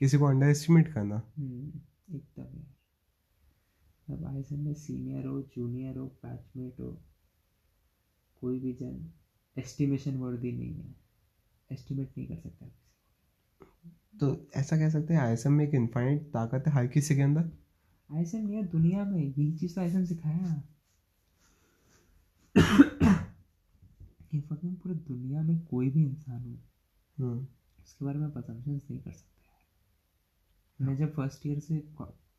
किसी 0.00 0.18
को 0.18 0.24
अंडर 0.24 0.46
एस्टिमेट 0.46 0.92
करना। 0.92 1.22
हम्म, 1.38 1.72
एकदम 2.14 2.64
अब 4.14 4.24
आई 4.24 4.56
में 4.56 4.74
सीनियर 4.74 5.26
हो 5.26 5.40
जूनियर 5.42 5.96
हो 5.96 6.06
बैचमेट 6.06 6.80
हो 6.80 6.98
कोई 8.40 8.60
भी 8.60 8.72
जन 8.72 9.10
एस्टिमेशन 9.58 10.16
वर्दी 10.16 10.52
नहीं 10.52 10.74
है। 10.74 10.94
एस्टिमेट 11.72 12.10
नहीं 12.18 12.28
कर 12.28 12.36
सकता 12.36 12.66
तो 14.20 14.46
ऐसा 14.56 14.76
कह 14.76 14.90
सकते 14.90 15.14
हैं 15.14 15.20
आई 15.20 15.50
में 15.50 15.68
एक 15.68 15.74
इन्फाइनाइट 15.74 16.22
ताकत 16.22 16.64
है 16.66 16.72
हर 16.72 16.86
किसी 16.86 17.16
के 17.16 17.22
अंदर? 17.22 17.42
को 17.42 18.16
आई 18.16 18.24
एम 18.34 18.52
यार 18.52 18.62
दुनिया 18.62 19.04
में। 19.04 19.24
यही 19.24 19.58
चीज़ 19.58 19.74
तो 19.74 19.80
आई 19.80 20.06
सिखाया। 20.06 20.62
कि 24.30 24.40
fucking 24.40 24.74
पूरे 24.74 24.94
दुनिया 24.94 25.42
में 25.42 25.66
कोई 25.66 25.90
भी 25.90 26.04
इंसान 26.04 26.42
हो 26.42 26.58
हम्म, 27.24 27.46
उसके 27.84 28.04
बारे 28.04 28.18
में 28.18 28.26
आप 28.26 28.50
नहीं 28.50 29.00
कर 29.00 29.12
सकते 29.12 29.38
मैं 30.84 30.96
जब 30.96 31.14
फ़र्स्ट 31.14 31.46
ईयर 31.46 31.58
से 31.58 31.88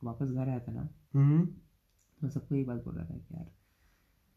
वापस 0.04 0.28
घर 0.28 0.50
आया 0.50 0.60
था 0.60 0.72
ना 0.72 0.90
हम्म, 1.16 1.46
तो 1.46 2.20
मैं 2.24 2.30
सबको 2.30 2.56
यही 2.56 2.64
बात 2.64 2.84
बोल 2.84 2.96
रहा 2.96 3.06
था 3.06 3.18
कि 3.18 3.36
यार 3.36 3.59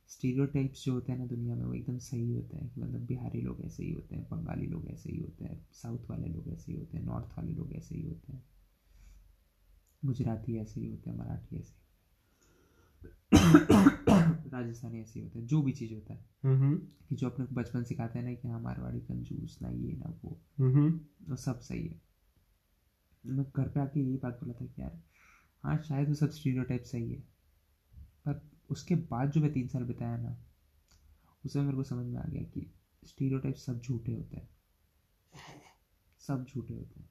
स्टीरियो 0.08 0.46
जो 0.84 0.92
होते 0.92 1.12
हैं 1.12 1.18
ना 1.18 1.26
दुनिया 1.26 1.56
में 1.56 1.64
वो 1.64 1.74
एकदम 1.74 1.98
सही 1.98 2.30
होते 2.32 2.56
हैं 2.56 2.70
कि 2.70 2.80
मतलब 2.80 3.00
बिहारी 3.00 3.40
लोग 3.40 3.60
ऐसे 3.60 3.82
ही 3.84 3.92
होते 3.92 4.16
हैं 4.16 4.24
बंगाली 4.30 4.66
लोग 4.66 4.88
ऐसे 4.88 5.12
ही 5.12 5.18
होते 5.18 5.44
हैं 5.44 5.66
साउथ 5.72 6.10
वाले 6.10 6.28
लोग 6.28 6.48
ऐसे 6.48 6.72
ही 6.72 6.78
होते 6.78 6.98
हैं 6.98 7.04
नॉर्थ 7.04 7.26
वाले 7.26 7.52
लोग 7.52 7.72
ऐसे 7.72 7.94
ही 7.94 8.02
होते 8.02 8.32
हैं। 8.32 8.42
गुजराती 10.04 10.56
ऐसे 10.56 10.80
ही 10.80 10.86
होते 10.86 11.10
हैं 11.10 11.18
मराठी 11.18 11.56
ऐसे 11.56 11.74
राजस्थानी 14.52 15.00
ऐसे 15.00 15.18
ही 15.18 15.24
होते 15.24 15.38
हैं 15.38 15.46
जो 15.46 15.62
भी 15.62 15.72
चीज़ 15.72 15.94
होता 15.94 16.14
है। 16.14 16.20
कि 17.08 17.14
जो 17.14 17.30
अपने 17.30 17.46
बचपन 17.52 17.84
सिखाते 17.84 18.18
हैं 18.18 18.26
ना 18.26 18.34
कि 18.34 18.48
हाँ 18.48 18.60
मारवाड़ी 18.60 19.00
कंजूस 19.00 19.58
ना 19.62 19.68
ये 19.68 19.92
ना 19.92 20.18
वो। 20.24 20.38
वो 21.28 21.36
सब 21.36 21.60
सही 21.60 21.86
है। 21.86 22.00
मैं 23.26 23.46
घर 23.56 23.68
पे 23.68 23.80
आके 23.80 24.00
यही 24.00 24.16
बात 24.16 24.34
बोला 24.34 24.52
था 24.52 24.66
कि 24.66 24.82
यार 24.82 24.98
हाँ 25.62 25.78
शायद 25.78 26.08
वो 26.08 26.14
सब 26.14 26.30
स्टीरियो 26.30 26.64
सही 26.84 27.10
है। 27.10 27.31
उसके 28.70 28.94
बाद 28.94 29.30
जो 29.30 29.40
मैं 29.40 29.52
तीन 29.52 29.68
साल 29.68 29.84
बिताया 29.84 30.16
ना 30.16 30.38
उसमें 31.44 31.62
मेरे 31.62 31.76
को 31.76 31.82
समझ 31.82 32.06
में 32.06 32.20
आ 32.20 32.24
गया 32.24 32.42
कि 32.42 32.74
स्टीरियो 33.04 33.52
सब 33.52 33.80
झूठे 33.80 34.12
होते 34.12 34.36
हैं। 34.36 34.48
सब 36.18 36.44
झूठे 36.44 36.74
होते 36.74 37.00
हैं। 37.00 37.10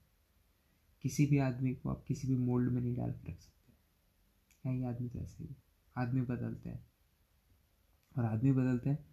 किसी 1.01 1.25
भी 1.25 1.37
आदमी 1.37 1.75
को 1.75 1.89
आप 1.89 2.05
किसी 2.07 2.27
भी 2.27 2.35
मोल्ड 2.35 2.71
में 2.71 2.81
नहीं 2.81 2.95
डाल 2.95 3.11
के 3.11 3.31
रख 3.31 3.39
सकते। 3.39 3.73
हैं 4.69 4.75
ये 4.75 4.85
आदमी 4.85 5.09
तो 5.09 5.19
ऐसे 5.19 5.43
ही 5.43 5.55
आदमी 5.97 6.21
बदलते 6.21 6.69
हैं। 6.69 6.91
और 8.17 8.25
आदमी 8.25 8.51
बदलते 8.51 8.89
हैं 8.89 9.05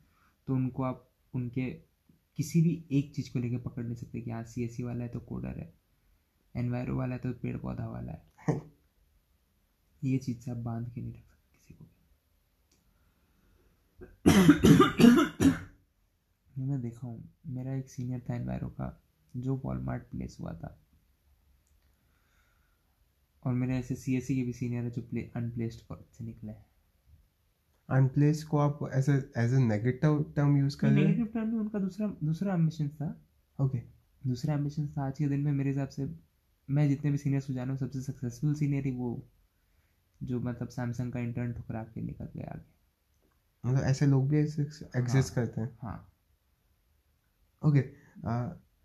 तो 0.47 0.55
उनको 0.55 0.83
आप 0.83 1.11
उनके 1.35 1.71
किसी 2.37 2.63
भी 2.63 2.87
एक 2.91 3.15
चीज़ 3.15 3.33
को 3.33 3.39
लेकर 3.39 3.59
पकड़ 3.59 3.85
नहीं 3.85 3.97
सकते 3.97 4.21
कि 4.21 4.31
हाँ 4.31 4.45
सी 4.45 4.65
एस 4.65 4.77
सी 4.77 4.83
वाला 4.83 5.05
है 5.05 5.11
तो 5.11 5.21
कोडर 5.21 5.59
है। 5.59 5.75
एनवायरो 6.57 6.97
वाला 6.97 7.15
है 7.15 7.21
तो 7.21 7.33
पेड़ 7.33 7.57
पौधा 7.57 7.87
वाला 7.87 8.13
है। 8.13 8.33
ये 10.05 10.19
चीज़ 10.19 10.41
से 10.41 10.51
आप 10.51 10.57
बाँध 10.57 10.93
के 10.95 11.01
नहीं 11.01 11.15
रख 11.15 11.28
को 14.03 14.29
मैं 16.67 16.81
देखा 16.81 17.07
हूँ 17.07 17.35
मेरा 17.47 17.75
एक 17.75 17.89
सीनियर 17.89 18.21
था 18.31 18.35
एनवायरो 18.35 18.69
का 18.69 19.03
जो 19.37 19.57
वॉलमार्ट 19.57 20.03
प्लेस 20.03 20.37
हुआ 20.41 20.53
था। 20.53 20.85
और 23.47 23.55
मेरे 23.55 23.79
ऐसे 23.79 23.95
सी 23.95 24.17
एस 24.17 24.27
सी 24.27 24.37
के 24.37 24.43
भी 24.43 24.53
सीनियर 24.53 24.85
है 24.85 24.91
जो 24.91 25.03
प्ले 25.03 25.31
अनप्लेस्ड 25.37 25.97
से 26.19 26.25
निकले 26.25 26.53
हैं। 26.53 26.67
अनप्लेस 27.91 28.45
को 28.45 28.59
आप 28.59 28.79
as 28.95 29.33
as 29.37 29.55
a 29.55 29.59
negative 29.59 30.33
term 30.37 30.57
use 30.57 30.79
कर 30.79 30.89
रहे 30.89 31.05
नेगेटिव 31.05 31.27
टर्म 31.27 31.49
में 31.49 31.59
उनका 31.59 31.79
दूसरा 31.79 32.17
दूसरा 32.25 32.55
एम्बिशन 32.55 32.89
था। 32.89 33.25
ओके 33.61 33.79
दूसरा 34.27 34.55
एम्बिशन 34.55 34.89
था 34.89 35.07
आज 35.07 35.19
के 35.19 35.29
दिन 35.29 35.41
में 35.41 35.53
मेरे 35.53 35.71
हिसाब 35.71 35.89
से 35.89 36.17
मैं 36.71 36.89
जितने 36.89 37.11
भी 37.11 37.19
सीनियर्स 37.19 37.47
को 37.47 37.53
जाना 37.53 37.73
हूँ 37.73 37.79
सबसे 37.81 38.01
सक्सेसफुल 38.01 38.55
सीनियर 38.55 38.85
ही 38.85 38.91
वो 38.91 39.29
जो 40.23 40.41
मतलब 40.41 40.69
सैमसंग 40.69 41.13
का 41.13 41.21
इंटर्न 41.21 41.53
ठुकरा 41.53 41.83
के 41.83 42.01
निकल 42.01 42.29
गया 42.37 42.51
आगे। 42.55 42.78
मतलब 43.65 43.83
ऐसे 43.83 44.07
लोग 44.07 44.29
भी 44.29 44.39
एग्जिस्ट 44.39 44.95
हाँ, 44.95 45.23
करते 45.35 45.61
हैं। 45.61 45.71
हाँ। 45.83 45.97
ओके 47.63 47.79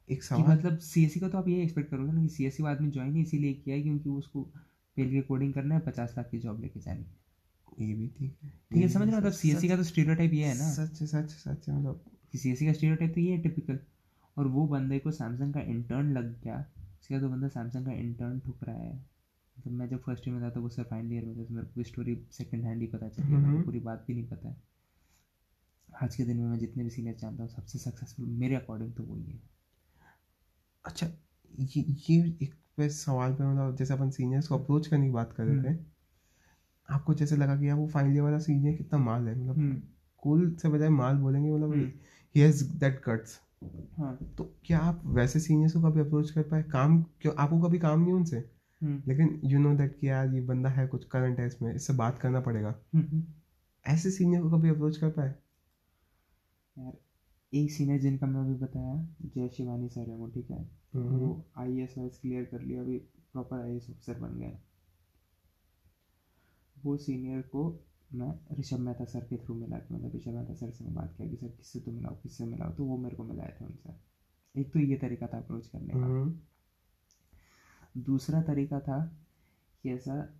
एक 0.09 0.23
सवाल। 0.23 0.47
मतलब 0.49 0.77
सीएससी 0.81 1.19
का 1.19 1.29
तो 1.29 1.37
आप 1.37 1.47
ये 1.47 1.61
एक्सपेक्ट 1.63 1.89
करोगे 1.89 2.11
ना 2.11 2.21
कि 2.21 2.29
सी 2.29 2.45
एस 2.45 2.57
आदमी 2.67 2.91
ज्वाइन 2.91 3.15
ही 3.15 3.21
इसीलिए 3.21 3.53
किया 3.53 3.75
है 3.75 3.81
क्योंकि 3.81 4.09
उसको 4.09 4.43
के 4.97 5.21
कोडिंग 5.21 5.53
करना 5.53 5.75
है 5.75 5.81
पचास 5.81 6.13
लाख 6.17 6.29
की 6.31 6.39
जॉब 6.39 6.61
लेके 6.61 6.79
जानी 6.79 7.03
है। 7.03 7.21
ये 7.79 7.93
भी 7.93 8.07
ठीक 8.09 8.37
है। 8.43 8.49
ठीक 8.49 8.81
है 8.81 8.89
समझ 8.89 9.07
रहे 9.07 9.17
मतलब 9.17 9.31
सी 9.31 9.67
का 9.67 9.75
तो 9.75 9.83
स्टीरियोटाइप 9.83 10.33
ये 10.33 10.45
है 10.45 10.57
ना। 10.57 10.69
सच 10.71 11.03
सच 11.03 11.31
सच 11.31 11.69
मतलब। 11.69 12.03
सी 12.33 12.65
का 12.65 12.73
स्टीरियोटाइप 12.73 13.13
तो 13.15 13.21
ये 13.21 13.31
है 13.31 13.41
टिपिकल 13.41 13.79
और 14.37 14.47
वो 14.47 14.67
बंदे 14.67 14.99
को 14.99 15.11
सैमसंग 15.11 15.53
का 15.53 15.61
इंटर्न 15.61 16.11
लग 16.13 16.29
गया। 16.43 16.59
उसके 17.01 17.13
बाद 17.15 17.23
वो 17.23 17.29
बंदा 17.29 17.47
सैमसंग 17.47 17.85
का 17.85 17.91
इंटर्न 17.93 18.39
ठुक 18.39 18.63
रहा 18.63 18.75
है। 18.75 18.93
मतलब 19.57 19.73
मैं 19.73 19.87
जब 19.89 20.01
फ़र्स्ट 20.01 20.27
ईयर 20.27 20.35
में 20.37 20.43
था 20.45 20.49
तो 20.49 20.61
वो 20.61 20.69
सर 20.69 20.83
फाइनल 20.83 21.13
ईयर 21.13 21.25
में 21.25 21.37
था 21.37 21.43
तो 21.43 21.53
मेरे 21.53 21.67
को 21.67 21.83
स्टोरी 21.83 22.15
सेकंड 22.31 22.63
हैंड 22.65 22.81
ही 22.81 22.87
पता 22.87 23.09
चली 23.09 23.35
मेरे 23.35 23.61
पूरी 23.63 23.79
बात 23.79 24.03
भी 24.07 24.13
नहीं 24.13 24.27
पता 24.27 24.49
है। 24.49 24.55
आज 25.89 26.15
के 26.15 26.23
दिन 26.23 26.37
में 26.37 26.47
मैं 26.47 26.57
जितने 26.59 26.83
भी 26.83 26.89
सीनियर 26.89 27.15
जानता 27.15 27.43
हूँ 27.43 27.49
सबसे 27.51 27.79
सक्सेसफुल 27.79 28.25
मेरे 28.25 28.55
अकॉर्डिंग 28.55 28.93
तो 28.93 29.03
वही 29.03 29.23
है। 29.23 29.39
अच्छा 30.85 31.07
ये 31.51 31.85
ये 32.09 32.17
एक 32.43 32.53
सवाल 32.91 33.33
पे 33.33 33.43
मतलब 33.43 33.75
जैसे 33.75 33.93
अपन 33.93 34.09
सीनियर्स 34.09 34.47
को 34.47 34.57
अप्रोच 34.57 34.87
करने 34.87 35.05
की 35.05 35.11
बात 35.11 35.33
कर 35.33 35.43
रहे 35.43 35.63
थे 35.63 35.67
हम्म। 35.67 35.85
आपको 36.89 37.13
जैसे 37.13 37.35
लगा 37.37 37.55
कि 37.55 37.67
यार 37.69 37.77
वो 37.77 37.87
फाइनल 37.87 38.13
ईयर 38.13 38.21
वाला 38.21 38.39
सीनियर 38.39 38.75
कितना 38.77 38.99
माल 38.99 39.27
है 39.27 39.35
मतलब 39.39 39.81
कूल 40.23 40.39
हम्म। 40.39 40.55
से 40.55 40.69
बजाय 40.69 40.89
माल 40.89 41.17
बोलेंगे 41.17 41.51
मतलब 41.51 41.73
ही 42.35 42.41
हैज़ 42.41 42.63
दैट 42.79 43.01
कट्स 43.03 43.39
हाँ। 43.97 44.17
तो 44.37 44.43
क्या 44.65 44.79
आप 44.79 45.01
वैसे 45.05 45.39
सीनियर्स 45.39 45.73
को 45.73 45.81
कभी 45.81 45.99
अप्रोच 45.99 46.31
कर 46.31 46.43
पाए? 46.43 46.63
काम 46.63 47.01
क्यों 47.21 47.33
आपको 47.37 47.59
कभी 47.61 47.79
काम 47.79 48.01
नहीं 48.01 48.13
उनसे। 48.13 48.43
लेकिन 48.83 49.39
यू 49.45 49.59
नो 49.59 49.73
दैट 49.77 49.97
कि 49.99 50.09
यार 50.09 50.33
ये 50.33 50.41
बंदा 50.41 50.69
है 50.69 50.87
कुछ 50.87 51.05
करंट 51.05 51.39
है 51.39 51.47
इसमें 51.47 51.73
इससे 51.75 51.93
बात 51.93 52.19
करना 52.19 52.39
पड़ेगा। 52.39 52.75
हम्म, 52.95 53.23
ऐसे 53.85 54.11
सीनियर 54.11 54.41
को 54.41 54.49
कभी 54.49 54.69
अप्रोच 54.69 54.97
कर 54.97 55.09
पाए? 55.09 55.33
यार 56.75 56.97
एक 57.53 57.71
सीनियर 57.71 57.99
जिनका 57.99 58.27
मैं 58.27 58.41
अभी 58.41 58.53
बताया 58.53 58.95
जय 59.25 59.49
शिवानी 59.49 59.89
सर 59.89 60.09
है 60.09 60.15
वो 60.15 60.27
ठीक 60.27 60.51
है? 60.51 60.61
वो 60.95 61.45
आई 61.57 61.79
एस 61.79 61.95
वाइस 61.97 62.19
क्लियर 62.19 62.45
कर 62.45 62.61
लिया 62.61 62.81
अभी 62.81 62.97
प्रॉपर 63.33 63.59
आई 63.59 63.75
एस 63.75 63.89
ऑफिसर 63.89 64.19
बन 64.19 64.39
गए। 64.39 64.57
वो 66.77 66.97
सीनियर 66.97 67.41
को 67.41 67.63
मैं 68.13 68.31
ऋषभ 68.59 68.79
मेहता 68.79 69.05
सर 69.05 69.19
के 69.19 69.37
थ्रू 69.37 69.55
मिला 69.55 69.77
मतलब 69.91 70.15
ऋषभ 70.15 70.31
मेहता 70.31 70.53
सर 70.53 70.71
से 70.71 70.83
मैं 70.85 70.93
बात 70.93 71.13
किया 71.17 71.29
कि 71.29 71.35
सर 71.35 71.47
किससे 71.47 71.79
तो 71.79 71.91
मिलाओ 71.91 72.15
किससे 72.15 72.45
मिलाओ? 72.45 72.71
तो 72.71 72.85
वो 72.85 72.97
मेरे 72.97 73.15
को 73.15 73.23
मिलाए 73.23 73.57
थे 73.61 73.65
उनसे। 73.65 73.93
एक 74.55 74.73
तो 74.73 74.79
ये 74.79 74.95
तरीका 74.95 75.27
था 75.27 75.37
अप्रोच 75.37 75.67
करने 75.67 75.93
का। 75.93 75.99
हम्म। 75.99 76.39
दूसरा 77.97 78.41
तरीका 78.41 78.79
था 78.79 79.19
कि 79.83 79.89
ऐसा 79.89 80.39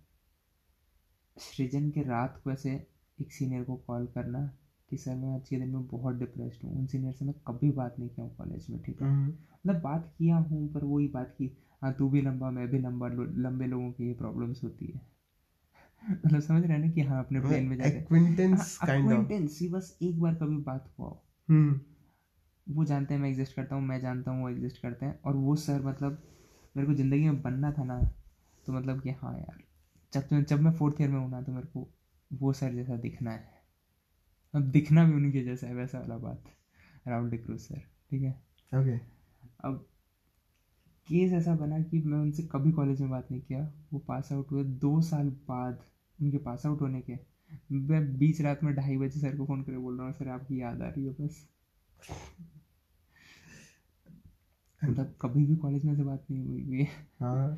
सृजन 1.38 1.90
के 1.90 2.02
रात 2.02 2.40
को 2.44 2.50
ऐसे 2.50 2.86
एक 3.20 3.32
सीनियर 3.32 3.64
को 3.64 3.76
कॉल 3.76 4.06
करना 4.06 4.50
कि 4.90 4.96
सर 4.96 5.14
मैं 5.14 5.34
आज 5.34 5.48
के 5.48 5.56
दिन 5.56 5.68
में 5.68 5.86
बहुत 5.86 6.16
डिप्रेस्ड 6.16 6.64
हूँ। 6.64 6.78
उन 6.78 6.86
सीनियर 6.86 7.12
से 7.12 7.24
मैं 7.24 7.34
कभी 7.46 7.70
बात 7.70 7.96
नहीं 7.98 8.08
किया 8.08 8.26
हूँ 8.26 8.36
कॉलेज 8.36 8.66
में 8.70 8.82
ठीक 8.82 9.02
है? 9.02 9.08
हम्म। 9.08 9.28
मतलब 9.28 9.80
बात 9.82 10.14
किया 10.18 10.36
हूँ 10.36 10.72
पर 10.72 10.84
वही 10.84 11.08
बात 11.08 11.34
की 11.38 11.56
हाँ 11.82 11.92
तू 11.92 12.08
भी 12.08 12.22
लंबा 12.22 12.50
मैं 12.50 12.68
भी 12.68 12.78
लंबा 12.78 13.08
लंबे 13.08 13.66
लोगों 13.66 13.92
की 13.92 14.06
ये 14.06 14.14
प्रॉब्लम्स 14.14 14.64
होती 14.64 14.86
है। 14.86 15.00
मतलब 16.10 16.40
समझ 16.40 16.62
रहे 16.64 16.78
हैं 16.78 16.84
ना 16.84 16.90
कि 16.90 17.00
हाँ 17.00 17.24
अपने 17.24 17.40
प्लेन 17.40 17.64
में 17.64 17.76
जाके 17.76 17.96
एक्विंटेंस 17.96 18.78
काइंड 18.78 19.12
ऑफ़ 19.12 19.20
एक्विंटेंस 19.20 19.58
बस 19.72 19.98
एक 20.02 20.20
बार 20.20 20.34
कभी 20.34 20.56
बात 20.56 20.94
हुआ 20.98 21.08
हो। 21.08 21.22
हम्म। 21.48 21.80
वो 22.74 22.84
जानते 22.84 23.14
हैं 23.14 23.20
मैं 23.20 23.30
एग्जिस्ट 23.30 23.56
करता 23.56 23.74
हूँ 23.74 23.82
मैं 23.82 24.00
जानता 24.00 24.30
हूँ 24.30 24.42
वो 24.42 24.48
एग्जिस्ट 24.48 24.82
करते 24.82 25.06
हैं 25.06 25.20
और 25.24 25.36
वो 25.36 25.56
सर 25.56 25.82
मतलब 25.82 26.22
मेरे 26.76 26.86
को 26.86 26.94
ज़िंदगी 26.94 27.24
में 27.24 27.40
बनना 27.42 27.72
था 27.72 27.84
ना 27.84 28.00
तो 28.66 28.72
मतलब 28.72 29.00
कि 29.00 29.10
हाँ 29.12 29.34
यार 29.38 29.62
जब 30.12 30.40
जब 30.40 30.60
मैं 30.60 30.72
फोर्थ 30.72 31.00
ईयर 31.00 31.10
में 31.10 31.18
हूँ 31.20 31.30
ना 31.30 31.40
तो 31.42 31.52
मेरे 31.52 31.66
को 31.66 31.88
वो 32.30 32.52
सर 32.52 32.74
जैसा 32.74 32.96
दिखना 32.96 33.30
है। 33.30 33.62
अब 34.54 34.70
दिखना 34.70 35.04
भी 35.04 35.14
उनके 35.14 35.42
जैसा 35.42 35.66
है 35.66 35.74
वैसा 35.74 35.98
वाला 35.98 36.16
बात। 36.18 36.44
राहुल 37.08 37.30
डिक्रूज 37.30 37.60
सर 37.60 37.80
ठीक 38.10 38.22
है? 38.22 38.30
ओके 38.72 38.98
अब 39.64 39.84
केस 41.08 41.32
ऐसा 41.32 41.54
बना 41.54 41.80
कि 41.82 42.00
मैं 42.00 42.18
उनसे 42.18 42.42
कभी 42.42 42.70
कॉलेज 42.72 43.00
में 43.00 43.10
बात 43.10 43.30
नहीं 43.30 43.40
किया। 43.40 43.60
वो 43.92 43.98
पास 44.08 44.32
आउट 44.32 44.50
हुए 44.52 44.64
दो 44.80 45.00
साल 45.02 45.28
बाद 45.48 45.82
उनके 46.18 46.38
पास 46.38 46.66
आउट 46.66 46.80
होने 46.80 47.00
के। 47.02 47.18
मैं 47.72 48.02
बीच 48.18 48.40
रात 48.40 48.62
में 48.64 48.74
ढाई 48.74 48.96
बजे 48.96 49.20
सर 49.20 49.36
को 49.36 49.46
फ़ोन 49.46 49.62
करके 49.62 49.78
बोल 49.78 49.96
रहा 49.98 50.06
हूँ 50.06 50.14
सर 50.14 50.28
आपकी 50.30 50.60
याद 50.60 50.82
आ 50.82 50.88
रही 50.88 51.04
है 51.06 51.12
बस? 51.20 51.44
मतलब 54.90 55.14
कभी 55.20 55.46
भी 55.46 55.56
कॉलेज 55.56 55.84
में 55.84 55.96
से 55.96 56.02
बात 56.02 56.26
नहीं 56.30 56.46
हुई 56.46 56.64
हुई 56.64 56.86
हाँ। 57.20 57.48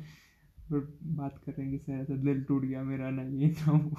पर 0.71 0.97
बात 1.03 1.37
कर 1.45 1.51
रहे 1.51 1.67
हैं 1.67 1.79
कि 1.79 1.85
सर 1.85 1.91
ऐसा 1.91 2.15
दिल 2.15 2.43
टूट 2.43 2.65
गया 2.65 2.83
मेरा 2.83 3.09
ना 3.09 3.23
ये 3.23 3.53
था 3.53 3.71
वो। 3.71 3.97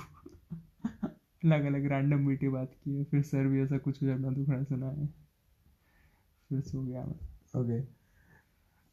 अलग 1.45 1.65
अलग 1.65 1.87
रैंडम 1.87 2.19
मीटिंग 2.19 2.53
बात 2.53 2.73
की 2.85 2.95
है 2.95 3.05
फिर 3.05 3.23
सर 3.23 3.47
भी 3.47 3.61
ऐसा 3.63 3.79
कुछ 3.79 3.99
कुछ 3.99 4.09
अपना 4.09 4.31
दुखड़ा 4.31 4.63
सुना 4.63 4.91
है। 4.91 5.07
फिर 6.49 6.61
सो 6.61 6.83
गया 6.83 7.05
मैं। 7.05 7.15
ओके। 7.61 7.81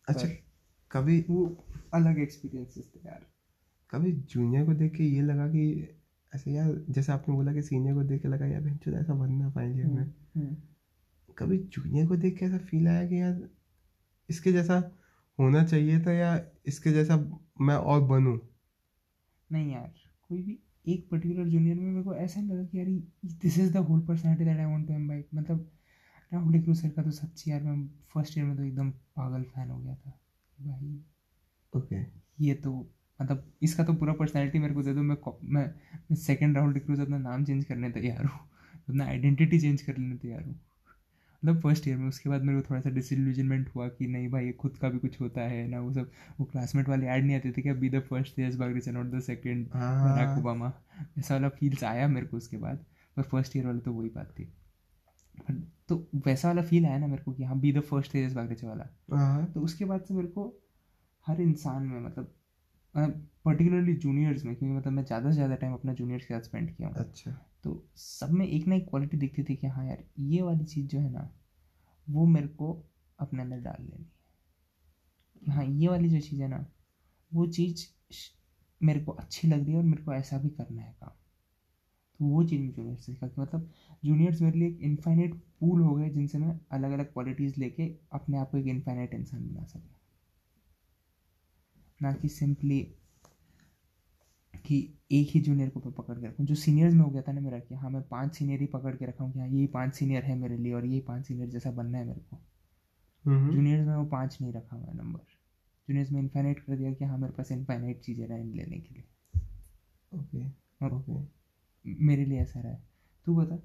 अच्छा 0.09 0.27
कभी 0.91 1.25
वो 1.29 1.65
अलग 1.93 2.19
एक्सपीरियंसेस 2.19 2.91
थे 2.95 2.99
यार। 3.05 3.25
कभी 3.91 4.11
जूनियर 4.11 4.65
को 4.65 4.73
देख 4.73 4.95
के 4.95 5.03
ये 5.03 5.21
लगा 5.21 5.47
कि 5.47 5.89
ऐसे 6.35 6.51
यार 6.51 6.85
जैसे 6.89 7.11
आपने 7.11 7.35
बोला 7.35 7.53
कि 7.53 7.61
सीनियर 7.61 7.93
को 7.95 8.03
देख 8.03 8.21
के 8.21 8.27
लगा 8.27 8.45
यार 8.45 8.61
बहन 8.61 8.93
ऐसा 8.93 9.13
बनना 9.13 9.49
फाइनल 9.49 9.77
ईयर 9.77 9.87
में। 9.87 10.03
हम्म, 10.03 10.41
हम्म। 10.41 10.55
कभी 11.37 11.57
जूनियर 11.57 12.07
को 12.07 12.15
देख 12.15 12.37
के 12.37 12.45
ऐसा 12.45 12.57
फील 12.57 12.87
आया 12.87 13.07
कि 13.07 13.21
यार 13.21 13.49
इसके 14.29 14.51
जैसा 14.51 14.77
होना 15.39 15.63
चाहिए 15.65 15.99
था 16.01 16.11
या 16.13 16.39
इसके 16.67 16.91
जैसा 16.91 17.17
मैं 17.61 17.75
और 17.75 18.01
बनूं? 18.07 18.37
नहीं 19.49 19.71
यार 19.71 19.93
कोई 20.29 20.41
भी 20.41 20.57
एक 20.87 21.07
पर्टिकुलर 21.11 21.47
जूनियर 21.47 21.75
में 21.75 21.91
मेरे 21.91 22.03
को 22.03 22.15
ऐसा 22.15 22.41
नहीं 22.41 22.49
लगा 22.49 22.63
कि 22.63 22.79
यार 22.79 22.87
this 23.41 23.57
is 23.59 23.71
the 23.73 23.77
whole 23.87 23.99
personality 24.07 24.45
that 24.45 24.59
I 24.59 24.65
want 24.65 24.87
to 24.87 24.93
imbibe 24.93 25.27
मतलब 25.35 25.69
राहुल 26.31 26.53
डिक्रू 26.53 26.73
सर 26.73 26.89
का 26.89 27.03
तो 27.03 27.11
सच्ची 27.11 27.51
यार 27.51 27.63
मैं 27.63 27.87
फ़र्स्ट 28.13 28.37
ईयर 28.37 28.47
में 28.47 28.55
तो 28.57 28.63
एकदम 28.63 28.89
पागल 28.91 29.43
फ़ैन 29.43 29.69
हो 29.69 29.79
गया 29.79 29.95
था। 29.95 30.19
भाई 30.57 30.99
ओके 31.73 31.95
ये 32.45 32.53
तो 32.55 32.73
मतलब 33.19 33.51
इसका 33.63 33.83
तो 33.83 33.93
पूरा 33.93 34.13
पर्सनैलिटी 34.13 34.59
मेरे 34.59 34.73
को 34.73 34.83
दे 34.83 34.93
दो 34.93 35.01
मैं 35.01 35.15
मैं 35.43 35.65
मैं 36.09 36.15
सेकेंड 36.17 36.55
राहुल 36.57 36.73
डिक्रूज 36.73 36.99
अपना 36.99 37.17
नाम 37.17 37.43
चेंज 37.45 37.63
करने 37.65 37.89
तैयार 37.91 38.25
हूँ। 38.25 38.39
अपना 38.87 39.05
आइडेंटिटी 39.05 39.59
चेंज 39.59 39.81
कर 39.81 39.97
लेने 39.97 40.15
तैयार 40.17 40.43
हूँ। 40.43 40.59
मतलब 41.45 41.59
फ़र्स्ट 41.59 41.87
ईयर 41.87 41.97
में 41.97 42.07
उसके 42.07 42.29
बाद 42.29 42.43
मेरे 42.43 42.59
को 42.59 42.67
थोड़ा 42.69 42.79
सा 42.81 42.89
डिसल्यूजनमेंट 42.91 43.69
हुआ 43.69 43.87
कि 43.89 44.07
नहीं 44.07 44.27
भाई 44.29 44.45
ये 44.45 44.51
खुद 44.55 44.77
का 44.77 44.89
भी 44.89 44.99
कुछ 44.99 45.19
होता 45.21 45.41
है 45.45 45.65
ना 45.67 45.79
वो 45.81 45.91
सब 45.93 46.09
वो 46.39 46.45
क्लासमेट 46.47 46.89
वाले 46.89 47.07
ऐड 47.07 47.25
नहीं 47.25 47.35
आते 47.35 47.51
थे 47.51 47.61
कि 47.61 47.73
be 47.75 47.89
the 47.91 47.99
first 48.03 48.39
yes 48.39 48.55
बागरिच 48.57 48.89
not 48.89 49.07
the 49.09 49.19
second 49.23 49.67
Barack 50.03 50.37
Obama 50.37 50.71
ऐसा 51.17 51.33
वाला 51.35 51.49
फील्स 51.51 51.83
आया 51.85 52.07
मेरे 52.09 52.25
को 52.25 52.37
उसके 52.37 52.57
बाद 52.59 52.85
पर 53.17 53.23
फ़र्स्ट 53.25 53.55
ईयर 53.55 53.65
वाले 53.67 53.79
तो 53.81 53.93
वही 53.93 54.09
बात 54.11 54.31
थी। 54.39 54.51
तो 55.89 55.95
वैसा 56.17 56.47
वाला 56.47 56.61
फील 56.63 56.85
आया 56.85 56.97
ना 56.97 57.07
मेरे 57.07 57.23
को 57.23 57.33
कि 57.33 57.43
हाँ 57.43 57.59
बी 57.59 57.71
द 57.71 57.79
फ़र्स्ट 57.81 58.15
यस 58.15 58.33
बागरिच 58.33 58.63
वाला। 58.63 58.87
हाँ। 59.11 59.45
तो 59.53 59.61
उसके 59.61 59.85
बाद 59.85 60.01
से 60.01 60.13
मेरे 60.13 60.27
को 60.29 60.47
हर 61.25 61.41
इंसान 61.41 61.83
में 61.83 61.99
मतलब 62.01 62.33
पर्टिकुलरली 63.45 63.93
जूनियर्स 63.97 64.43
में 64.45 64.55
क्योंकि 64.55 64.75
मतलब 64.75 64.93
मैं 64.93 65.03
ज़्यादा 65.03 65.29
से 65.29 65.35
ज़्यादा 65.35 65.55
टाइम 65.57 65.73
अपना 65.73 65.93
जूनियर्स 65.93 66.25
के 66.25 66.33
साथ 66.33 66.41
स्पेंड 66.41 66.71
किया 66.71 66.87
हूँ। 66.89 66.95
अच्छा। 66.95 67.31
तो 67.65 67.87
सब 67.95 68.31
में 68.31 68.47
एक 68.47 68.67
ना 68.67 68.75
एक 68.75 68.89
क्वालिटी 68.89 69.17
दिखती 69.17 69.43
थी 69.43 69.55
कि 69.55 69.67
हाँ 69.67 69.85
यार, 69.85 70.03
ये 70.19 70.41
वाली 70.41 70.65
चीज़ 70.65 70.87
जो 70.87 70.99
है 70.99 71.11
ना, 71.11 71.35
वो 72.09 72.25
मेरे 72.25 72.47
को 72.47 72.83
अपने 73.19 73.43
अंदर 73.43 73.57
डाल 73.57 73.83
लेनी 73.83 74.11
है। 75.43 75.53
हाँ 75.53 75.65
ये 75.65 75.87
वाली 75.87 76.09
जो 76.09 76.19
चीज़ 76.21 76.41
है 76.41 76.47
ना, 76.47 76.65
वो 77.33 77.47
चीज़ 77.47 77.85
मेरे 78.83 78.99
को 78.99 79.11
अच्छी 79.11 79.47
लग 79.47 79.63
रही 79.63 79.71
है 79.71 79.77
और 79.77 79.83
मेरे 79.83 80.03
को 80.03 80.13
ऐसा 80.13 80.37
भी 80.37 80.49
करना 80.49 80.81
है 80.81 80.95
काम। 81.01 81.11
तो 82.19 82.25
वो 82.25 82.43
चीज़ 82.43 82.61
मैं 82.61 82.71
जूनियर्स 82.71 83.05
से 83.05 83.13
सीखा 83.13 83.27
कि 83.27 83.41
मतलब 83.41 83.69
जूनियर्स 84.05 84.41
मेरे 84.41 84.59
लिए 84.59 84.67
एक 84.67 84.79
इनफाइनाइट 84.81 85.35
पूल 85.59 85.81
हो 85.81 85.95
गए 85.95 86.09
जिनसे 86.09 86.37
मैं 86.37 86.59
अलग 86.71 86.91
अलग 86.91 87.13
क्वालिटीज़ 87.13 87.59
लेके 87.59 87.95
अपने 88.11 88.37
आप 88.37 88.51
को 88.51 88.57
एक 88.57 88.67
इनफाइनाइट 88.67 89.13
इंसान 89.13 89.47
बना 89.47 89.65
सकूँ। 89.65 89.95
ना 92.01 92.13
कि 92.13 92.29
सिंपली 92.29 92.95
कि 94.65 94.77
एक 95.11 95.29
ही 95.29 95.39
जूनियर 95.41 95.69
को 95.69 95.79
पकड़ 95.79 96.15
के 96.15 96.27
रखूँ। 96.27 96.45
जो 96.45 96.55
सीनियर्स 96.55 96.93
में 96.93 97.01
हो 97.01 97.09
गया 97.09 97.21
था 97.21 97.31
ना 97.31 97.41
मेरा 97.41 97.59
कि 97.59 97.75
हाँ 97.75 97.89
मैं 97.89 98.01
पाँच 98.01 98.35
सीनियर 98.35 98.59
ही 98.59 98.65
पकड़ 98.65 98.95
के 98.95 99.05
रखा 99.05 99.23
हूँ 99.23 99.31
कि 99.33 99.39
हाँ 99.39 99.47
यही 99.47 99.67
पाँच 99.67 99.93
सीनियर 99.93 100.23
है 100.23 100.35
मेरे 100.35 100.57
लिए 100.57 100.73
और 100.73 100.85
यही 100.85 100.99
पाँच 100.99 101.25
सीनियर 101.25 101.49
जैसा 101.49 101.71
बनना 101.71 101.97
है 101.97 102.05
मेरे 102.05 102.21
को। 102.21 102.37
हम्म। 103.25 103.51
जूनियर्स 103.51 103.87
में 103.87 103.95
वो 103.95 104.05
पाँच 104.05 104.37
नहीं 104.41 104.53
रखा 104.53 104.75
हुआ 104.75 104.93
नंबर 104.93 105.19
जूनियर्स 105.87 106.11
में 106.11 106.19
इन्फाइनाइट 106.21 106.59
कर 106.59 106.75
दिया 106.75 106.93
कि 106.93 107.05
हाँ 107.05 107.17
मेरे 107.17 107.33
पास 107.33 107.51
इन्फाइनाइट 107.51 107.99
चीज़ें 107.99 108.27
रहें 108.27 108.43
लेने 108.45 108.77
के 108.77 108.93
लिए। 108.93 109.03
ओके 110.11 110.45
और 110.81 110.93
ओके 110.93 111.93
मेरे 112.05 112.25
लिए 112.25 112.41
ऐसा 112.41 112.59
रहा 112.59 112.71
है। 112.71 112.83
तू 113.27 113.35
बता 113.35 113.55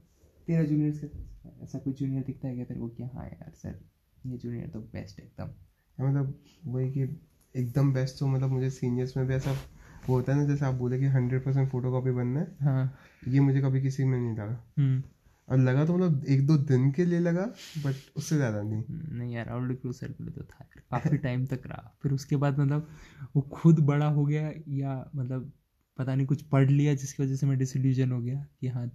तेरा 0.48 0.64
जूनियर्स 0.64 1.00
का 1.04 1.52
ऐसा 1.62 1.78
कोई 1.78 1.92
जूनियर 1.92 2.22
दिखता 2.22 2.48
है 2.48 2.54
क्या 2.54 2.64
तेरे 2.64 2.80
को 2.80 2.88
कि 2.88 3.02
हाँ 3.02 3.26
यार 3.26 3.52
सर 3.54 3.78
ये 4.26 4.38
जूनियर 4.38 4.68
तो 4.68 4.80
बेस्ट 4.92 5.18
है 5.18 5.24
एकदम। 5.24 5.50
मतलब 5.98 6.38
वही 6.66 6.90
कि 6.90 7.02
एकदम 7.54 7.92
बेस्ट 7.92 8.18
तो 8.18 8.26
मतलब 8.26 8.50
मुझे 8.50 8.70
सीनियर्स 8.70 9.16
में 9.16 9.26
भी 9.26 9.34
ऐसा 9.34 9.54
वो 10.08 10.14
होता 10.16 10.32
है 10.32 10.38
ना 10.38 10.44
जैसे 10.44 10.64
आप 10.64 10.74
बोले 10.74 10.98
कि 10.98 11.06
हंड्रेड 11.06 11.44
परसेंट 11.44 11.68
फ़ोटो 11.70 11.90
कॉपी 11.90 12.10
बनना 12.10 12.40
है 12.40 12.56
हाँ। 12.60 12.98
ये 13.28 13.40
मुझे 13.40 13.60
कभी 13.60 13.80
किसी 13.82 14.04
में 14.04 14.18
नहीं 14.18 14.32
लगा। 14.32 14.64
हम्म। 14.78 15.02
और 15.48 15.58
लगा 15.58 15.84
तो 15.84 15.96
मतलब 15.96 16.24
एक 16.24 16.46
दो 16.46 16.56
दिन 16.56 16.90
के 16.92 17.04
लिए 17.04 17.18
लगा 17.20 17.44
बट 17.78 17.94
उससे 18.16 18.36
ज़्यादा 18.36 18.62
नहीं। 18.62 18.84
नहीं 19.18 19.34
यार 19.34 19.46
राहुल 19.46 19.74
क्रूज 19.74 19.94
सर 19.94 20.12
के 20.12 20.24
लिए 20.24 20.32
तो 20.32 20.42
था 20.42 20.66
काफ़ी 20.90 21.18
टाइम 21.18 21.46
तक 21.46 21.62
रहा। 21.66 21.94
फिर 22.02 22.12
उसके 22.12 22.36
बाद 22.36 22.58
मतलब 22.58 22.88
वो 23.36 23.42
खुद 23.42 23.80
बड़ा 23.80 24.06
हो 24.06 24.24
गया 24.26 24.52
या 24.68 25.10
मतलब 25.16 25.52
पता 25.98 26.14
नहीं 26.14 26.26
कुछ 26.26 26.42
पढ़ 26.42 26.70
लिया 26.70 26.94
जिसकी 26.94 27.22
वजह 27.22 27.36
से 27.36 27.46
मैं 27.46 27.58
डिसल्यूजन 27.58 28.12
हो 28.12 28.20
गया 28.20 28.46
कि 28.60 28.68
हाँ 28.68 28.90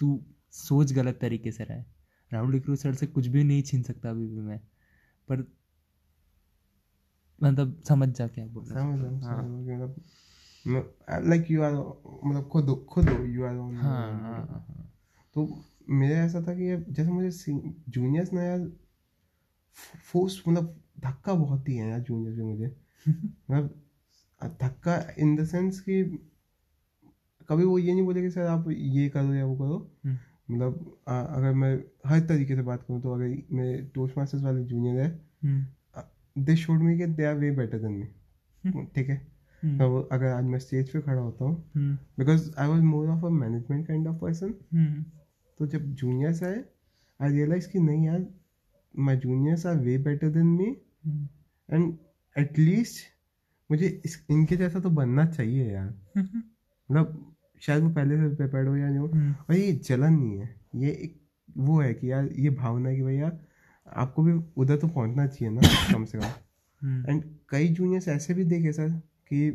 तू 0.00 0.24
सोच 0.50 0.92
गलत 0.92 1.18
तरीके 1.20 1.52
से 1.52 1.64
रहा 1.64 1.78
है। 1.78 1.86
राहुल 2.32 2.60
क्रूज 2.60 2.78
सर 2.78 2.94
से 2.94 3.06
कुछ 3.06 3.26
भी 3.26 3.44
नहीं 3.44 3.62
छीन 3.62 3.82
सकता 3.82 4.10
अभी 4.10 4.26
भी 4.26 4.40
मैं। 4.40 4.60
पर 5.28 5.46
मतलब 7.42 7.82
समझ 7.88 8.08
जा 8.08 8.26
क्या 8.28 8.46
बोल 8.46 8.64
समझ 8.64 8.76
हूँ, 8.76 8.98
मतलब 9.64 10.00
लाइक 10.66 11.50
यू 11.50 11.62
आर 11.62 11.72
मतलब 11.72 12.48
खुद 12.52 12.86
खुद 12.90 13.08
यू 13.08 13.44
आर 13.44 13.56
हाँ 13.56 14.82
तो 15.34 15.64
मेरा 15.88 16.18
ऐसा 16.18 16.40
था 16.40 16.54
कि 16.54 16.92
जैसे 16.92 17.10
मुझे 17.10 17.30
जूनियर्स 17.88 18.32
ना 18.32 18.42
यार 18.42 18.72
फोर्स 20.12 20.42
मतलब 20.48 20.80
धक्का 21.00 21.34
बहुत 21.34 21.68
ही 21.68 21.76
है 21.76 21.88
यार 21.90 22.00
जूनियर्स 22.00 22.38
में 22.38 22.44
मुझे। 22.44 22.76
मतलब 23.50 23.82
धक्का 24.42 25.14
इन 25.18 25.36
द 25.36 25.44
सेंस 25.44 25.80
कि 25.80 26.02
कभी 27.48 27.64
वो 27.64 27.78
ये 27.78 27.92
नहीं 27.92 28.02
बोले 28.02 28.22
कि 28.22 28.30
सर 28.30 28.40
आप 28.40 28.64
ये 28.70 29.08
करो 29.08 29.34
या 29.34 29.44
वो 29.44 29.56
करो। 29.56 29.92
हम्म। 30.04 30.18
मतलब 30.54 30.98
अगर 31.08 31.52
मैं 31.52 31.84
हर 32.06 32.20
तरीके 32.20 32.56
से 32.56 32.62
बात 32.62 32.82
करूँ 32.82 33.00
तो 33.02 33.14
अगर 33.14 33.42
मेरे 33.52 33.82
टोस्ट 33.94 34.18
मास्टर्स 34.18 34.42
वाले 34.42 34.64
जूनियर 34.64 35.00
है 35.00 35.20
दे 36.38 36.56
शोड 36.56 36.82
मी 36.82 36.98
कि 36.98 37.06
they 37.06 37.24
are 37.24 37.34
way 37.34 37.50
better 37.50 37.78
than 37.78 37.92
me 37.92 38.06
ठीक 38.94 39.08
है? 39.08 39.35
हम्म, 39.66 39.78
तो 39.78 40.00
अगर 40.12 40.26
आज 40.26 40.44
मैं 40.44 40.58
स्टेज 40.58 40.90
पे 40.90 41.00
खड़ा 41.00 41.20
होता 41.20 41.44
हूँ 41.44 41.54
because 42.18 42.50
I 42.58 42.68
was 42.68 42.82
more 42.82 43.08
of 43.08 43.24
a 43.26 43.28
management 43.28 43.86
kind 43.86 44.06
of 44.08 44.16
person 44.16 44.54
तो 45.60 45.66
जब 45.66 45.92
जूनियर्स 45.94 46.42
आए 46.42 46.64
आई 47.20 47.32
रियलाइज़ 47.32 47.68
कि 47.68 47.80
नहीं 47.80 48.06
यार 48.06 48.26
my 48.94 49.16
juniors 49.16 49.66
are 49.66 49.76
way 49.76 49.98
better 49.98 50.30
than 50.30 50.46
me 50.46 50.66
and 51.68 51.92
at least 52.36 53.04
मुझे 53.70 53.86
इस 54.04 54.26
इनके 54.30 54.56
जैसा 54.56 54.80
तो 54.80 54.90
बनना 54.90 55.24
चाहिए 55.26 55.70
यार। 55.72 55.86
हम्म, 56.16 56.38
मतलब 56.90 57.34
शायद 57.62 57.82
वो 57.82 57.88
पहले 57.90 58.16
से 58.16 58.34
प्रिपेयर्ड 58.36 58.68
हो 58.68 58.76
या 58.76 58.88
नहीं 58.88 58.98
हो। 58.98 59.06
हम्म, 59.06 59.32
और 59.32 59.56
ये 59.56 59.72
जलन 59.72 60.12
नहीं 60.12 60.38
है। 60.38 60.48
ये 60.76 60.90
एक 60.90 61.20
वो 61.58 61.80
है 61.80 61.92
कि 61.94 62.10
यार 62.12 62.28
ये 62.36 62.50
भावना 62.50 62.88
है 62.88 62.96
कि 62.96 63.02
भैया 63.02 63.30
आपको 63.86 64.22
भी 64.22 64.32
उधर 64.56 64.76
तो 64.76 64.88
पहुँचना 64.88 65.26
चाहिए 65.26 65.54
ना 65.54 65.92
कम 65.92 66.04
से 66.04 66.18
कम। 66.18 67.10
एंड 67.10 67.22
कई 67.48 67.68
जूनियर्स 67.68 68.08
ऐसे 68.08 68.34
भी 68.34 68.44
देखे 68.44 68.72
सर 68.72 68.88
कि 69.30 69.50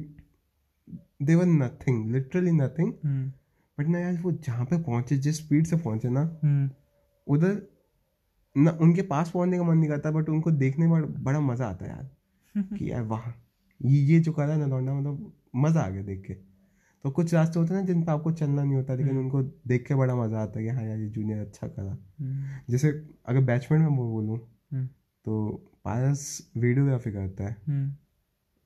they were 1.21 1.45
nothing 1.45 2.11
literally 2.11 2.51
nothing 2.51 2.93
but 3.77 3.87
ना 3.87 3.99
यार 3.99 4.17
वो 4.21 4.31
जहाँ 4.31 4.65
पे 4.65 4.77
पहुँचे 4.83 5.17
जिस 5.17 5.37
स्पीड 5.37 5.65
से 5.67 5.75
पहुँचे 5.77 6.09
ना 6.09 6.21
हम्म, 6.43 6.69
उधर 7.27 7.61
ना 8.55 8.71
उनके 8.81 9.01
पास 9.01 9.29
पहुँचने 9.31 9.57
का 9.57 9.63
मन 9.63 9.77
नहीं 9.77 9.89
करता 9.89 10.11
बट 10.11 10.29
उनको 10.29 10.51
देखने 10.51 10.87
में 10.87 11.23
बड़ा- 11.23 11.41
मज़ा 11.41 11.67
आता 11.67 11.85
है 11.85 11.91
यार 11.91 12.09
कि 12.77 12.91
यार 12.91 13.01
वाह 13.03 13.29
ये 13.81 13.99
ये 14.01 14.19
जो 14.19 14.31
करा 14.33 14.55
ना 14.57 14.65
लौंडा 14.65 14.93
मतलब 14.93 15.31
मज़ा 15.55 15.81
आ 15.81 15.89
गया 15.89 16.03
देख 16.03 16.23
के। 16.27 16.33
तो 17.03 17.09
कुछ 17.11 17.33
रास्ते 17.33 17.59
होते 17.59 17.73
हैं 17.73 17.81
ना 17.81 17.87
जिन 17.87 18.03
पर 18.03 18.11
आपको 18.11 18.31
चलना 18.31 18.63
नहीं 18.63 18.75
होता 18.75 18.95
लेकिन 18.95 19.17
उनको 19.17 19.41
देख 19.67 19.85
के 19.87 19.95
बड़ा 19.95 20.15
मज़ा 20.15 20.39
आता 20.39 20.59
है 20.59 20.65
कि 20.65 20.71
हाँ 20.71 20.83
यार 20.83 20.97
ये 20.99 21.07
जूनियर 21.09 21.39
अच्छा 21.39 21.67
करा 21.67 21.91
हम्म, 21.91 22.43
जैसे 22.69 22.89
अगर 23.25 23.41
बैचमैन 23.41 23.81
में 23.81 23.95
बोलूँ 23.95 24.37
तो 25.25 25.49
पारस 25.85 26.51
वीडियोग्राफी 26.57 27.11
करता 27.11 27.43
है। 27.43 27.55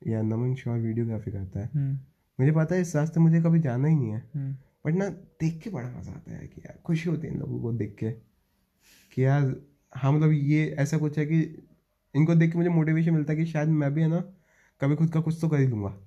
या 0.07 0.21
नमन 0.21 0.55
श्योर 0.55 0.77
वीडियोग्राफी 0.77 1.31
करता 1.31 1.59
है। 1.59 1.69
हम्म, 1.75 1.99
मुझे 2.39 2.51
पता 2.51 2.75
है 2.75 2.81
इस 2.81 2.95
रास्ते 2.95 3.19
मुझे 3.19 3.41
कभी 3.41 3.59
जाना 3.59 3.87
ही 3.87 3.95
नहीं 3.95 4.09
है। 4.09 4.29
हम्म, 4.35 4.55
बट 4.85 4.93
ना 4.93 5.09
देख 5.09 5.61
के 5.63 5.69
बड़ा 5.69 5.89
मज़ा 5.89 6.11
आता 6.11 6.31
है 6.31 6.47
कि 6.47 6.61
यार 6.61 6.79
खुशी 6.85 7.09
होती 7.09 7.27
है 7.27 7.33
इन 7.33 7.39
लोगों 7.39 7.61
को 7.61 7.73
देख 7.73 7.95
के। 7.99 8.11
कि 9.13 9.25
यार 9.25 9.55
हाँ 9.95 10.11
मतलब 10.11 10.31
ये 10.31 10.75
ऐसा 10.79 10.97
कुछ 10.97 11.17
है 11.17 11.25
कि 11.25 11.65
इनको 12.15 12.35
देख 12.35 12.51
के 12.51 12.57
मुझे 12.57 12.69
मोटिवेशन 12.69 13.13
मिलता 13.13 13.33
है 13.33 13.39
कि 13.39 13.45
शायद 13.45 13.69
मैं 13.69 13.93
भी 13.93 14.01
है 14.01 14.07
ना 14.07 14.19
कभी 14.81 14.95
खुद 14.95 15.09
का 15.09 15.21
कुछ 15.21 15.37
तो 15.41 15.49
कर 15.49 15.59
ही 15.59 15.67
लूँगा। 15.67 15.97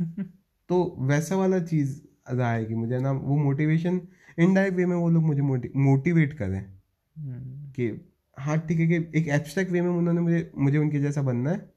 तो 0.68 0.96
वैसा 0.98 1.36
वाला 1.36 1.60
चीज़ 1.60 2.00
रहा 2.30 2.52
है 2.52 2.64
कि 2.64 2.74
मुझे 2.74 2.98
ना 2.98 3.12
वो 3.12 3.36
मोटिवेशन 3.36 4.00
इनडायरेक्ट 4.38 4.76
वे 4.76 4.86
में 4.86 4.96
वो 4.96 5.10
लोग 5.10 5.22
मुझे 5.22 5.42
मोटिवेट 5.76 6.32
करें 6.32 6.60
हम्म, 6.60 7.72
कि 7.72 8.12
हाँ 8.38 8.58
ठीक 8.58 8.80
है 8.80 8.86
कि 8.86 9.18
एक 9.18 9.28
एब्स्ट्रैक्ट 9.28 9.72
वे 9.72 9.80
में 9.80 9.90
उन्होंने 9.90 10.20
मुझे 10.20 10.52
मुझे 10.56 10.78
उनके 10.78 11.00
जैसा 11.00 11.22
बनना 11.22 11.50
है। 11.50 11.71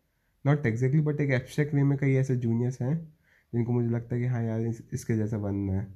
नॉट 0.45 0.65
एग्जैक्टली 0.65 1.01
बट 1.01 1.21
एक 1.21 1.29
एब्स्ट्रैक्ट 1.31 1.73
वे 1.73 1.83
में 1.83 1.97
कई 1.97 2.13
ऐसे 2.15 2.35
जूनियर्स 2.37 2.81
हैं 2.81 2.95
जिनको 3.53 3.71
मुझे 3.71 3.89
लगता 3.89 4.15
है 4.15 4.21
कि 4.21 4.27
हाँ 4.27 4.43
यार 4.43 4.61
इस, 4.61 4.81
इसके 4.93 5.15
जैसा 5.17 5.37
बनना 5.37 5.73
है। 5.73 5.87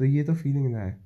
तो 0.00 0.04
ये 0.04 0.24
तो 0.24 0.34
फीलिंग 0.34 0.74
रहा 0.74 0.84
है। 0.84 0.98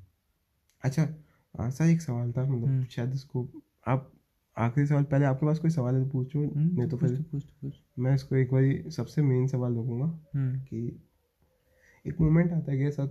अच्छा 0.83 1.71
सर 1.71 1.85
एक 1.85 2.01
सवाल 2.03 2.33
था 2.33 2.43
मतलब 2.45 2.67
हम्म। 2.67 2.85
शायद 2.85 3.13
इसको 3.15 3.47
आप 3.87 4.11
आखिरी 4.57 4.87
सवाल 4.87 5.05
पहले 5.05 5.25
आपके 5.25 5.47
पास 5.47 5.59
कोई 5.59 5.71
सवाल 5.71 5.95
है 5.95 6.03
तो 6.05 6.11
पूछो 6.11 6.39
हम्म, 6.41 6.79
नहीं 6.79 6.89
तो 6.89 6.97
फिर 6.97 7.21
पूछ 7.33 7.45
पूछ 7.61 7.75
मैं 7.99 8.15
इसको 8.15 8.37
एक 8.37 8.53
बार 8.53 8.91
सबसे 8.91 9.23
मेन 9.23 9.47
सवाल 9.47 9.73
रखूँगा 9.73 10.07
हम्म, 10.35 10.59
कि 10.61 11.01
एक 12.05 12.21
मोमेंट 12.21 12.53
आता 12.53 12.73
है 12.73 12.79
कि 12.79 12.85
ऐसा 12.85 13.07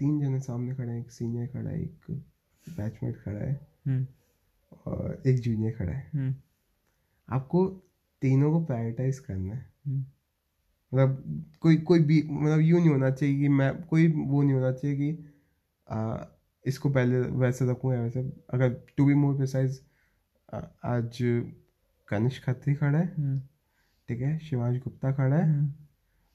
तीन 0.00 0.20
जने 0.20 0.40
सामने 0.40 0.74
खड़े 0.74 0.92
हैं 0.92 1.00
एक 1.00 1.10
सीनियर 1.10 1.46
खड़ा 1.46 1.70
है 1.70 1.80
एक 1.82 2.10
बैचमेट 2.66 3.16
खड़ा 3.16 3.38
है 3.38 4.06
और 4.86 5.22
एक 5.26 5.38
जूनियर 5.40 5.72
खड़ा 5.72 5.92
है। 5.92 6.34
आपको 7.28 7.66
तीनों 8.24 8.50
को 8.52 8.64
प्रायोरिटाइज 8.64 9.18
करना 9.20 9.54
है। 9.54 9.64
हम्म, 9.86 10.04
मतलब 10.92 11.46
कोई 11.62 11.76
कोई 11.82 12.00
भी 12.02 12.22
मतलब 12.30 12.60
यूँ 12.60 12.80
नहीं 12.80 12.90
होना 12.90 13.10
चाहिए 13.10 13.38
कि 13.38 13.48
मैं 13.50 13.72
कोई 13.84 14.06
वो 14.08 14.42
नहीं 14.42 14.54
होना 14.54 14.72
चाहिए 14.72 14.96
कि 14.96 15.24
आ, 15.88 16.24
इसको 16.64 16.90
पहले 16.90 17.18
वैसे 17.38 17.70
रखूँ 17.70 17.92
या 17.94 18.00
वैसे। 18.00 18.20
अगर 18.50 18.70
टू 18.96 19.06
बी 19.06 19.14
मोर 19.14 19.36
प्रिसाइज 19.36 19.80
आज 20.48 21.18
कनिष्क 22.08 22.44
खत्री 22.44 22.74
खड़ा 22.74 22.98
है। 22.98 23.06
हम्म, 23.16 23.40
ठीक 24.08 24.20
है 24.20 24.38
शिवांश 24.40 24.78
गुप्ता 24.84 25.12
खड़ा 25.12 25.36
है। 25.36 25.44
हम्म, 25.44 25.72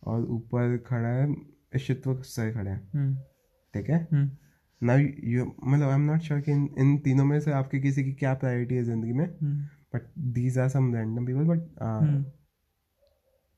और 0.03 0.25
ऊपर 0.31 0.77
खड़ा 0.87 1.09
है 1.09 1.33
ईशित्व 1.75 2.21
सर 2.23 2.51
खड़ा 2.53 2.71
है। 2.71 2.77
ठीक 3.73 3.89
है? 3.89 4.07
ना 4.81 4.95
यू 4.95 5.45
मतलब 5.63 5.87
आई 5.87 5.95
एम 5.95 6.01
नॉट 6.01 6.21
श्योर 6.21 6.41
कि 6.41 6.51
इन 6.51 6.69
इन 6.79 6.97
तीनों 6.97 7.25
में 7.25 7.39
से 7.39 7.51
आपके 7.53 7.79
किसी 7.79 8.03
की 8.03 8.13
क्या 8.13 8.33
प्रायोरिटी 8.35 8.75
है 8.75 8.83
ज़िंदगी 8.83 9.13
में। 9.13 9.25
But 9.93 10.01
these 10.33 10.57
are 10.59 10.69
some 10.69 10.93
random 10.95 11.25
people 11.25 11.43
but 11.47 11.59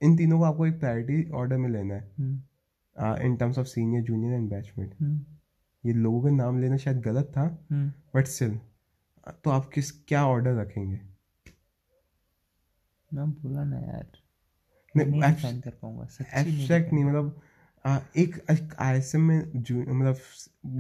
इन 0.02 0.16
तीनों 0.18 0.38
को 0.40 0.46
आपको 0.46 0.66
एक 0.68 0.80
प्रायोरिटी 0.80 1.30
ऑर्डर 1.32 1.58
में 1.58 1.70
लेना 1.70 1.96
है। 1.96 3.26
In 3.26 3.36
terms 3.36 3.58
of 3.60 3.68
senior 3.68 4.04
junior 4.04 4.34
and 4.34 4.50
batchmate 4.50 4.96
ये 5.84 5.94
लोगों 5.94 6.22
के 6.24 6.32
नाम 6.32 6.60
लेना 6.62 6.78
शायद 6.78 7.02
गलत 7.02 7.32
था 7.38 7.46
बट 8.16 8.28
स्टिल 8.28 8.60
तो 9.44 9.50
आप 9.50 9.70
किस 9.74 9.92
क्या 9.92 10.26
ऑर्डर 10.28 10.56
रखेंगे? 10.56 11.00
मैं 13.12 13.30
बोला 13.32 13.64
ना 13.64 13.78
यार। 13.78 14.08
नहीं, 14.96 15.22
एब्स्ट्रैक्ट 15.24 16.94
नहीं 16.94 17.04
मतलब 17.06 17.42
आ, 17.86 18.00
एक 18.16 18.76
आईएसएम 18.80 19.22
में 19.22 19.38
मतलब 19.38 20.18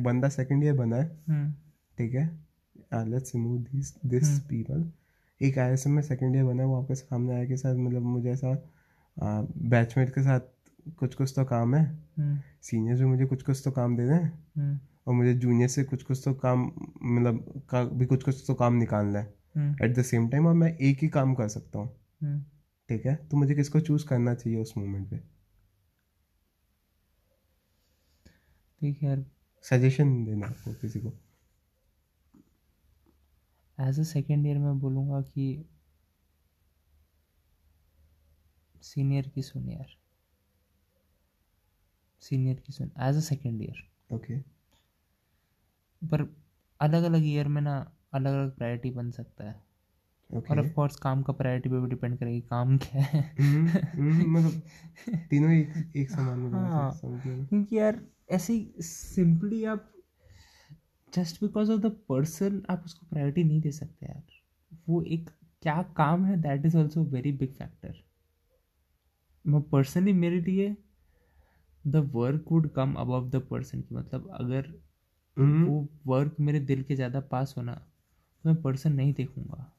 बंदा 0.03 0.29
सेकंड 0.29 0.63
ईयर 0.63 0.73
बना 0.75 0.95
है। 0.95 1.05
हम्म 1.29 1.51
ठीक 1.97 2.13
है? 2.13 2.25
Let's 3.07 3.35
remove 3.35 3.57
this 3.63 3.93
this. 4.05 4.39
People 4.41 4.83
एक 5.41 5.57
आईएसएम 5.57 5.93
में 5.93 6.01
सेकंड 6.01 6.35
ईयर 6.35 6.45
बना 6.45 6.63
है 6.63 6.67
वो 6.69 6.81
आपके 6.81 6.95
सामने 6.95 7.33
आया 7.33 7.45
कि 7.45 7.57
सर 7.57 7.77
मतलब 7.77 8.01
मुझे 8.01 8.31
ऐसा 8.31 8.69
बैचमेट 9.69 10.09
के 10.09 10.21
साथ 10.21 10.39
कुछ 10.97 11.15
कुछ 11.15 11.33
तो 11.35 11.45
काम 11.45 11.75
है। 11.75 11.83
हम्म। 12.17 12.39
सीनियर्स 12.61 12.99
भी 12.99 13.05
मुझे 13.05 13.25
कुछ 13.25 13.43
कुछ 13.43 13.61
तो 13.65 13.71
काम 13.71 13.97
दे 13.97 14.07
दें। 14.07 14.25
हम्म। 14.57 14.79
और 15.07 15.13
मुझे 15.13 15.33
जूनियर 15.33 15.69
से 15.69 15.83
कुछ 15.83 16.03
कुछ 16.03 16.21
तो 16.25 16.33
काम 16.33 16.71
मतलब 17.03 17.63
का 17.69 17.83
भी 17.83 18.05
कुछ 18.05 18.23
कुछ 18.23 18.43
तो 18.47 18.53
काम 18.53 18.73
निकालना 18.73 19.19
है। 19.19 19.33
हम्म। 19.55 19.85
एट 19.85 19.95
द 19.95 20.01
सेम 20.01 20.29
टाइम 20.29 20.47
और 20.47 20.53
मैं 20.53 20.77
एक 20.77 20.97
ही 21.01 21.07
काम 21.07 21.33
कर 21.33 21.47
सकता 21.47 21.79
हूँ। 21.79 21.95
हम्म। 22.23 22.41
ठीक 22.89 23.05
है? 23.05 23.15
तो 23.15 23.37
मुझे 23.37 23.55
किसको 23.55 23.79
चूज़ 23.79 24.05
करना 24.05 24.33
चाहिए 24.33 24.59
उस 24.59 24.73
मोमेंट 24.77 25.09
पे? 25.09 25.17
ठीक 28.81 29.01
है 29.01 29.09
यार। 29.09 29.25
सजेशन 29.63 30.25
देना 30.25 30.47
आपको 30.47 30.73
किसी 30.73 30.99
को। 30.99 31.13
एज 33.79 33.99
अ 33.99 34.03
सेकेंड 34.03 34.47
ईयर 34.47 34.57
में 34.57 34.79
बोलूँगा 34.79 35.21
कि 35.21 35.65
सीनियर 38.81 39.27
की 39.27 39.41
सुन 39.41 39.69
यार। 39.69 39.97
सीनियर 42.21 42.55
की 42.55 42.73
सुन। 42.73 42.91
As 42.99 43.15
a 43.15 43.19
second 43.19 43.61
year 43.61 43.89
okay 44.15 44.37
पर 46.01 46.35
अलग 46.81 47.03
अलग 47.03 47.25
ईयर 47.25 47.47
में 47.47 47.61
ना 47.61 47.91
अलग 48.13 48.33
अलग 48.33 48.55
प्रायोरिटी 48.55 48.91
बन 48.91 49.11
सकता 49.11 49.43
है। 49.43 49.63
okay. 50.29 50.51
और 50.51 50.59
ऑफ़ 50.59 50.73
कोर्स 50.73 50.95
काम 50.95 51.23
का 51.23 51.33
प्रायोरिटी 51.33 51.69
पे 51.69 51.79
भी 51.79 51.87
डिपेंड 51.87 52.19
करेगी 52.19 52.41
काम 52.41 52.77
क्या 52.77 53.01
है। 53.01 53.35
हम्म, 53.39 53.67
हम्म, 53.67 54.37
मतलब 54.37 54.61
तीनों 55.29 55.51
एक 55.51 55.93
एक 55.95 56.11
समान 56.11 56.39
में। 56.39 56.51
हाँ। 56.51 56.99
क्योंकि 57.05 57.77
यार 57.77 58.01
ऐसे 58.31 58.73
सिंपली 58.79 59.65
आप 59.65 59.91
just 61.13 61.43
because 61.43 61.71
of 61.71 61.81
the 61.81 61.85
person 62.09 62.61
आप 62.69 62.83
उसको 62.85 63.05
प्रायोरिटी 63.05 63.43
नहीं 63.43 63.61
दे 63.61 63.71
सकते 63.71 64.05
यार। 64.05 64.23
वो 64.89 65.01
एक 65.01 65.29
क्या 65.61 65.81
काम 65.97 66.25
है 66.25 66.41
that 66.41 66.65
is 66.65 66.77
also 66.77 67.03
very 67.03 67.31
big 67.31 67.53
factor 67.53 68.03
मैं 69.47 69.61
पर्सनली 69.61 70.13
मेरे 70.13 70.39
लिए 70.41 70.75
the 71.87 71.95
work 71.95 72.45
would 72.51 72.69
come 72.69 72.93
above 72.93 73.29
the 73.29 73.35
person 73.35 73.81
की 73.81 73.95
मतलब 73.95 74.29
अगर 74.31 74.73
हम्म, 75.37 75.65
वो 75.67 75.87
वर्क 76.07 76.35
मेरे 76.39 76.59
दिल 76.59 76.83
के 76.83 76.95
ज़्यादा 76.95 77.19
पास 77.19 77.53
होना 77.57 77.73
तो 77.73 78.49
मैं 78.49 78.61
पर्सन 78.61 78.93
नहीं 78.93 79.13
देखूँगा। 79.13 79.71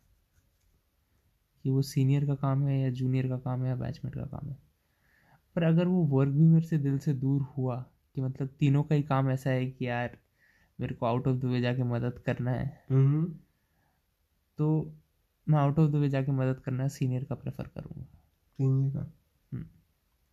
कि 1.63 1.71
वो 1.71 1.83
सीनियर 1.83 2.27
का 2.27 2.35
काम 2.35 2.67
है 2.67 2.81
या 2.81 2.91
जूनियर 2.91 3.29
का 3.29 3.37
काम 3.39 3.63
है 3.63 3.69
या 3.69 3.77
बैचमेट 3.77 4.15
का 4.15 4.23
काम 4.23 4.49
है। 4.51 4.59
पर 5.57 5.63
अगर 5.63 5.87
वो 5.87 6.03
वर्क 6.05 6.31
भी 6.31 6.47
मेरे 6.47 6.67
से 6.67 6.79
दिल 6.79 6.99
से 6.99 7.15
दूर 7.15 7.43
हुआ 7.43 7.87
कि 8.15 8.21
मतलब 8.21 8.49
तीनों 8.61 8.83
का 8.83 8.95
ही 8.95 9.03
काम 9.03 9.31
ऐसा 9.31 9.51
है 9.51 9.67
कि 9.67 9.89
यार 9.89 10.19
मेरे 10.79 10.95
को 10.95 11.07
आउट 11.07 11.29
ऑफ़ 11.29 11.37
द 11.37 11.45
वे 11.45 11.61
जाके 11.61 11.83
मदद 11.85 12.19
करना 12.19 12.51
है। 12.51 12.67
हम्म, 12.91 13.25
तो 14.59 14.95
मैं 15.47 15.59
आउट 15.59 15.79
ऑफ़ 15.79 15.91
द 15.91 15.97
वे 15.97 16.09
जाके 16.09 16.33
मदद 16.33 16.61
करना 16.61 16.89
सीनियर 16.89 17.25
का 17.25 17.35
प्रेफर 17.35 17.67
करूँगा। 17.67 18.05
तीन 18.59 18.91
का? 18.91 19.11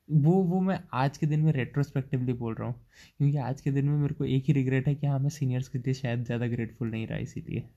वो 0.10 0.32
वो 0.44 0.60
मैं 0.62 0.80
आज 0.94 1.18
के 1.18 1.28
दिन 1.28 1.40
में 1.40 1.52
रेट्रोस्पेक्टिवली 1.52 2.34
बोल 2.34 2.54
रहा 2.54 2.68
हूँ 2.68 2.76
क्योंकि 3.18 3.38
आज 3.38 3.62
के 3.62 3.72
दिन 3.72 3.86
में 3.86 3.98
मेरे 3.98 4.14
को 4.14 4.26
एक 4.26 4.44
ही 4.48 4.54
रिग्रेट 4.54 4.88
है 4.88 4.94
कि 4.96 5.08
हाँ 5.08 5.20
मैं 5.20 5.30
सीनियर्स 5.30 5.68
के 5.68 5.80
लिए 5.80 5.94
शायद 5.94 6.24
ज़्यादा 6.26 6.48
ग्रेटफुल 6.48 6.90
नहीं 6.92 7.08
रहा 7.08 7.18
इसीलिए। 7.20 7.70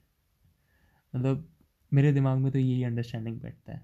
मतलब 1.13 1.47
मेरे 1.91 2.11
दिमाग 2.13 2.37
में 2.37 2.51
तो 2.51 2.59
यही 2.59 2.83
अंडरस्टैंडिंग 2.83 3.39
बैठता 3.41 3.73
है। 3.73 3.81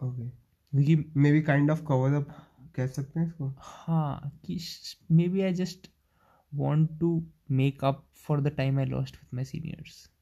ओके 0.00 0.28
क्योंकि 0.28 1.12
maybe 1.32 1.40
kind 1.42 1.70
of 1.70 1.82
cover 1.84 2.14
up 2.14 2.28
कह 2.76 2.86
सकते 2.86 3.20
हैं 3.20 3.26
इसको? 3.26 3.52
हाँ 3.58 4.40
कि 4.44 4.58
maybe 5.28 5.40
I 5.40 5.52
just 5.54 5.90
want 6.54 7.00
to 7.00 7.26
make 7.50 7.84
up 7.84 8.06
for 8.14 8.40
the 8.40 8.48
time 8.48 8.78
I 8.78 8.84
lost 8.84 9.16
with 9.16 9.34
my 9.34 9.44
seniors 9.44 10.12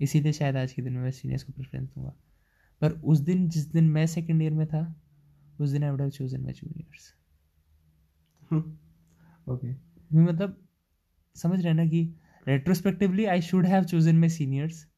इसीलिए 0.00 0.32
शायद 0.32 0.56
आज 0.56 0.72
के 0.72 0.82
दिन 0.82 0.92
में 0.92 1.02
मैं 1.02 1.10
सीनियर्स 1.10 1.42
को 1.42 1.52
प्रेफरेंस 1.52 1.88
दूँगा। 1.88 2.14
पर 2.80 2.90
उस 2.92 3.18
दिन 3.18 3.48
जिस 3.48 3.66
दिन 3.66 3.84
मैं 3.84 4.06
सेकेंड 4.06 4.42
ईयर 4.42 4.52
में 4.52 4.66
था 4.66 5.02
उस 5.60 5.70
दिन 5.70 5.84
I 5.84 5.90
would 5.90 6.00
have 6.00 6.10
chosen 6.10 6.40
my 6.40 6.52
juniors 6.52 7.14
okay 9.48 9.72
मतलब 10.16 10.68
समझ 11.36 11.64
रहे 11.64 11.72
ना 11.72 11.86
कि 11.86 12.14
retrospectively 12.48 13.24
I 13.24 13.40
should 13.40 13.66
have 13.66 13.84
chosen 13.84 14.18
my 14.18 14.28
seniors 14.28 14.88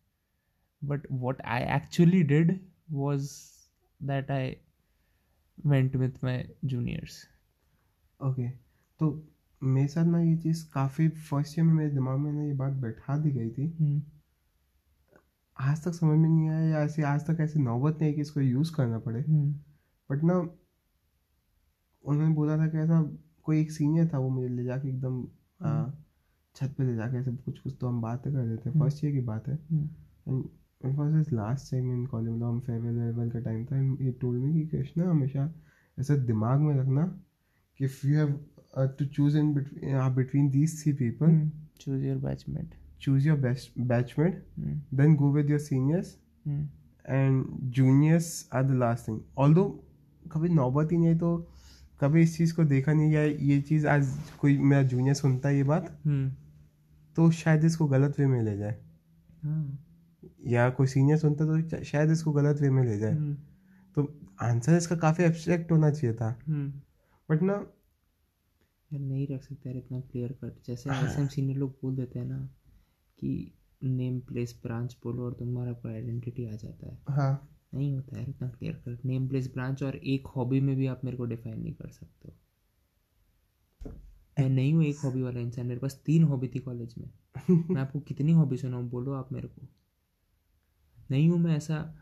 but 0.85 1.07
what 1.13 1.43
I 1.43 1.63
actually 1.63 2.23
did 2.23 2.61
was 2.91 3.33
that 4.03 4.31
I 4.31 4.57
went 5.67 5.97
with 5.97 6.11
my 6.25 6.45
juniors 6.65 7.29
okay 8.23 8.51
तो 8.99 9.32
मेरे 9.63 9.89
साथ 9.89 10.05
ना 10.05 10.21
ये 10.21 10.37
चीज़ 10.37 10.65
काफ़ी 10.73 11.09
फ़र्स्ट 11.09 11.59
ईयर 11.59 11.67
में 11.67 11.75
मेरे 11.75 11.91
दिमाग 11.91 12.19
में 12.19 12.33
ना 12.33 12.43
ये 12.43 12.53
बात 12.55 12.73
बैठा 12.73 13.17
दी 13.19 13.31
गई 13.31 13.51
थी। 13.51 14.03
आज 15.57 15.85
तक 15.85 15.93
समझ 15.93 16.19
में 16.19 16.29
नहीं 16.29 16.49
आया 16.49 16.65
या 16.69 16.81
ऐसे 16.85 17.03
आज 17.03 17.27
तक 17.27 17.41
ऐसी 17.41 17.61
नौबत 17.61 17.99
नहीं 18.01 18.11
है 18.11 18.15
कि 18.15 18.21
इसको 18.21 18.41
यूज़ 18.41 18.75
करना 18.75 18.99
पड़े। 18.99 19.21
बट 20.11 20.25
ना 20.25 20.39
उन्होंने 22.05 22.35
बोला 22.35 22.57
था 22.59 22.67
कि 22.67 22.79
ऐसा 22.79 23.03
कोई 23.45 23.61
एक 23.61 23.71
सीनियर 23.71 24.09
था 24.15 24.19
वो 24.19 24.29
मुझे 24.29 24.49
ले 24.49 24.65
जाके 24.65 24.89
एकदम 24.89 25.23
हम्म। 25.61 25.93
छत 26.57 26.75
पे 26.79 26.85
ले 26.85 26.95
जाके 26.95 27.17
ऐसे 27.17 27.33
कुछ 27.33 27.59
कुछ 27.59 27.77
तो 27.81 27.89
हम 27.89 28.01
बातें 28.03 28.33
कर 28.33 28.39
रहे 28.39 28.57
थे। 28.57 28.71
हम्म। 28.71 28.81
फ़र्स्ट 28.81 29.05
ईयर 29.05 29.13
की 29.13 29.21
बात 29.21 29.49
है। 29.49 29.55
And 29.55 31.25
last 31.33 31.71
time 31.71 31.93
in 31.93 32.07
college 32.07 32.33
मतलब 32.35 32.47
हम 32.47 32.61
फेयरवेल 32.61 32.97
वेयरवेल 32.97 33.31
का 33.31 33.41
टाइम 33.41 33.65
था। 33.65 33.79
ही 34.05 34.13
टोल्ड 34.13 34.43
मी 34.43 34.53
कि 34.53 34.67
कृष्णा 34.69 35.11
हमेशा 35.11 35.53
ऐसा 35.99 36.17
दिमाग 36.17 36.61
में 36.61 36.75
रखना 36.77 37.07
कि 37.81 37.85
if 37.85 38.07
you 38.07 38.19
have 38.19 38.41
to 38.75 39.05
choose 39.07 39.39
in 39.39 39.53
between 39.55 40.51
these 40.51 40.83
three 40.83 40.93
people 40.93 41.51
choose 41.81 42.05
your 42.05 42.19
batchmate 42.19 42.75
choose 43.01 43.29
your 43.29 43.39
best 43.41 43.79
batchmate 43.81 44.45
then 44.95 45.15
go 45.17 45.33
with 45.33 45.51
your 45.51 45.61
seniors 45.61 46.17
and 46.47 47.45
juniors 47.77 48.49
are 48.55 48.63
the 48.65 48.79
last 48.79 49.09
thing 49.09 49.21
although 49.39 49.65
कभी 50.33 50.49
नौबत 50.49 50.93
ही 50.93 50.99
नहीं 50.99 51.17
तो 51.19 51.37
कभी 52.01 52.23
इस 52.23 52.37
चीज़ 52.37 52.55
को 52.55 52.65
देखा 52.65 52.93
नहीं 52.93 53.11
गया 53.11 53.23
ये 53.23 53.61
चीज़ 53.63 53.87
आज 53.89 54.09
कोई 54.41 54.57
मेरा 54.59 54.83
जूनियर 54.83 55.15
सुनता 55.15 55.49
है 55.49 55.57
ये 55.57 55.63
बात 55.65 55.99
तो 57.17 57.31
शायद 57.33 57.65
इसको 57.65 57.87
गलत 57.87 58.19
वे 58.19 58.27
में 58.27 58.43
ले 58.43 58.57
जाए। 58.59 58.77
या 60.47 60.69
कोई 60.71 60.87
सीनियर 60.87 61.19
सुनता 61.19 61.45
तो 61.47 61.83
शायद 61.85 62.11
इसको 62.11 62.33
गलत 62.33 62.61
वे 62.61 62.71
में 62.71 62.85
ले 62.85 62.97
जाए। 62.99 63.15
तो 63.97 64.07
आंसर 64.43 64.77
इसका 64.77 64.97
काफ़ी 64.97 65.25
एब्स्ट्रैक्ट 65.25 65.73
होना 65.73 65.91
चाहिए 65.91 66.15
था। 66.17 66.31
बट 67.29 67.43
ना 67.43 67.55
यार 68.93 69.01
नहीं 69.01 69.27
रख 69.27 69.43
सकते 69.43 69.69
यार 69.69 69.79
इतना 69.79 70.01
क्लियर 70.01 70.33
कट 70.33 70.53
जैसे। 70.67 70.91
एस 70.91 71.19
एम 71.19 71.29
सीनियर 71.29 71.59
लोग 71.59 71.71
बोल 71.83 71.97
देते 71.97 72.19
हैं 72.19 72.27
ना 72.27 72.49
कि 73.19 73.53
नेम 73.85 74.21
प्लेस 74.21 74.61
ब्रांच 74.63 74.97
बोलो 75.05 75.25
और 75.25 75.33
तुम्हारा 75.33 75.73
कोई 75.73 75.93
आइडेंटिटी 75.93 76.47
आ 76.47 76.57
जाता 76.57 76.87
है। 76.87 76.99
हाँ। 77.09 77.49
नहीं 77.75 77.93
होता 77.95 78.19
है 78.19 78.31
इतना 78.31 78.49
clear 78.49 78.75
cut 78.75 79.05
name 79.05 79.29
place 79.29 79.53
branch 79.53 79.83
और 79.83 79.97
एक 79.97 80.27
हॉबी 80.27 80.61
में 80.61 80.77
भी 80.77 80.87
आप 80.87 81.05
मेरे 81.05 81.17
को 81.17 81.25
डिफाइन 81.25 81.63
नहीं 81.63 81.75
कर 81.75 81.89
सकते 81.89 82.29
हो। 82.29 82.35
मैं 84.39 84.49
नहीं 84.49 84.75
हूँ 84.75 84.85
एक 84.85 84.97
हॉबी 84.97 85.23
वाला 85.23 85.41
इंसान 85.41 85.67
मेरे 85.67 85.81
पास 85.81 86.03
तीन 86.07 86.25
हॉबी 86.25 86.49
थी 86.49 86.59
कॉलेज 86.59 86.95
में। 86.99 87.11
मैं 87.75 87.81
आपको 87.83 88.01
कितनी 88.01 88.33
हॉबी 88.33 88.57
सुनाऊँ 88.57 88.89
बोलो 88.89 89.13
आप 89.13 89.33
मेरे 89.33 89.49
को। 89.49 89.69
नहीं 91.11 91.29
हूँ 91.29 91.39
मैं 91.39 91.57
ऐसा 91.57 91.99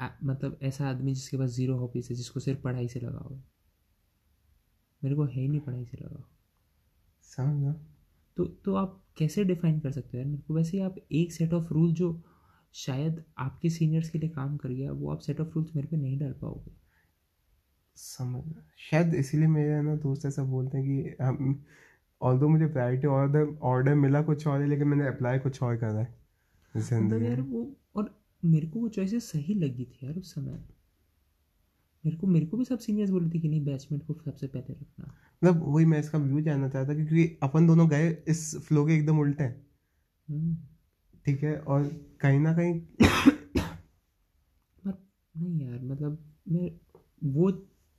आ, 0.00 0.08
मतलब 0.22 0.58
ऐसा 0.62 0.88
आदमी 0.90 1.14
जिसके 1.14 1.36
पास 1.36 1.50
ज़ीरो 1.50 1.76
हॉबीज 1.76 2.08
है 2.10 2.16
जिसको 2.16 2.40
सिर्फ़ 2.40 2.60
पढ़ाई 2.60 2.88
से 2.88 3.00
लगाव 3.00 3.34
है। 3.34 3.44
मेरे 5.02 5.16
को 5.16 5.24
है 5.24 5.40
ही 5.40 5.48
नहीं 5.48 5.60
पढ़ाई 5.60 5.84
से 5.84 5.96
लगाव 5.96 6.24
समझ 7.22 7.62
ना 7.62 7.74
तो 8.36 8.44
तो 8.44 8.74
आप 8.74 9.04
कैसे 9.18 9.44
डिफाइन 9.44 9.80
कर 9.80 9.92
सकते 9.92 10.16
हो 10.16 10.18
यार? 10.18 10.26
मेरे 10.26 10.42
को 10.48 10.54
वैसे 10.54 10.76
ही 10.76 10.82
आप 10.82 10.94
एक 11.12 11.32
सेट 11.32 11.52
ऑफ़ 11.52 11.72
रूल 11.72 11.92
जो 11.92 12.22
शायद 12.74 13.22
आपके 13.38 13.70
सीनियर्स 13.70 14.10
के 14.10 14.18
लिए 14.18 14.30
काम 14.30 14.56
कर 14.56 14.68
गया 14.68 14.92
वो 14.92 15.10
आप 15.10 15.18
सेट 15.18 15.40
ऑफ़ 15.40 15.48
रूल्स 15.48 15.76
मेरे 15.76 15.88
पे 15.88 15.96
नहीं 15.96 16.18
डाल 16.18 16.32
पाओगे। 16.32 16.72
समझ 17.96 18.42
शायद 18.78 19.14
इसीलिए 19.14 19.48
मेरे 19.48 19.82
ना 19.82 19.94
दोस्त 19.96 20.26
ऐसा 20.26 20.42
बोलते 20.44 20.78
हैं 20.78 20.86
कि 20.86 21.24
हम 21.24 21.64
ऑल 22.22 22.38
दो 22.38 22.48
मुझे 22.48 22.66
प्रायोरिटी 22.66 23.06
ऑर्डर 23.06 23.56
ऑर्डर 23.62 23.94
मिला 23.94 24.22
कुछ 24.22 24.46
और 24.46 24.60
है 24.60 24.68
लेकिन 24.68 24.88
मैंने 24.88 25.06
अप्लाई 25.08 25.38
कुछ 25.38 25.62
और 25.62 25.76
करा 25.76 26.00
है। 26.00 26.14
मतलब 26.74 27.22
यार 27.22 27.40
वो 27.40 27.76
और 27.96 28.22
मेरे 28.44 28.68
को 28.68 28.80
वो 28.80 28.88
चॉइसेस 28.88 29.30
सही 29.30 29.54
लगी 29.54 29.84
थी 29.84 30.06
यार 30.06 30.14
उस 30.14 30.34
समय। 30.34 30.64
मेरे 32.08 32.16
को 32.16 32.26
मेरे 32.26 32.46
को 32.46 32.56
भी 32.56 32.64
सब 32.64 32.78
सीनियर्स 32.78 33.10
बोले 33.10 33.28
थे 33.30 33.38
कि 33.38 33.48
नहीं 33.48 33.64
बैचमेट 33.64 34.02
को 34.06 34.14
सबसे 34.24 34.46
पहले 34.46 34.72
रखना। 34.72 35.06
मतलब 35.06 35.62
वही 35.66 35.84
मैं 35.84 35.98
इसका 36.00 36.18
व्यू 36.18 36.40
जानना 36.42 36.68
चाहता 36.68 36.88
था 36.88 36.94
क्योंकि 36.94 37.38
अपन 37.42 37.66
दोनों 37.66 37.88
गए 37.90 38.10
इस 38.28 38.40
फ्लो 38.58 38.84
के 38.86 38.94
एकदम 38.94 39.18
उल्टे 39.18 39.44
हैं। 39.44 39.66
हम्म, 40.28 40.56
ठीक 41.26 41.42
है 41.42 41.56
और 41.58 41.82
कहीं 42.20 42.40
ना 42.40 42.54
कहीं 42.54 42.80
पर 44.82 44.94
नहीं 45.34 45.60
यार 45.60 45.78
मतलब 45.84 46.18
मैं 46.48 46.70
वो 47.32 47.52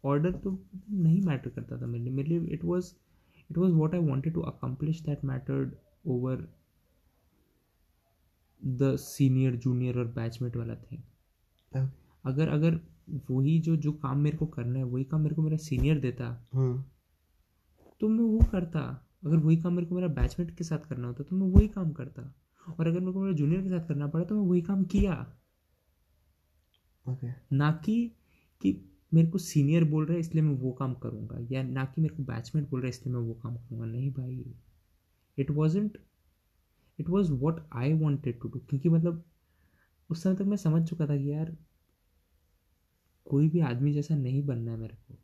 ऑर्डर 0.03 0.32
तो 0.34 0.57
नहीं 0.89 1.22
मैटर 1.22 1.49
करता 1.49 1.82
था 1.82 1.86
मेरे 1.86 2.03
लिए। 2.03 2.14
मेरे 2.14 2.30
लिए 2.30 2.53
it 2.53 2.64
was 2.66 2.93
it 3.49 3.57
was 3.57 3.72
what 3.72 3.95
I 3.95 4.01
wanted 4.01 4.34
to 4.34 4.41
accomplish 4.41 5.01
that 5.01 5.26
mattered 5.26 5.76
over 6.07 6.47
the 8.62 8.95
senior 8.97 9.55
junior 9.57 9.97
और 9.99 10.07
बैचमेट 10.14 10.55
वाला 10.55 10.76
थिंग 10.84 11.88
अगर 12.26 12.49
अगर 12.49 12.80
वही 13.30 13.60
जो 13.60 13.76
जो 13.76 13.91
काम 13.93 14.20
मेरे 14.20 14.38
को 14.38 14.45
करना 14.47 14.78
है 14.80 14.84
वही 14.84 15.03
काम 15.03 15.22
मेरे 15.22 15.36
को 15.36 15.41
मेरा 15.41 15.57
सीनियर 15.57 15.99
देता। 15.99 16.28
हम्म 16.53 16.84
तो 18.01 18.07
मैं 18.07 18.24
वो 18.24 18.39
करता। 18.51 18.82
अगर 19.26 19.38
वही 19.38 19.57
काम 19.57 19.74
मेरे 19.74 19.88
को 19.88 19.95
मेरा 19.95 20.07
बैचमेट 20.07 20.55
के 20.57 20.64
साथ 20.64 20.88
करना 20.89 21.07
होता 21.07 21.24
तो 21.24 21.36
मैं 21.36 21.47
वही 21.47 21.68
काम 21.68 21.91
करता। 21.91 22.34
और 22.80 22.88
अगर 22.88 22.99
मेरे 22.99 23.12
को 23.12 23.22
मेरे 23.22 23.34
जूनियर 23.34 23.62
के 23.62 23.70
साथ 23.70 23.88
करना 23.88 24.07
पड़ा 24.07 24.24
तो 24.26 24.36
मैं 24.36 24.49
वही 24.49 24.62
काम 24.62 24.84
किया। 24.84 25.14
ओके 27.05 27.28
ना 27.55 27.72
कि 27.86 27.95
कि 28.62 28.72
मेरे 29.14 29.30
को 29.30 29.38
सीनियर 29.38 29.84
बोल 29.84 30.05
रहा 30.05 30.14
है 30.14 30.20
इसलिए 30.20 30.43
मैं 30.43 30.55
वो 30.55 30.72
काम 30.72 30.93
करूँगा 30.93 31.38
या 31.51 31.64
ना 31.64 31.86
कि 31.86 32.01
मेरे 32.01 32.16
को 32.16 32.24
बैचमेट 32.24 32.70
बोल 32.70 32.80
रहा 32.82 32.86
है 32.86 32.89
इसलिए 32.89 33.16
मैं 33.16 33.22
वो 33.22 33.34
काम 33.34 33.55
करूँगा। 33.55 33.86
नहीं 33.86 34.12
भाई। 34.12 34.43
It 35.38 35.51
wasn't 35.51 35.97
it 36.99 37.10
was 37.10 37.32
what 37.32 37.60
I 37.74 37.93
wanted 37.93 38.39
to 38.41 38.49
do 38.49 38.60
क्योंकि 38.60 38.89
मतलब 38.89 39.24
उस 40.10 40.24
समय 40.24 40.36
तक 40.36 40.41
मैं 40.41 40.57
समझ 40.57 40.88
चुका 40.89 41.07
था 41.07 41.18
कि 41.18 41.32
यार 41.32 41.55
कोई 43.30 43.50
भी 43.50 43.60
आदमी 43.60 43.94
जैसा 43.94 44.16
नहीं 44.16 44.46
बनना 44.46 44.72
है 44.72 44.78
मेरे 44.78 44.96
को। 44.96 45.18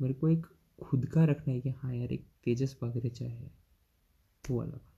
मेरे 0.00 0.14
को 0.14 0.28
एक 0.28 0.46
खुद 0.82 1.06
का 1.06 1.24
रखना 1.24 1.52
है 1.54 1.60
कि 1.60 1.70
हाँ 1.70 1.94
यार 1.94 2.12
एक 2.12 2.26
तेजस 2.44 2.76
बागरेचा 2.82 3.24
है 3.24 3.50
वो 4.44 4.58
वाला 4.58 4.72
बात। 4.72 4.92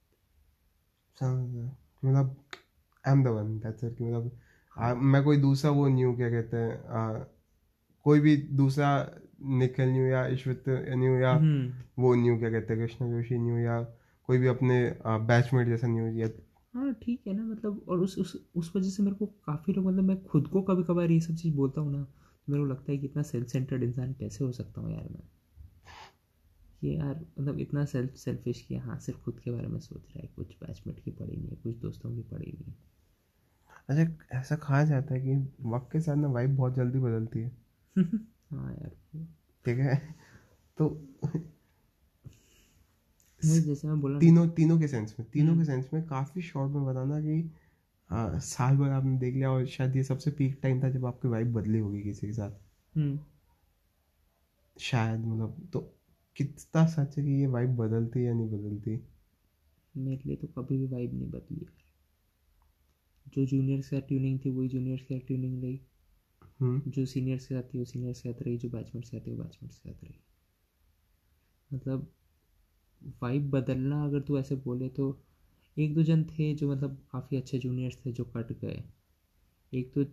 समझ 1.17 1.65
मतलब 2.05 2.37
I 3.05 3.13
am 3.13 3.25
the 3.25 3.29
one 3.29 3.59
that's 3.59 3.85
it 3.85 4.01
मतलब 4.03 4.31
आ, 4.77 4.95
मैं 4.95 5.23
कोई 5.25 5.37
दूसरा 5.37 5.71
वो 5.71 5.89
न्यू 5.89 6.15
क्या 6.17 6.31
कहते 6.31 6.57
हैं 6.57 7.27
कोई 8.07 8.21
भी 8.21 8.37
दूसरा 8.57 8.89
निखिल 9.59 9.89
न्यू 9.89 10.07
या 10.07 10.27
ईश्वत 10.27 10.65
न्यू 10.69 11.19
या 11.19 11.33
हम्म, 11.33 11.73
वो 11.99 12.15
न्यू 12.15 12.39
क्या 12.39 12.51
कहते 12.51 12.75
हैं 12.75 12.83
कृष्णा 12.83 13.09
जोशी 13.09 13.39
न्यू 13.39 13.59
या 13.59 13.81
कोई 14.29 14.39
भी 14.39 14.47
अपने 14.47 14.79
बैचमेट 15.07 15.69
जैसा 15.69 15.87
न्यू 15.87 16.07
या 16.21 16.29
हाँ 16.77 16.93
ठीक 16.95 17.27
है 17.27 17.33
ना 17.33 17.45
मतलब 17.45 17.85
और 17.89 18.01
उस 18.01 18.17
उस 18.19 18.35
उस 18.57 18.71
वजह 18.77 18.91
से 18.91 19.03
मेरे 19.03 19.17
को 19.17 19.27
काफ़ी 19.47 19.73
लोग 19.73 19.87
मतलब 19.87 20.05
मैं 20.05 20.23
खुद 20.25 20.49
को 20.49 20.63
कभी 20.63 20.83
कभार 20.85 21.11
ये 21.11 21.21
सब 21.21 21.35
चीज़ 21.35 21.55
बोलता 21.55 21.81
हूँ 21.81 21.93
ना 21.93 22.03
तो 22.05 22.53
मेरे 22.53 22.65
को 22.65 22.71
लगता 22.71 22.93
है 22.93 22.99
कि 22.99 23.07
इतना 23.07 23.23
सेल्फ 23.25 23.49
सेंटर्ड 23.49 23.83
इंसान 23.83 24.13
कैसे 24.15 24.45
हो 24.45 24.53
सकता 24.53 24.81
हूँ 24.81 24.93
यार 24.93 25.09
मैं? 25.11 25.23
कि 26.83 26.95
यार 26.97 27.15
मतलब 27.15 27.59
इतना 27.59 27.85
सेल्फ 27.85 28.15
सेल्फिश 28.15 28.63
कि 28.63 28.77
हाँ 28.77 28.99
सिर्फ़ 28.99 29.21
खुद 29.21 29.41
के 29.41 29.51
बारे 29.51 29.69
में 29.69 29.79
सोच 29.81 30.07
रहा 30.07 30.21
है 30.23 30.29
कुछ 30.37 30.57
बैचमेट 30.63 31.01
की 31.01 31.11
पड़ी 31.13 31.37
नहीं 31.37 31.49
है 31.49 31.57
कुछ 31.57 31.77
दोस्तों 31.77 32.15
की 32.15 32.23
पड़ी 32.23 32.53
नहीं 32.53 32.73
है। 32.73 32.75
अच्छा 33.89 34.39
ऐसा 34.39 34.57
कहा 34.57 34.83
जाता 34.85 35.15
है 35.15 35.21
कि 35.21 35.37
वक्त 35.69 35.93
के 35.93 36.01
साथ 36.01 36.17
ना 36.17 36.29
वाइब 36.29 36.57
बहुत 36.57 36.75
जल्दी 36.75 36.99
बदलती 36.99 37.41
है। 37.41 37.51
हाँ 38.53 38.73
यार। 38.73 38.97
ठीक 39.65 39.79
है? 39.79 39.97
तो 40.79 40.89
वही 43.51 43.61
जैसे 43.61 43.89
मैं 43.89 44.01
बोला 44.01 44.19
तीनों 44.19 44.49
तीनों 44.49 44.81
के 44.81 44.89
सेंस 44.89 45.17
में 45.21 45.31
तीनों 45.31 45.47
के 45.47 45.53
हम्म। 45.53 45.65
सेंस 45.65 45.91
में 45.95 46.07
काफ़ी 46.07 46.43
शॉर्ट 46.43 46.73
में 46.73 46.85
बताना 46.85 47.21
कि 47.21 47.51
आ, 48.11 48.39
साल 48.39 48.77
भर 48.77 48.89
आपने 48.89 49.19
देख 49.19 49.35
लिया 49.35 49.51
और 49.51 49.67
शायद 49.67 49.97
ये 49.97 50.05
सबसे 50.05 50.31
पीक 50.31 50.59
टाइम 50.63 50.83
था 50.83 50.91
जब 50.91 51.07
आपकी 51.07 51.29
वाइब 51.29 51.53
बदली 51.53 51.79
होगी 51.79 52.03
किसी 52.03 52.27
के 52.27 52.33
साथ। 52.33 52.51
हम्म, 52.97 53.21
शायद 54.79 55.21
मतलब 55.21 55.71
तो 55.73 55.93
कितना 56.37 56.87
सच 56.87 57.19
है 57.19 57.25
कि 57.25 57.31
ये 57.31 57.47
वाइब 57.47 57.77
बदलती 57.77 58.19
है 58.19 58.25
या 58.25 58.35
नहीं 58.35 58.49
बदलती? 58.49 59.01
मेरे 59.97 60.23
लिए 60.27 60.37
तो 60.37 60.47
कभी 60.47 60.79
भी 60.79 60.87
वाइब 60.87 61.15
नहीं 61.15 61.31
बदली 61.31 61.59
यार। 61.59 61.73
जो 63.35 63.47
जूनियर 63.47 63.79
के 63.79 63.83
साथ 63.83 64.01
ट्यूनिंग 64.01 64.41
थी 64.45 64.51
वही 64.51 64.69
जूनियर 64.69 64.99
के 64.99 65.05
साथ 65.05 65.27
ट्यूनिंग 65.27 65.63
रही। 65.63 65.81
हम्म। 66.61 66.91
जो 66.91 67.07
सीनियर 67.07 67.39
से 67.39 67.55
आती 67.55 67.79
है 67.79 67.79
वो 67.79 67.85
सीनियर 67.85 68.13
से 68.13 68.33
साथ 68.33 68.43
रही 68.43 68.59
जो 68.59 68.69
बैचमेट 68.69 69.05
से 69.05 69.17
आती 69.17 69.31
है 69.31 69.37
वो 69.37 69.43
बैचमेट 69.43 69.73
से 69.73 69.91
साथ 69.91 70.05
रही। 70.05 70.21
मतलब 71.73 72.13
वाइब 73.23 73.51
बदलना 73.51 74.05
अगर 74.05 74.21
तू 74.21 74.39
ऐसे 74.39 74.57
बोले 74.57 74.89
तो। 74.89 75.17
एक 75.77 75.95
दो 75.95 76.03
जन 76.03 76.25
थे 76.25 76.55
जो 76.55 76.71
मतलब 76.71 76.97
काफ़ी 77.13 77.37
अच्छे 77.37 77.59
जूनियर्स 77.59 77.97
थे 78.07 78.13
जो 78.13 78.25
कट 78.27 78.53
गए। 78.61 78.83
एक 79.73 79.93
तो 79.95 80.05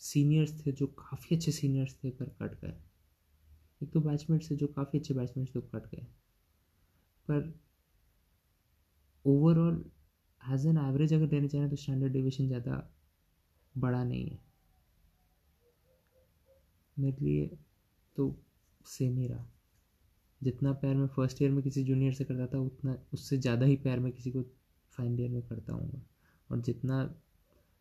सीनियर्स 0.00 0.54
थे 0.58 0.72
जो 0.72 0.86
काफ़ी 0.98 1.36
अच्छे 1.36 1.52
सीनियर्स 1.52 1.96
थे 2.04 2.10
पर 2.10 2.28
कट 2.40 2.60
गए। 2.60 2.74
एक 3.82 3.90
तो 3.92 4.00
बैचमेट्स 4.00 4.50
थे 4.50 4.56
जो 4.56 4.66
काफ़ी 4.66 4.98
अच्छे 4.98 5.14
बैचमेट्स 5.14 5.54
थे 5.56 5.60
कट 5.60 5.86
गए। 5.86 6.06
पर 7.28 7.52
ओवरऑल 9.24 9.84
एज 10.42 10.66
एन 10.66 10.78
एवरेज 10.78 11.14
अगर 11.14 11.32
लेना 11.32 11.46
चाहें 11.46 11.68
तो 11.70 11.76
स्टैंडर्ड 11.76 12.12
डिविजन 12.12 12.46
ज़्यादा 12.46 12.82
बड़ा 13.74 14.02
नहीं 14.04 14.24
है। 14.26 14.38
मेरे 16.96 17.24
लिए 17.24 17.46
तो 18.16 18.34
सेम 18.86 19.18
ही 19.18 19.26
रहा। 19.26 19.46
जितना 20.42 20.72
प्यार 20.72 20.94
मैं 20.94 21.06
फ़र्स्ट 21.06 21.42
ईयर 21.42 21.50
में 21.50 21.62
किसी 21.64 21.84
जूनियर 21.84 22.12
से 22.12 22.24
करता 22.24 22.46
था 22.46 22.58
उतना 22.60 22.98
उससे 23.12 23.38
ज़्यादा 23.38 23.66
ही 23.66 23.76
प्यार 23.76 24.00
मैं 24.00 24.12
किसी 24.12 24.30
को 24.30 24.42
फाइनल 24.92 25.20
ईयर 25.20 25.30
में 25.30 25.42
करता 25.42 25.72
हूँ। 25.72 26.02
और 26.50 26.60
जितना 26.60 27.14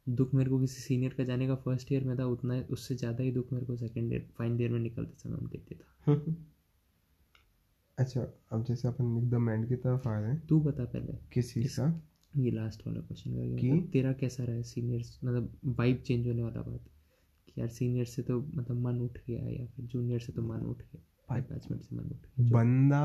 दुख 0.07 0.34
मेरे 0.34 0.49
को 0.49 0.59
किसी 0.59 0.82
सीनियर 0.82 1.14
का 1.14 1.24
जाने 1.24 1.47
का 1.47 1.55
फ़र्स्ट 1.55 1.91
ईयर 1.91 2.03
में 2.03 2.20
था 2.20 2.26
उतना 2.26 2.64
उससे 2.70 2.95
ज़्यादा 2.95 3.24
ही 3.24 3.32
दुख 3.32 3.53
मेरे 3.53 3.66
को 3.66 3.76
सेकेंड 3.76 4.14
ईयर 4.14 4.28
फाइनल 4.38 4.62
ईयर 4.62 4.72
में 4.72 4.80
निकलते 4.80 5.18
समय 5.18 5.38
में 5.41 5.49
देते 5.49 5.76
था। 5.76 6.14
अच्छा 7.97 8.22
अब 8.51 8.64
जैसे 8.64 8.88
अपन 8.88 9.18
एकदम 9.18 9.49
एंड 9.49 9.68
की 9.68 9.76
तरफ़ 9.76 10.07
आ 10.09 10.20
रहे 10.20 10.32
हैं। 10.32 10.47
तू 10.47 10.59
बता 10.59 10.86
पहले। 10.86 11.14
किस 11.34 11.53
का? 11.53 12.01
ये 12.38 12.51
लास्ट 12.51 12.88
वाला 12.88 13.01
क्वेश्चन 13.01 13.32
का 13.32 13.45
कि? 13.45 13.57
कि 13.57 13.72
मतलब 13.72 13.89
तेरा 13.93 14.14
कैसा 14.14 14.43
रहा 14.43 14.55
है 14.55 14.64
सीनियर्स 14.64 15.20
मतलब 15.24 15.51
वाइब 15.80 15.97
चेंज 15.97 16.28
होने 16.28 16.43
वाला 16.43 16.62
बात। 16.62 16.89
कि 17.47 17.62
यार 17.62 17.70
सीनियर 17.70 18.05
से 18.05 18.22
तो 18.22 18.39
मतलब 18.55 18.78
मन 18.78 19.01
उठ 19.01 19.18
गया 19.28 19.49
या 19.49 19.66
फिर 19.66 19.86
जूनियर 19.86 20.20
से 20.20 20.34
तो 20.34 20.41
मन 20.41 20.66
उठ 20.66 20.82
गया। 20.82 21.01
भाई 21.32 21.41
बैचमेंट 21.41 21.82
से 21.84 21.95
जो- 21.95 22.51
बंदा 22.53 23.01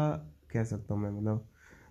कह 0.53 0.64
सकता 0.64 0.95
हूँ 0.95 1.03
मैं 1.03 1.11
मतलब 1.11 1.49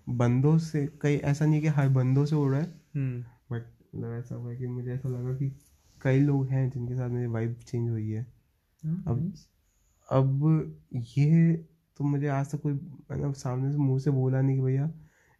बंदों 0.08 0.58
से 0.58 0.88
कई 1.00 1.16
ऐसा 1.16 1.46
नहीं 1.46 1.60
कि 1.60 1.66
हर 1.66 1.88
बंदों 1.88 2.24
से 2.24 2.36
उड़ 2.36 2.50
रहा 2.52 2.60
है 2.60 2.80
हम्म। 2.94 3.22
बट 3.50 3.62
मतलब 3.94 4.12
ऐसा 4.12 4.34
हुआ 4.34 4.50
है 4.50 4.56
कि 4.56 4.66
मुझे 4.66 4.92
ऐसा 4.92 5.08
लगा 5.08 5.34
कि 5.34 5.50
कई 6.02 6.20
लोग 6.20 6.46
हैं 6.46 6.70
जिनके 6.70 6.94
साथ 6.94 7.08
मेरी 7.08 7.26
वाइब 7.26 7.54
चेंज 7.66 7.90
हुई 7.90 8.10
है। 8.10 8.26
हाँ, 8.84 9.04
अब- 9.06 9.36
अब 10.08 11.00
ये 11.18 11.52
तो 11.96 12.04
मुझे 12.04 12.28
आज 12.28 12.52
तक 12.52 12.60
कोई 12.60 12.72
मतलब 12.72 13.34
सामने 13.34 13.72
से 13.72 13.78
मुँह 13.78 13.98
से 13.98 14.10
बोला 14.10 14.40
नहीं 14.40 14.56
कि 14.56 14.62
भैया 14.62 14.90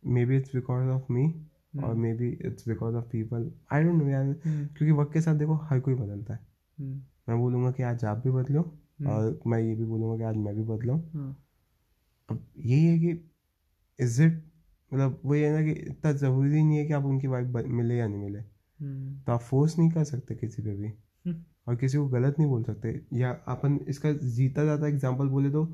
maybe 0.26 0.36
it's 0.36 0.54
because 0.54 0.88
of 0.88 1.12
me 1.12 1.46
और 1.84 1.94
maybe 2.14 2.28
it's 2.28 2.68
because 2.68 2.94
of 2.94 3.04
people 3.04 3.52
I 3.72 3.84
don't 3.84 4.02
know 4.02 4.08
यार। 4.08 4.24
हम्म, 4.24 4.66
क्योंकि 4.66 4.90
वक्त 4.90 5.12
के 5.12 5.20
साथ 5.20 5.34
देखो 5.34 5.54
हर 5.54 5.80
कोई 5.80 5.94
बदलता 5.94 6.34
है। 6.34 6.40
हम्म, 6.78 7.00
मैं 7.28 7.38
बोलूँगा 7.38 7.70
कि 7.70 7.82
आज 7.82 8.04
आप 8.04 8.18
भी 8.18 8.30
बदलो 8.30 8.60
हम्म, 8.60 8.78
और 9.00 9.40
मैं 9.46 9.58
ये 9.60 9.74
भी 9.74 9.84
बोलूँगा 9.84 10.16
कि 10.16 10.24
आज 10.24 10.36
मैं 10.36 10.54
भी 10.56 10.62
बदलूँ 10.62 10.98
हाँ, 11.12 11.36
अब 12.28 12.44
यही 12.58 12.84
है 12.86 12.98
कि 12.98 13.10
इज़ 13.98 14.22
इट 14.22 14.42
मतलब 14.92 15.20
वही 15.24 15.42
है 15.42 15.50
ना 15.52 15.62
कि 15.64 15.70
इतना 15.80 16.12
ज़रूरी 16.12 16.62
नहीं 16.62 16.76
है 16.78 16.84
कि 16.86 16.92
आप 16.92 17.04
उनकी 17.04 17.26
वाइफ 17.26 17.46
मिले 17.68 17.96
या 17.96 18.06
नहीं 18.06 18.20
मिले। 18.20 18.38
हम्म, 18.38 19.18
तो 19.20 19.32
आप 19.32 19.40
फोर्स 19.40 19.78
नहीं 19.78 19.90
कर 19.90 20.04
सकते 20.04 20.34
किसी 20.34 20.62
पे 20.62 20.74
भी। 20.76 20.86
हम्म, 20.86 21.42
और 21.68 21.76
किसी 21.76 21.98
को 21.98 22.06
गलत 22.08 22.38
नहीं 22.38 22.48
बोल 22.48 22.62
सकते। 22.64 23.00
या 23.12 23.30
अपन 23.48 23.78
इसका 23.88 24.12
जीता 24.12 24.64
जाता 24.64 24.86
एग्ज़ाम्पल 24.86 25.28
बोले 25.28 25.50
तो 25.50 25.66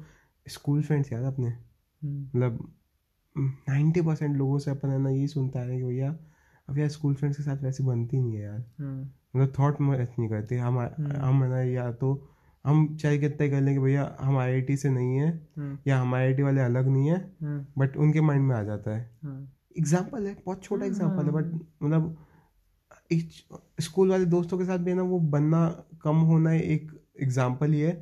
स्कूल 0.46 0.82
फ्रेंड्स 0.82 1.12
यार 1.12 1.22
अपने। 1.22 1.46
हम्म, 1.46 2.22
मतलब 2.24 2.72
नाइन्टी 3.36 4.00
परसेंट 4.00 4.36
लोगों 4.36 4.58
से 4.58 4.70
अपन 4.70 4.88
है 4.88 4.98
ना 4.98 5.10
यही 5.10 5.26
सुनता 5.28 5.60
है 5.60 5.76
कि 5.78 5.84
भैया 5.84 6.16
अब 6.68 6.78
यार 6.78 6.88
स्कूल 6.88 7.14
फ्रेंड्स 7.14 7.36
के 7.36 7.42
साथ 7.42 7.62
वैसे 7.62 7.84
बनती 7.84 8.20
नहीं 8.20 8.34
है 8.34 8.42
यार। 8.42 8.58
मतलब 9.36 9.52
थॉट 9.58 9.80
मैच 9.80 10.14
नहीं 10.18 10.28
करते। 10.28 10.58
हम 10.58 10.78
हम्म। 10.78 11.16
हम 11.16 11.42
है 11.42 11.48
ना 11.50 11.62
या 11.62 11.90
तो 11.92 12.14
हम 12.64 12.96
चाहे 12.96 13.18
कितना 13.18 13.44
ही 13.44 13.50
कर 13.50 13.60
लें 13.60 13.74
कि 13.74 13.80
भैया 13.80 14.04
हम 14.20 14.38
आई 14.38 14.76
से 14.76 14.90
नहीं 14.90 15.16
है 15.16 15.30
हाँ, 15.58 15.78
या 15.86 16.00
हम 16.00 16.14
आई 16.14 16.42
वाले 16.42 16.60
अलग 16.60 16.88
नहीं 16.88 17.10
है 17.10 17.18
बट 17.78 17.96
उनके 17.96 18.20
माइंड 18.20 18.44
में 18.44 18.54
आ 18.56 18.62
जाता 18.64 18.96
है। 18.96 19.10
एग्ज़ाम्पल 19.78 20.26
है 20.26 20.36
बहुत 20.44 20.62
छोटा 20.64 20.86
एग्ज़ाम्पल 20.86 21.24
है 21.24 21.32
बट 21.32 21.52
मतलब 21.82 22.16
स्कूल 23.80 24.10
वाले 24.10 24.24
दोस्तों 24.26 24.58
के 24.58 24.64
साथ 24.64 24.78
भी 24.78 24.90
है 24.90 24.96
ना 24.96 25.02
वो 25.04 25.18
बनना 25.30 25.66
कम 26.02 26.16
होना 26.28 26.52
एक 26.52 26.90
एग्ज़ाम्पल 27.20 27.72
ही 27.72 27.80
है 27.80 27.92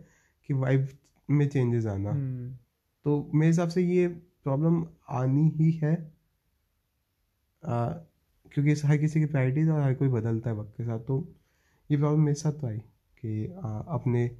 कि 0.48 0.54
वाइब 0.54 0.88
में 1.28 1.48
चेंजेस 1.48 1.86
आना। 1.86 2.10
हम्म, 2.10 2.50
तो 3.04 3.30
मेरे 3.34 3.46
हिसाब 3.46 3.68
से 3.68 3.82
ये 3.82 4.06
प्रॉब्लम 4.44 4.84
आनी 5.10 5.48
ही 5.56 5.70
है। 5.72 5.94
आ, 7.62 7.88
क्योंकि 8.52 8.74
हर 8.86 8.96
किसी 8.98 9.20
की 9.20 9.26
प्रायोरिटीज 9.26 9.68
और 9.68 9.80
हर 9.80 9.94
कोई 9.94 10.08
बदलता 10.08 10.50
है 10.50 10.56
वक्त 10.56 10.76
के 10.76 10.84
साथ 10.84 10.98
तो 10.98 11.16
ये 11.90 11.96
प्रॉब्लम 11.96 12.20
मेरे 12.20 12.34
साथ 12.34 12.52
तो 12.52 12.66
आई 12.66 12.78
कि 12.78 13.46
आ, 13.54 13.78
अपने 13.88 14.30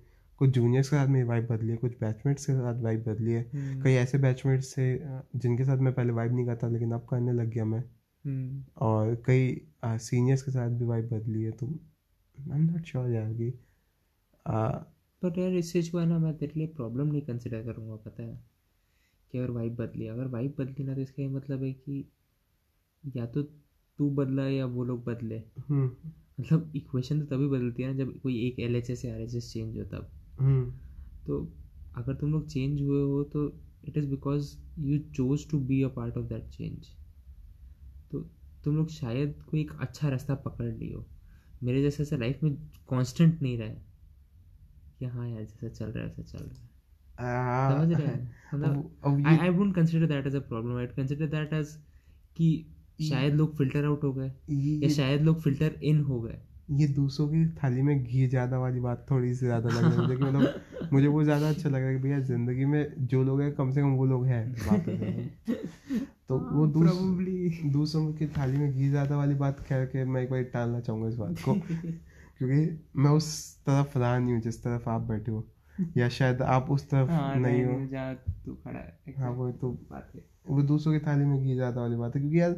कुछ 0.41 0.51
जूनियर्स 0.51 0.89
के 0.89 0.97
साथ 0.97 1.09
मेरी 1.09 1.27
वाइब 1.29 1.47
बदली 1.47 1.71
है 1.71 1.77
कुछ 1.77 1.93
बैचमेट्स 2.01 2.47
के 2.47 2.53
साथ 2.53 2.81
वाइब 2.83 3.03
बदली 3.09 3.33
है। 3.33 3.41
हम्म, 3.55 3.83
कई 3.83 3.93
ऐसे 3.93 4.19
बैचमेट्स 4.19 4.73
थे 4.73 4.85
जिनके 5.39 5.65
साथ 5.65 5.79
मैं 5.79 5.93
पहले 5.95 6.13
वाइब 6.13 6.35
नहीं 6.35 6.47
करता 6.47 6.69
लेकिन 6.69 6.93
अब 6.93 7.07
करने 7.11 7.33
लग 7.33 7.51
गया 7.51 7.65
मैं। 7.65 7.81
हम्म, 8.25 8.63
और 8.79 9.15
कई 9.27 9.61
सीनियर्स 9.85 10.43
के 10.43 10.51
साथ 10.51 10.71
भी 10.71 10.85
वाइब 10.85 11.09
बदली 11.09 11.43
है 11.43 11.51
तो 11.53 11.67
आई 11.67 12.59
एम 12.59 12.65
नॉट 12.65 12.85
श्योर 12.85 13.11
यार 13.11 13.33
कि 13.33 13.51
पर 15.23 15.39
यार 15.39 15.55
इस 15.55 15.73
चीज़ 15.73 15.91
को 15.93 15.99
है 15.99 16.07
ना 16.07 16.19
मैं 16.19 16.37
तेरे 16.39 16.53
लिए 16.57 16.67
प्रॉब्लम 16.67 17.07
नहीं 17.07 17.23
कंसिडर 17.23 17.63
करूँगा 17.63 17.97
पता 17.97 18.23
है? 18.23 18.39
कि 19.33 19.39
अगर 19.39 19.51
वाइब 19.51 19.75
बदली 19.77 20.07
अगर 20.07 20.27
वाइब 20.29 20.55
बदली 20.59 20.85
ना 20.85 20.95
तो 20.95 21.01
इसका 21.01 21.23
ये 21.23 21.29
मतलब 21.29 21.63
है 21.63 21.73
कि 21.73 22.05
या 23.17 23.27
तो 23.27 23.43
तू 23.43 24.11
बदला 24.11 24.47
या 24.49 24.67
वो 24.67 24.85
लोग 24.85 25.05
बदले। 25.05 25.43
हम्म। 25.69 25.91
मतलब 26.41 26.73
इक्वेशन 26.77 27.21
तो 27.21 27.27
तभी 27.27 27.49
बदलती 27.49 27.83
है 27.83 27.89
ना 27.89 27.95
जब 27.95 28.19
कोई 28.21 28.41
एक 28.47 28.61
एल 28.61 28.77
एच 28.77 28.91
एस 28.91 29.03
से 29.03 29.11
आर 29.11 29.21
एच 29.21 29.35
एस 29.35 29.53
चेंज 29.53 29.77
हो 29.79 29.85
तब। 29.85 30.11
तो 31.27 31.53
अगर 31.95 32.15
तुम 32.15 32.33
लोग 32.33 32.47
चेंज 32.49 32.83
हुए 32.83 33.03
हो 33.03 33.25
तो 33.25 33.49
it 33.85 33.97
is 33.97 34.09
because 34.09 34.59
you 34.79 34.99
chose 34.99 35.51
to 35.51 35.59
be 35.61 35.83
a 35.83 35.89
part 35.89 36.17
of 36.17 36.27
that 36.27 36.49
change 36.49 36.89
तो 38.11 38.21
तुम 38.65 38.77
लोग 38.77 38.89
शायद 38.89 39.43
कोई 39.51 39.61
एक 39.61 39.73
अच्छा 39.81 40.09
रास्ता 40.09 40.35
पकड़ 40.35 40.73
लियो 40.75 41.07
मेरे 41.63 41.83
जैसे 41.83 42.03
ऐसा 42.03 42.17
लाइफ 42.17 42.43
में 42.43 42.55
कांस्टेंट 42.91 43.43
नहीं 43.43 43.59
रहे। 43.59 43.77
कि 44.99 45.05
हाँ 45.05 45.29
यार 45.29 45.45
जैसा 45.45 45.69
चल 45.69 45.87
रहा 45.87 46.05
है 46.05 46.09
वैसा 46.09 46.39
चल 46.39 46.45
रहा 46.45 46.63
है। 46.63 46.71
समझ 47.69 47.93
रहे 47.93 48.09
हैं? 48.09 48.35
मतलब 48.55 48.83
आई 49.27 49.35
ये- 49.35 49.41
I 49.43 49.49
wouldn't 49.49 49.75
consider 49.75 50.07
that 50.07 50.27
as 50.27 50.37
a 50.37 50.41
problem 50.41 50.77
I 50.77 50.87
consider 50.87 51.27
that 51.27 51.53
as 51.53 51.77
कि 52.37 52.67
शायद 53.01 53.35
लोग 53.35 53.57
फ़िल्टर 53.57 53.85
आउट 53.85 54.05
हो 54.05 54.13
गए। 54.13 54.29
या 54.83 54.89
शायद 54.89 55.23
लोग 55.23 55.41
फ़िल्टर 55.41 55.79
इन 55.83 56.01
हो 56.01 56.21
गए। 56.21 56.41
ये 56.71 56.87
दूसरों 56.89 57.29
की 57.29 57.47
थाली 57.55 57.83
में 57.83 58.03
घी 58.03 58.27
ज़्यादा 58.27 58.59
वाली 58.59 58.81
बात 58.81 59.07
थोड़ी 59.11 59.35
सी 59.35 59.47
ज़्यादा 59.47 59.71
लग 59.71 59.85
रही 59.85 59.93
है। 59.93 59.99
मुझे 59.99 60.17
कि 60.17 60.25
मतलब 60.25 60.51
मुझे 60.93 61.07
वो 61.07 61.23
ज़्यादा 61.25 61.49
अच्छा 61.49 61.69
लग 61.69 61.81
रहा 61.81 61.89
है 61.89 61.95
कि 61.95 62.03
भैया 62.03 62.21
ज़िंदगी 62.21 62.65
में 62.65 63.07
जो 63.07 63.23
लोग 63.23 63.41
हैं 63.43 63.53
कम 63.53 63.71
से 63.71 63.81
कम 63.81 63.91
वो 63.91 64.05
लोग 64.07 64.27
हैं 64.27 64.45
वापस 64.63 65.01
हैं। 65.03 65.15
तो 66.29 66.39
वो 66.51 66.67
दूस, 66.67 67.15
दूसरों 67.67 68.13
की 68.13 68.27
थाली 68.29 68.57
में 68.57 68.71
घी 68.73 68.89
ज़्यादा 68.89 69.17
वाली 69.17 69.35
बात 69.35 69.61
कह 69.61 69.85
के 69.87 70.05
मैं 70.05 70.23
एक 70.23 70.31
बार 70.31 70.43
टालना 70.43 70.81
चाहूँगा 70.81 71.09
इस 71.09 71.15
बात 71.17 71.39
को। 71.41 71.55
क्योंकि 72.39 72.79
मैं 72.97 73.11
उस 73.11 73.57
तरफ़ 73.67 73.99
रहा 73.99 74.19
नहीं 74.19 74.33
हूँ 74.35 74.41
जिस 74.43 74.63
तरफ़ 74.63 74.89
आप 74.89 75.01
बैठे 75.03 75.33
हो। 75.33 75.45
या 75.97 76.09
शायद 76.09 76.43
आप 76.43 76.71
उस 76.71 76.89
तरफ़ 76.89 77.11
हाँ 77.11 77.37
नहीं 77.37 77.65
हो। 77.65 77.77
तू 78.45 78.55
खड़ा 78.55 78.79
है। 78.79 79.15
हाँ 79.19 79.31
वो 79.31 79.51
तो 79.53 79.71
बात 79.91 80.11
है 80.15 80.21
वो 80.49 80.63
दूसरों 80.63 80.93
की 80.95 81.01
थाली 81.07 81.25
में 81.25 81.39
घी 81.41 81.55
ज़्यादा 81.55 81.81
वाली 81.81 81.97
बात 81.97 82.17
है। 82.17 82.21
क्योंकि 82.21 82.41
यार 82.41 82.57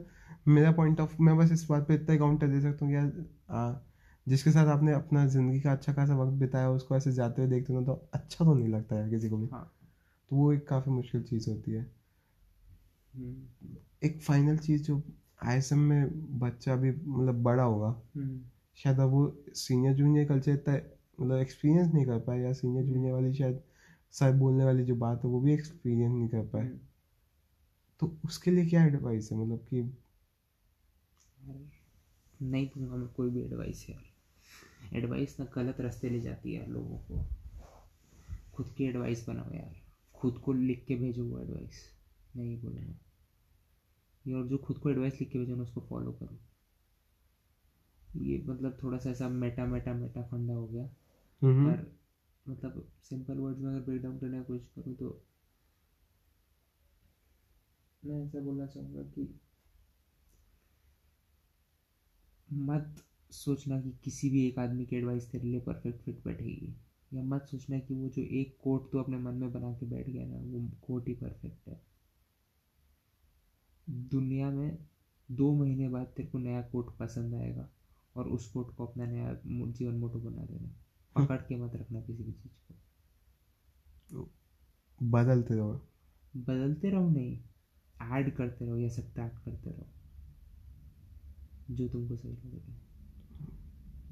मेरा 0.48 0.70
पॉइंट 0.72 1.00
ऑफ़ 1.00 1.14
मैं 1.20 1.36
बस 1.36 1.52
इस 1.52 1.66
बात 1.70 1.86
पे 1.88 1.94
इतना 1.94 2.16
काउंटर 2.16 2.48
दे 2.48 2.60
सकता 2.60 2.84
हूँ 2.86 2.92
कि 2.92 2.96
यार 2.96 3.80
जिसके 4.26 4.50
साथ 4.50 4.66
आपने 4.66 4.92
अपना 4.92 5.26
ज़िंदगी 5.26 5.60
का 5.60 5.72
अच्छा 5.72 5.92
खासा 5.92 6.16
वक्त 6.16 6.32
बिताया 6.32 6.70
उसको 6.70 6.96
ऐसे 6.96 7.12
जाते 7.12 7.42
हुए 7.42 7.50
देखते 7.50 7.72
हो 7.72 7.80
ना 7.80 7.86
तो 7.86 7.92
अच्छा 8.14 8.44
तो 8.44 8.54
नहीं 8.54 8.68
लगता 8.68 8.96
यार 8.96 9.08
किसी 9.10 9.28
को 9.28 9.36
भी। 9.38 9.46
हाँ। 9.46 9.64
तो 10.30 10.36
वो 10.36 10.52
एक 10.52 10.66
काफ़ी 10.68 10.92
मुश्किल 10.92 11.22
चीज़ 11.22 11.50
होती 11.50 11.72
है। 11.72 11.82
हम्म, 13.14 13.76
एक 14.02 14.20
फाइनल 14.22 14.58
चीज़ 14.58 14.82
जो 14.82 15.02
आई 15.42 15.60
में 15.76 16.38
बच्चा 16.38 16.76
भी 16.76 16.90
मतलब 16.90 17.42
बड़ा 17.42 17.62
होगा 17.62 17.88
हम्म, 18.16 18.40
शायद 18.78 19.00
अब 19.00 19.10
वो 19.10 19.26
सीनियर 19.54 19.94
जूनियर 19.94 20.28
कल्चर 20.28 20.52
इतना 20.52 20.74
मतलब 21.18 21.36
एक्सपीरियंस 21.38 21.92
नहीं 21.94 22.04
कर 22.06 22.18
पाए 22.18 22.40
या 22.40 22.52
सीनियर 22.52 22.84
जूनियर 22.84 23.12
वाली 23.12 23.34
शायद 23.34 23.60
सर 24.14 24.32
बोलने 24.32 24.64
वाली 24.64 24.84
जो 24.84 24.94
बात 24.96 25.24
है 25.24 25.30
वो 25.30 25.40
भी 25.40 25.52
एक्सपीरियंस 25.54 26.14
नहीं 26.14 26.28
कर 26.28 26.46
पाए। 26.46 26.62
हम्म। 26.62 26.78
तो 28.00 28.12
उसके 28.24 28.50
लिए 28.50 28.66
क्या 28.66 28.84
एडवाइस 28.84 29.32
है? 29.32 29.38
मतलब 29.38 29.66
कि 29.70 29.82
नहीं 32.42 32.66
दूँगा 32.66 32.96
मैं 32.96 33.08
कोई 33.08 33.30
भी 33.30 33.42
एडवाइस 33.42 33.86
यार। 33.90 34.11
एडवाइस 34.94 35.40
ना 35.40 35.46
गलत 35.54 35.80
रास्ते 35.80 36.10
ले 36.10 36.20
जाती 36.20 36.52
है 36.52 36.60
यार 36.60 36.68
लोगों 36.68 36.98
को। 36.98 37.24
खुद 38.54 38.74
की 38.78 38.84
एडवाइस 38.84 39.28
बनाओ 39.28 39.52
यार। 39.54 39.76
खुद 40.14 40.38
को 40.38 40.52
लिख 40.52 40.84
के 40.86 40.96
भेजो 40.96 41.24
वो 41.24 41.40
एडवाइस 41.40 41.90
नहीं 42.36 42.60
बोलूँगा। 42.62 42.94
ये 44.26 44.34
और 44.34 44.46
जो 44.46 44.58
खुद 44.58 44.78
को 44.78 44.90
एडवाइस 44.90 45.20
लिख 45.20 45.30
के 45.30 45.38
भेजो 45.38 45.56
ना 45.56 45.62
उसको 45.62 45.80
फॉलो 45.80 46.12
करो। 46.12 46.38
ये 48.16 48.38
मतलब 48.38 48.78
थोड़ा 48.82 48.98
सा 48.98 49.10
ऐसा 49.10 49.28
मेटा 49.28 49.66
मेटा 49.66 49.94
मेटा 49.94 50.22
फंडा 50.22 50.54
हो 50.54 50.66
गया। 50.66 50.90
हम्म। 51.42 51.72
पर 51.72 51.96
मतलब 52.48 52.92
सिंपल 53.02 53.38
वर्ड्स 53.38 53.60
में 53.60 53.70
अगर 53.70 53.80
ब्रेक 53.80 54.02
डाउन 54.02 54.18
करने 54.18 54.38
की 54.38 54.44
कोशिश 54.44 54.68
करूँ 54.68 54.94
तो 54.96 55.24
मैं 58.04 58.26
ऐसा 58.26 58.40
बोलना 58.40 58.66
चाहूँगा 58.66 59.02
कि 59.02 59.40
मत 62.52 63.04
सोचना 63.32 63.80
कि 63.80 63.90
किसी 64.04 64.30
भी 64.30 64.46
एक 64.48 64.58
आदमी 64.58 64.86
की 64.86 64.96
एडवाइस 64.96 65.30
तेरे 65.30 65.44
लिए 65.44 65.60
परफेक्ट 65.60 66.02
फिट 66.02 66.24
बैठेगी। 66.24 66.76
या 67.14 67.22
मत 67.22 67.42
सोचना 67.42 67.78
कि 67.78 67.94
वो 67.94 68.08
जो 68.08 68.22
एक 68.22 68.58
कोट 68.62 68.92
तो 68.92 68.98
अपने 68.98 69.18
मन 69.18 69.34
में 69.34 69.52
बना 69.52 69.72
के 69.72 69.86
बैठ 69.86 70.08
गया 70.08 70.26
ना 70.26 70.36
वो 70.36 70.70
कोट 70.82 71.08
ही 71.08 71.14
परफेक्ट 71.14 71.68
है। 71.68 71.82
दुनिया 73.90 74.50
में 74.50 74.78
दो 75.30 75.54
महीने 75.54 75.88
बाद 75.88 76.06
तेरे 76.06 76.28
को 76.28 76.38
नया 76.38 76.62
कोट 76.62 76.96
पसंद 76.98 77.34
आएगा 77.34 77.68
और 78.16 78.28
उस 78.28 78.48
कोट 78.48 78.74
को 78.74 78.86
अपना 78.86 79.06
नया 79.06 79.40
जीवन 79.46 79.94
मोटो 79.94 80.18
बना 80.18 80.44
देना। 80.44 80.70
पकड़ 81.16 81.38
के 81.38 81.56
मत 81.56 81.76
रखना 81.76 82.00
किसी 82.00 82.22
भी 82.22 82.32
चीज़ 82.32 82.52
को। 84.14 84.30
बदलते 85.02 85.54
रहो। 85.54 85.72
बदलते 86.36 86.90
रहो 86.90 87.10
नहीं 87.10 87.38
ऐड 88.02 88.36
करते 88.36 88.66
रहो 88.66 88.76
या 88.76 88.88
सब्ट्रैक्ट 88.88 89.38
करते 89.38 89.70
रहो। 89.70 89.86
जो 91.70 91.88
तुमको 91.88 92.16
सही 92.16 92.32
लग 92.32 92.54
रहा 92.54 92.74
है 92.74 92.91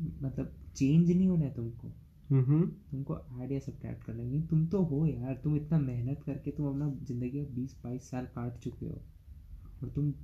मतलब 0.01 0.55
चेंज 0.77 1.11
नहीं 1.11 1.29
होना 1.29 1.45
है 1.45 1.55
तुमको। 1.55 1.89
हम्म। 2.31 2.67
तुमको 2.67 3.43
ऐड 3.43 3.53
या 3.53 3.59
सब्ट्रैक्ट 3.59 4.05
करना 4.05 4.23
है। 4.23 4.47
तुम 4.47 4.67
तो 4.67 4.83
हो 4.83 5.07
यार 5.07 5.35
तुम 5.45 5.57
इतना 5.57 5.79
मेहनत 5.79 6.23
करके 6.27 6.51
तुम 6.51 6.67
अपना 6.67 7.05
ज़िंदगी 7.05 7.45
का 7.45 7.55
बीस 7.55 7.81
बाईस 7.85 8.11
साल 8.11 8.25
काट 8.27 8.59
चुके 8.59 8.87
हो। 8.87 9.03
और 9.83 9.89
तुम 9.89 10.15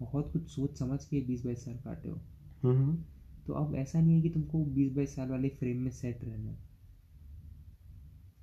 बहुत 0.00 0.32
कुछ 0.32 0.50
सोच 0.50 0.78
समझ 0.78 1.04
के 1.04 1.20
बीस 1.20 1.44
बाईस 1.44 1.64
साल 1.64 1.74
काटे 1.74 2.08
हो। 2.08 2.20
हम्म। 2.62 3.04
तो 3.46 3.52
अब 3.52 3.74
ऐसा 3.74 4.00
नहीं 4.00 4.16
है 4.16 4.22
कि 4.22 4.30
तुमको 4.30 4.64
बीस 4.64 4.92
बाईस 4.92 5.16
साल 5.16 5.28
वाले 5.28 5.48
फ्रेम 5.48 5.82
में 5.82 5.90
सेट 5.90 6.24
रहना 6.24 6.50
है। 6.50 6.58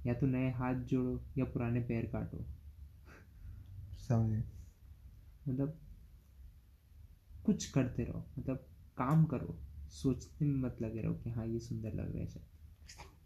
या 0.05 0.13
तो 0.13 0.27
नए 0.27 0.51
हाथ 0.51 0.75
जोड़ो 0.75 1.21
या 1.37 1.45
पुराने 1.45 1.79
पैर 1.79 2.05
काटो। 2.05 2.45
समझे। 3.97 4.43
मतलब 5.47 5.77
कुछ 7.45 7.71
करते 7.71 8.03
रहो 8.03 8.23
मतलब 8.39 8.57
काम 8.97 9.25
करो। 9.25 9.59
सोचने 9.91 10.47
में 10.47 10.55
मत 10.61 10.77
लगे 10.81 11.01
रहो 11.01 11.13
कि 11.13 11.29
हाँ 11.29 11.45
ये 11.47 11.59
सुंदर 11.59 11.93
लग 11.93 12.11
रहा 12.13 12.23
है 12.23 12.27
शायद। 12.27 12.45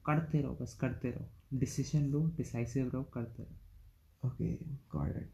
करते 0.06 0.42
रहो 0.42 0.58
बस 0.62 0.74
करते 0.74 1.12
रहो। 1.12 1.58
डिसीज़न 1.60 2.06
लो 2.06 2.26
डिसाइसिव 2.38 2.90
रहो 2.90 3.04
करते 3.04 3.44
रहो। 3.44 4.30
ओके 4.30 4.54
गॉट 4.92 5.18
इट 5.18 5.32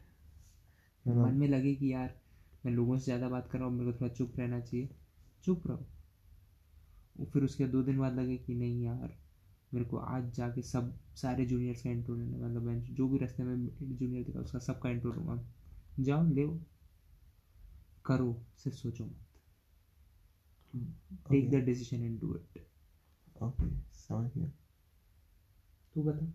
मन 1.06 1.34
में 1.34 1.48
लगे 1.48 1.74
कि 1.74 1.92
यार 1.92 2.14
मैं 2.64 2.72
लोगों 2.72 2.98
से 2.98 3.04
ज़्यादा 3.04 3.28
बात 3.28 3.48
कर 3.50 3.58
रहा 3.58 3.68
हूँ 3.68 3.76
मेरे 3.78 3.92
को 3.92 4.00
थोड़ा 4.00 4.12
चुप 4.14 4.38
रहना 4.38 4.60
चाहिए। 4.60 4.88
चुप 5.44 5.66
रहो। 5.66 5.86
वो 7.16 7.26
फिर 7.32 7.44
उसके 7.44 7.66
दो 7.66 7.82
दिन 7.82 7.98
बाद 7.98 8.18
लगे 8.18 8.36
कि 8.36 8.54
नहीं 8.54 8.82
यार 8.84 9.16
मेरे 9.74 9.86
को 9.86 9.96
आज 9.96 10.30
जाके 10.34 10.62
सब 10.62 10.92
सारे 11.14 11.46
जूनियर्स 11.46 11.82
का 11.82 11.90
इंट्रो 11.90 12.14
लेना 12.16 12.46
मतलब 12.46 12.62
मैं 12.62 12.94
जो 12.94 13.08
भी 13.08 13.18
रास्ते 13.18 13.42
में 13.42 13.66
जूनियर 13.82 14.24
दिखा 14.24 14.40
उसका 14.40 14.58
सबका 14.58 14.90
इंट्रो 14.90 15.12
लूँगा। 15.12 15.44
जाओ 16.00 16.26
ले 16.26 16.46
करो 18.04 18.42
सिर्फ़ 18.58 18.76
सोचो 18.76 19.04
मत। 19.04 19.16
Take 21.30 21.50
the 21.50 21.64
decision 21.64 22.04
and 22.04 22.20
do 22.20 22.34
it 22.36 22.62
okay 23.42 23.70
समझ 23.98 24.30
गया। 24.30 24.50
तू 25.94 26.02
बता। 26.02 26.26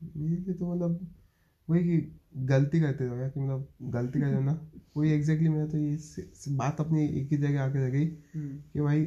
मेरे 0.00 0.36
लिए 0.36 0.54
तो 0.54 0.72
मतलब 0.74 1.06
वही 1.68 1.82
कि 1.84 1.98
गलती 2.46 2.80
करते 2.80 3.04
रहो 3.06 3.16
यार 3.16 3.28
कि 3.30 3.40
मतलब 3.40 3.68
गलती 3.92 4.20
कर 4.20 4.40
ना 4.40 4.52
वही 4.96 5.10
एग्जैक्टली 5.10 5.48
मेरा 5.48 5.66
तो 5.66 5.78
ये 5.78 5.96
स- 5.98 6.26
स- 6.34 6.48
बात 6.56 6.80
अपनी 6.80 7.06
एक 7.20 7.28
ही 7.32 7.36
जगह 7.38 7.62
आके 7.64 7.78
रह 7.78 7.90
गई 7.90 8.06
कि 8.06 8.80
भाई 8.80 9.04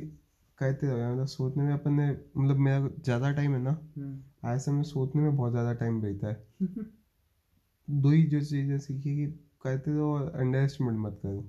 करते 0.58 0.88
रहो 0.88 0.98
यार 0.98 1.14
मतलब 1.14 1.28
सोचने 1.28 1.64
में 1.64 1.74
अपन 1.74 1.94
ने 1.94 2.10
मतलब 2.12 2.58
मेरा 2.60 2.88
ज़्यादा 3.00 3.32
टाइम 3.34 3.54
है 3.54 3.60
ना 3.62 3.78
आज 4.46 4.60
समय 4.62 4.84
सोचने 4.86 5.22
में 5.22 5.36
बहुत 5.36 5.52
ज़्यादा 5.52 5.74
टाइम 5.76 6.02
बीता 6.02 6.28
है। 6.30 6.44
दो 7.88 8.10
ही 8.12 8.24
जो 8.26 8.42
चीज़ें 8.42 8.78
सीखी 8.80 9.16
कि 9.18 9.26
करते 9.62 9.92
रहो 9.92 10.14
और 10.14 10.32
अंडर 10.36 10.60
एस्टिमेट 10.60 10.96
मत 11.00 11.20
करो। 11.24 11.44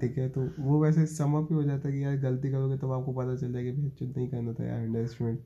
ठीक 0.00 0.18
है 0.18 0.28
तो 0.28 0.42
वो 0.60 0.80
वैसे 0.82 1.06
समअप 1.06 1.48
ही 1.50 1.54
हो 1.54 1.62
जाता 1.62 1.88
है 1.88 1.94
कि 1.94 2.04
यार 2.04 2.16
गलती 2.18 2.50
करोगे 2.50 2.78
तब 2.78 2.92
आपको 2.92 3.12
पता 3.12 3.36
चल 3.36 3.52
जाएगा 3.52 3.72
कि 3.72 3.80
भैया 3.82 4.12
नहीं 4.16 4.28
करना 4.28 4.54
था 4.54 4.64
यार 4.64 4.80
अंडर 4.80 5.00
एस्टिमेट 5.00 5.44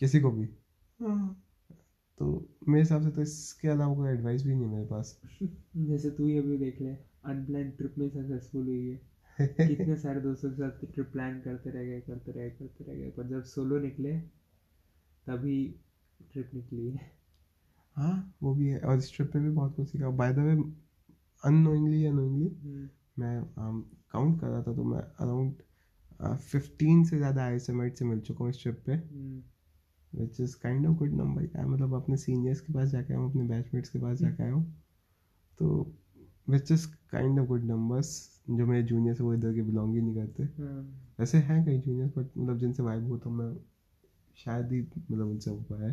किसी 0.00 0.20
को 0.20 0.30
भी। 0.30 0.48
तो 2.18 2.26
मेरे 2.68 2.82
हिसाब 2.82 3.02
से 3.02 3.10
तो 3.10 3.22
इसके 3.22 3.68
अलावा 3.68 3.94
कोई 3.94 4.08
एडवाइस 4.10 4.42
भी 4.42 4.54
नहीं 4.54 4.64
है 4.64 4.68
मेरे 4.68 4.86
पास। 4.86 5.18
जैसे 5.88 6.10
तू 6.10 6.26
ही 6.26 6.36
अभी 6.38 6.56
देख 6.58 6.80
ले 6.80 6.90
अनप्लान 7.26 7.70
ट्रिप 7.70 7.94
में 7.98 8.08
सक्सेसफुल 8.08 8.66
हुई 8.66 8.86
है। 8.88 9.00
कितने 9.66 9.96
सारे 9.96 10.20
दोस्तों 10.20 10.50
के 10.50 10.56
साथ 10.56 10.86
ट्रिप 10.92 11.12
प्लान 11.12 11.40
करते 11.40 11.70
रह 11.70 11.84
गए 11.84 12.00
करते 12.00 12.32
रह 12.32 12.40
गए 12.40 12.50
करते 12.50 12.84
रह 12.84 12.98
गए 12.98 13.10
पर 13.10 13.28
जब 13.28 13.42
सोलो 13.54 13.78
निकले 13.80 14.18
तभी 15.26 15.56
ट्रिप 16.20 16.50
निकली 16.54 16.88
है। 16.90 17.10
हाँ 17.96 18.34
वो 18.42 18.54
भी 18.54 18.68
है 18.68 18.80
और 18.80 18.98
इस 18.98 19.12
ट्रिप 19.16 19.32
पे 19.32 19.40
भी 19.40 19.50
बहुत 19.50 19.74
कुछ 19.76 19.88
सीखा। 19.88 20.10
बाय 20.14 20.32
द 20.32 20.38
वे 20.38 20.52
अननोइंगली 21.42 22.04
या 22.06 22.12
नोइंगली 22.12 22.50
मैं 23.18 23.42
काउंट 24.12 24.40
कर 24.40 24.46
रहा 24.46 24.62
था 24.62 24.74
तो 24.74 24.84
मैं 24.84 25.00
अराउंड 25.00 25.62
फिफ्टीन 26.40 27.04
से 27.04 27.16
ज़्यादा 27.16 27.44
आई 27.44 27.58
से 27.58 27.72
मिल 27.72 28.20
चुका 28.20 28.44
हूँ 28.44 28.50
इस 28.50 28.62
ट्रिप 28.62 28.82
पे। 28.86 28.96
Which 30.12 30.40
is 30.40 30.56
kind 30.56 30.86
of 30.86 30.96
good 30.96 31.14
number 31.14 31.46
क्या 31.46 31.66
मतलब 31.66 31.94
अपने 31.94 32.16
सीनियर्स 32.16 32.60
के 32.60 32.72
पास 32.72 32.88
जाके 32.88 33.12
आया 33.12 33.20
हूँ 33.22 33.30
अपने 33.30 33.42
बैचमेट्स 33.48 33.88
के 33.90 33.98
पास 33.98 34.18
जाके 34.18 34.42
आया 34.42 34.52
हूँ। 34.52 34.64
तो 35.58 35.94
which 36.48 36.72
is 36.72 36.86
kind 37.12 37.40
of 37.40 37.46
good 37.46 37.64
numbers 37.64 38.10
जो 38.50 38.66
मेरे 38.66 38.82
जूनियर्स 38.82 39.20
वो 39.20 39.34
इधर 39.34 39.54
के 39.54 39.62
बिलोंग 39.62 39.94
ही 39.94 40.00
नहीं 40.02 40.14
करते। 40.14 40.44
वैसे 41.18 41.38
हैं 41.38 41.64
कई 41.66 41.78
जूनियर्स 41.78 42.12
बट 42.18 42.26
मतलब 42.38 42.58
जिनसे 42.58 42.82
वाइब 42.82 43.08
हो 43.08 43.18
तो 43.18 43.30
मैं 43.30 43.54
शायद 44.36 44.72
ही 44.72 44.80
मतलब 44.80 45.26
उनसे 45.28 45.50
हो 45.50 45.56
पाया 45.70 45.86
है। 45.86 45.92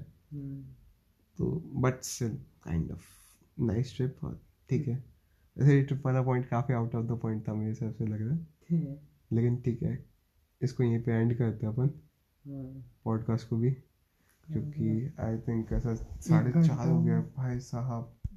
तो 1.38 1.52
but 1.76 2.02
still 2.04 2.38
kind 2.64 2.92
of 2.92 3.06
nice 3.60 3.96
trip 3.96 4.24
और 4.24 4.40
ठीक 4.70 4.88
है। 4.88 5.04
वैसे 5.58 5.76
ये 5.76 5.84
ट्रिप 5.84 6.06
वाला 6.06 6.22
पॉइंट 6.22 6.46
काफ़ी 6.50 6.74
आउट 6.74 6.96
ऑफ़ 6.96 7.06
द 7.06 7.12
पॉइंट 7.12 7.48
था 7.48 7.54
मेरे 7.54 7.70
हिसाब 7.70 7.92
से 7.94 8.06
लग 8.06 8.22
रहा 8.22 8.36
है। 8.36 8.48
लेकिन 9.32 9.58
ठीक 9.58 9.84
है 9.84 10.06
इसको 10.62 10.84
यहीं 10.84 11.04
पे 11.04 11.12
एंड 11.12 11.38
करते 11.38 11.66
हैं 11.66 11.74
अपन। 11.74 11.88
पॉडकास्ट 13.06 13.48
को 13.48 13.58
भी 13.58 13.72
क्योंकि 13.72 15.14
आई 15.20 15.38
थिंक 15.38 15.72
ऐसा 15.74 15.94
साढ़े 15.96 16.52
चार 16.68 16.88
हो 16.88 17.04
गया 17.04 17.22
भाई 17.38 17.60
साहब। 17.60 18.14